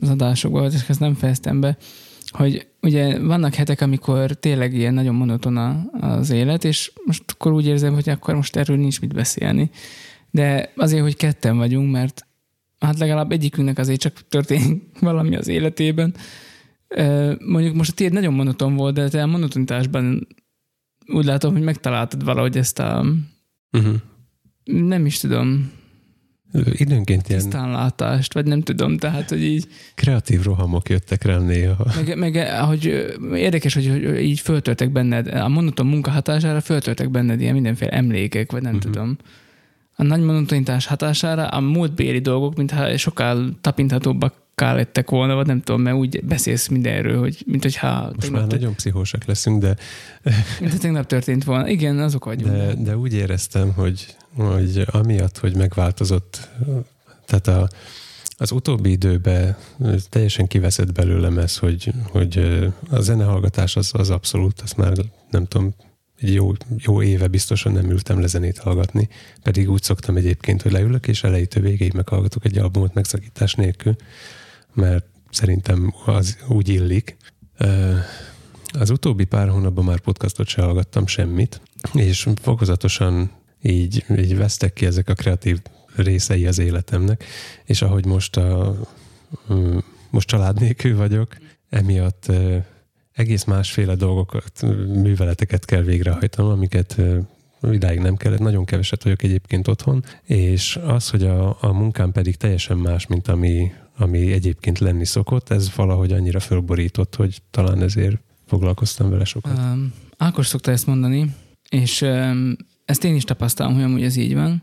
[0.00, 1.76] az adásokban, és ezt nem fejeztem be,
[2.30, 5.56] hogy ugye vannak hetek, amikor tényleg ilyen nagyon monoton
[6.00, 9.70] az élet, és most akkor úgy érzem, hogy akkor most erről nincs mit beszélni.
[10.30, 12.26] De azért, hogy ketten vagyunk, mert
[12.78, 16.14] hát legalább egyikünknek azért csak történik valami az életében.
[17.38, 20.26] Mondjuk most a tiéd nagyon monoton volt, de te a monotonitásban
[21.06, 23.04] úgy látom, hogy megtaláltad valahogy ezt a
[23.72, 23.94] uh-huh.
[24.64, 25.70] nem is tudom,
[26.72, 27.50] Időnként ilyen...
[27.50, 29.66] látást, vagy nem tudom, tehát, hogy így...
[29.94, 31.86] Kreatív rohamok jöttek rám néha.
[31.96, 32.84] Meg, meg hogy
[33.34, 38.52] érdekes, hogy, hogy így föltöltek benned, a monoton munka hatására föltöltek benned ilyen mindenféle emlékek,
[38.52, 38.92] vagy nem uh-huh.
[38.92, 39.16] tudom.
[39.96, 45.80] A nagy monotonitás hatására a múltbéli dolgok, mintha sokkal tapinthatóbbak lettek volna, vagy nem tudom,
[45.80, 48.10] mert úgy beszélsz mindenről, hogy mint hogyha...
[48.14, 49.76] Most már nagyon pszichósak leszünk, de...
[50.60, 51.68] Mint tegnap történt volna.
[51.68, 52.52] Igen, azok vagyunk.
[52.52, 56.48] De, de úgy éreztem, hogy, hogy amiatt, hogy megváltozott,
[57.26, 57.68] tehát a,
[58.36, 59.56] az utóbbi időben
[60.08, 62.38] teljesen kiveszett belőlem ez, hogy, hogy
[62.90, 64.96] a zenehallgatás az, az abszolút, azt már
[65.30, 65.74] nem tudom,
[66.20, 69.08] egy jó, jó éve biztosan nem ültem le zenét hallgatni,
[69.42, 73.96] pedig úgy szoktam egyébként, hogy leülök, és elejétől végéig meghallgatok egy albumot megszakítás nélkül
[74.78, 77.16] mert szerintem az úgy illik.
[78.72, 81.60] Az utóbbi pár hónapban már podcastot se hallgattam semmit,
[81.92, 83.30] és fokozatosan
[83.62, 85.60] így, így vesztek ki ezek a kreatív
[85.96, 87.24] részei az életemnek,
[87.64, 88.76] és ahogy most a
[90.10, 91.36] most család nélkül vagyok,
[91.68, 92.32] emiatt
[93.12, 97.00] egész másféle dolgokat, műveleteket kell végrehajtanom, amiket
[97.62, 102.36] idáig nem kellett, nagyon keveset vagyok egyébként otthon, és az, hogy a, a munkám pedig
[102.36, 108.20] teljesen más, mint ami, ami egyébként lenni szokott, ez valahogy annyira fölborított, hogy talán ezért
[108.46, 109.58] foglalkoztam vele sokat.
[109.58, 111.34] Um, Ákos szokta ezt mondani,
[111.70, 112.56] és um,
[112.88, 114.62] ezt én is tapasztalom, hogy amúgy ez így van.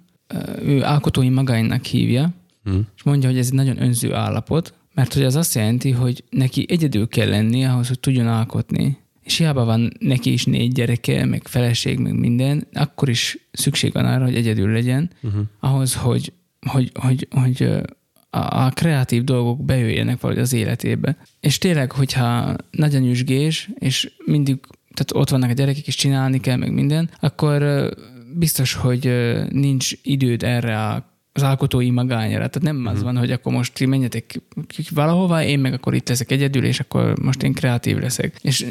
[0.61, 2.30] Ő alkotói magáinnak hívja,
[2.64, 2.88] hmm.
[2.95, 6.65] és mondja, hogy ez egy nagyon önző állapot, mert hogy az azt jelenti, hogy neki
[6.69, 8.97] egyedül kell lenni ahhoz, hogy tudjon alkotni.
[9.23, 14.06] És hiába van neki is négy gyereke, meg feleség, meg minden, akkor is szükség van
[14.06, 15.41] arra, hogy egyedül legyen, uh-huh.
[15.60, 16.34] ahhoz, hogy,
[16.68, 17.72] hogy, hogy, hogy, hogy
[18.30, 21.18] a, a kreatív dolgok bejöjjenek valahogy az életébe.
[21.39, 24.60] És tényleg, hogyha nagyon nyüzsgés, és mindig
[24.93, 27.61] tehát ott vannak a gyerekek, és csinálni kell, meg minden, akkor
[28.37, 29.11] biztos, hogy
[29.49, 32.47] nincs időd erre a az alkotói magányra.
[32.47, 32.91] Tehát nem uh-huh.
[32.91, 33.05] az mhm.
[33.05, 34.41] van, hogy akkor most ti menjetek
[34.89, 38.35] valahova, én meg akkor itt leszek egyedül, és akkor most én kreatív leszek.
[38.41, 38.65] És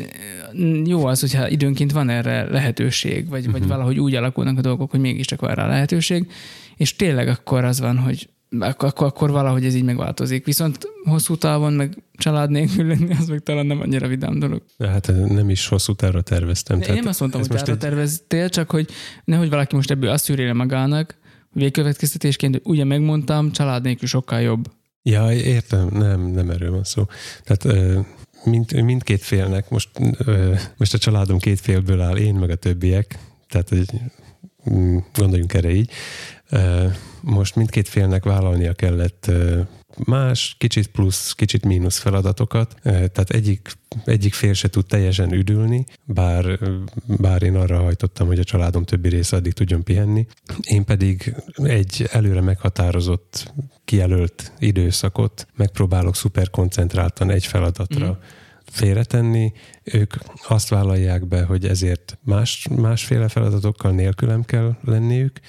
[0.84, 3.52] jó az, hogyha időnként van erre lehetőség, vagy, uh-huh.
[3.52, 3.70] vagy mhm.
[3.70, 6.30] valahogy úgy alakulnak a dolgok, hogy mégiscsak van rá lehetőség,
[6.76, 8.28] és tényleg akkor az van, hogy
[8.58, 10.44] akkor, akkor, valahogy ez így megváltozik.
[10.44, 14.62] Viszont hosszú távon meg család nélkül lenni, az meg talán nem annyira vidám dolog.
[14.76, 16.78] De hát nem is hosszú távra terveztem.
[16.78, 17.78] De én nem azt mondtam, hogy távra egy...
[17.78, 18.88] terveztél, csak hogy
[19.24, 21.16] nehogy valaki most ebből azt szűrje magának,
[21.52, 24.70] végkövetkeztetésként, hogy ugye megmondtam, család nélkül sokkal jobb.
[25.02, 27.06] Ja, értem, nem, nem erről van szó.
[27.44, 27.78] Tehát
[28.44, 29.88] mind, mindkét félnek, most,
[30.76, 33.18] most a családom két félből áll, én meg a többiek,
[33.48, 33.70] tehát
[34.70, 35.90] mm, gondoljunk erre így.
[37.20, 39.30] Most mindkét félnek vállalnia kellett
[40.04, 43.72] más, kicsit plusz, kicsit mínusz feladatokat, tehát egyik,
[44.04, 46.58] egyik fél se tud teljesen üdülni, bár,
[47.06, 50.26] bár én arra hajtottam, hogy a családom többi része addig tudjon pihenni.
[50.60, 53.52] Én pedig egy előre meghatározott,
[53.84, 58.24] kijelölt időszakot megpróbálok szuper koncentráltan egy feladatra mm.
[58.64, 59.52] félretenni,
[59.84, 60.14] ők
[60.48, 65.40] azt vállalják be, hogy ezért más, másféle feladatokkal nélkülem kell lenniük,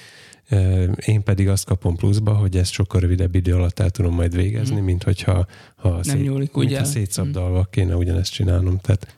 [1.06, 4.80] én pedig azt kapom pluszba, hogy ezt sokkal rövidebb idő alatt el tudom majd végezni,
[4.80, 4.84] mm.
[4.84, 5.46] mint hogyha
[5.76, 6.78] ha Nem szét, nyúlik, mint ugye?
[6.78, 7.70] ha szétszabdalva mm.
[7.70, 8.78] kéne ugyanezt csinálnom.
[8.78, 9.16] Tehát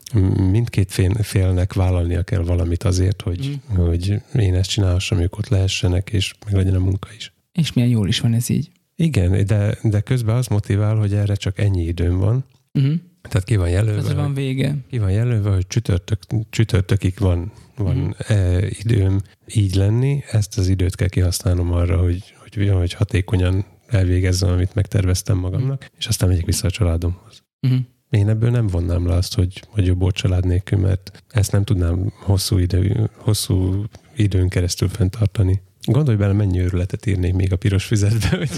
[0.51, 3.75] mindkét fél, félnek vállalnia kell valamit azért, hogy, mm.
[3.75, 7.33] hogy én ezt csinálhassam, ők ott lehessenek, és meg legyen a munka is.
[7.51, 8.71] És milyen jól is van ez így.
[8.95, 12.45] Igen, de, de közben az motivál, hogy erre csak ennyi időm van,
[12.79, 12.93] mm.
[13.21, 14.09] Tehát ki van jelölve.
[14.09, 14.75] Ez van vége.
[14.89, 16.19] Ki van jelölve, hogy csütörtök,
[16.49, 17.51] csütörtökig van,
[17.83, 18.09] van mm.
[18.17, 19.21] e, időm
[19.53, 25.37] így lenni, ezt az időt kell kihasználnom arra, hogy, hogy, hogy hatékonyan elvégezzem, amit megterveztem
[25.37, 25.95] magamnak, mm.
[25.97, 27.43] és aztán megyek vissza a családomhoz.
[27.67, 27.77] Mm.
[28.09, 31.63] Én ebből nem vonnám le azt, hogy, hogy jobb volt család nélkül, mert ezt nem
[31.63, 33.83] tudnám hosszú, idő, hosszú
[34.15, 35.61] időn keresztül fenntartani.
[35.81, 38.49] Gondolj bele, mennyi őrületet írnék még a piros füzetbe, hogy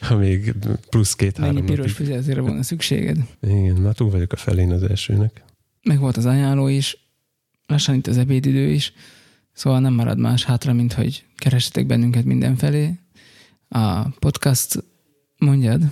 [0.00, 0.54] ha még
[0.90, 3.16] plusz két-három Mennyi piros füzetre volna szükséged?
[3.40, 5.44] Igen, már túl vagyok a felén az elsőnek.
[5.82, 7.01] meg volt az ajánló is,
[7.72, 8.92] lassan itt az ebédidő is,
[9.52, 12.90] szóval nem marad más hátra, mint hogy keressetek bennünket mindenfelé.
[13.68, 14.84] A podcast,
[15.38, 15.82] mondjad?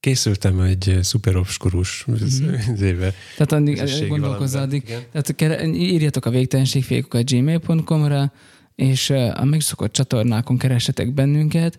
[0.00, 2.82] Készültem egy szuper obskurus Mhm.
[2.84, 3.12] éve.
[3.36, 4.82] Tehát addig gondolkozz addig.
[4.86, 5.00] Igen.
[5.12, 8.32] Tehát kere- írjatok a végtelenségfékokat gmail.com-ra,
[8.74, 11.78] és a megszokott csatornákon keressetek bennünket,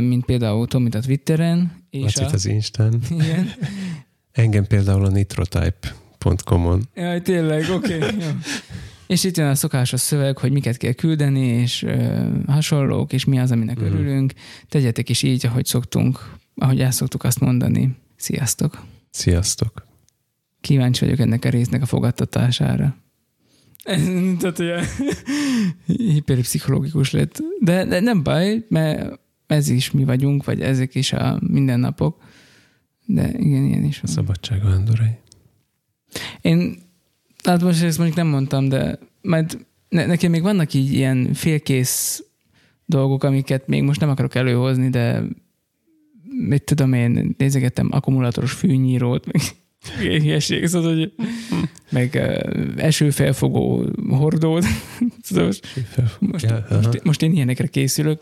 [0.00, 2.30] mint például Tomit a Twitteren, és Lacit a...
[2.32, 3.00] az Instán.
[3.10, 3.50] Igen.
[4.32, 5.08] Engem például a
[6.24, 6.82] nitrotype.com-on.
[6.94, 7.98] Jaj, tényleg, oké.
[8.04, 8.34] Okay.
[9.06, 13.38] És itt jön a szokásos szöveg, hogy miket kell küldeni, és ö, hasonlók, és mi
[13.38, 13.84] az, aminek Mhm.
[13.86, 14.32] örülünk.
[14.68, 17.96] Tegyetek is így, ahogy szoktunk, ahogy el szoktuk azt mondani.
[18.16, 18.84] Sziasztok!
[19.10, 19.86] Sziasztok!
[20.60, 22.96] Kíváncsi vagyok ennek a résznek a fogadtatására.
[24.38, 24.80] Tehát ugye
[25.86, 27.42] hiperpszichológikus lett.
[27.60, 32.22] De, de nem baj, mert ez is mi vagyunk, vagy ezek is a mindennapok.
[33.06, 34.14] De igen, ilyen is A van.
[34.14, 35.10] szabadság vándorai.
[36.40, 36.78] Én,
[37.42, 42.24] hát most ezt mondjuk nem mondtam, de majd ne, nekem még vannak így ilyen félkész
[42.86, 45.22] dolgok, amiket még most nem akarok előhozni, de
[46.48, 49.42] mit tudom én, nézegettem akkumulátoros fűnyírót, meg
[50.00, 51.12] ilyen hülyeség, szóval, hogy
[51.90, 54.64] meg uh, esőfelfogó hordót.
[55.22, 55.66] Szóval most,
[56.18, 58.20] most, most, most én ilyenekre készülök.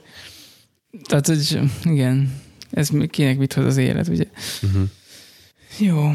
[1.04, 2.34] Tehát, hogy igen,
[2.70, 4.24] ez kinek mit hoz az élet, ugye?
[4.62, 4.88] Uh-huh.
[5.78, 6.14] Jó.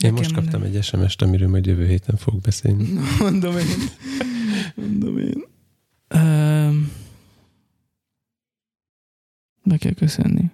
[0.00, 2.88] Én most kaptam egy SMS-t, amiről majd jövő héten fog beszélni.
[3.20, 3.66] Mondom én.
[4.74, 5.44] Mondom én.
[6.14, 6.92] Um,
[9.62, 10.50] be kell köszönni.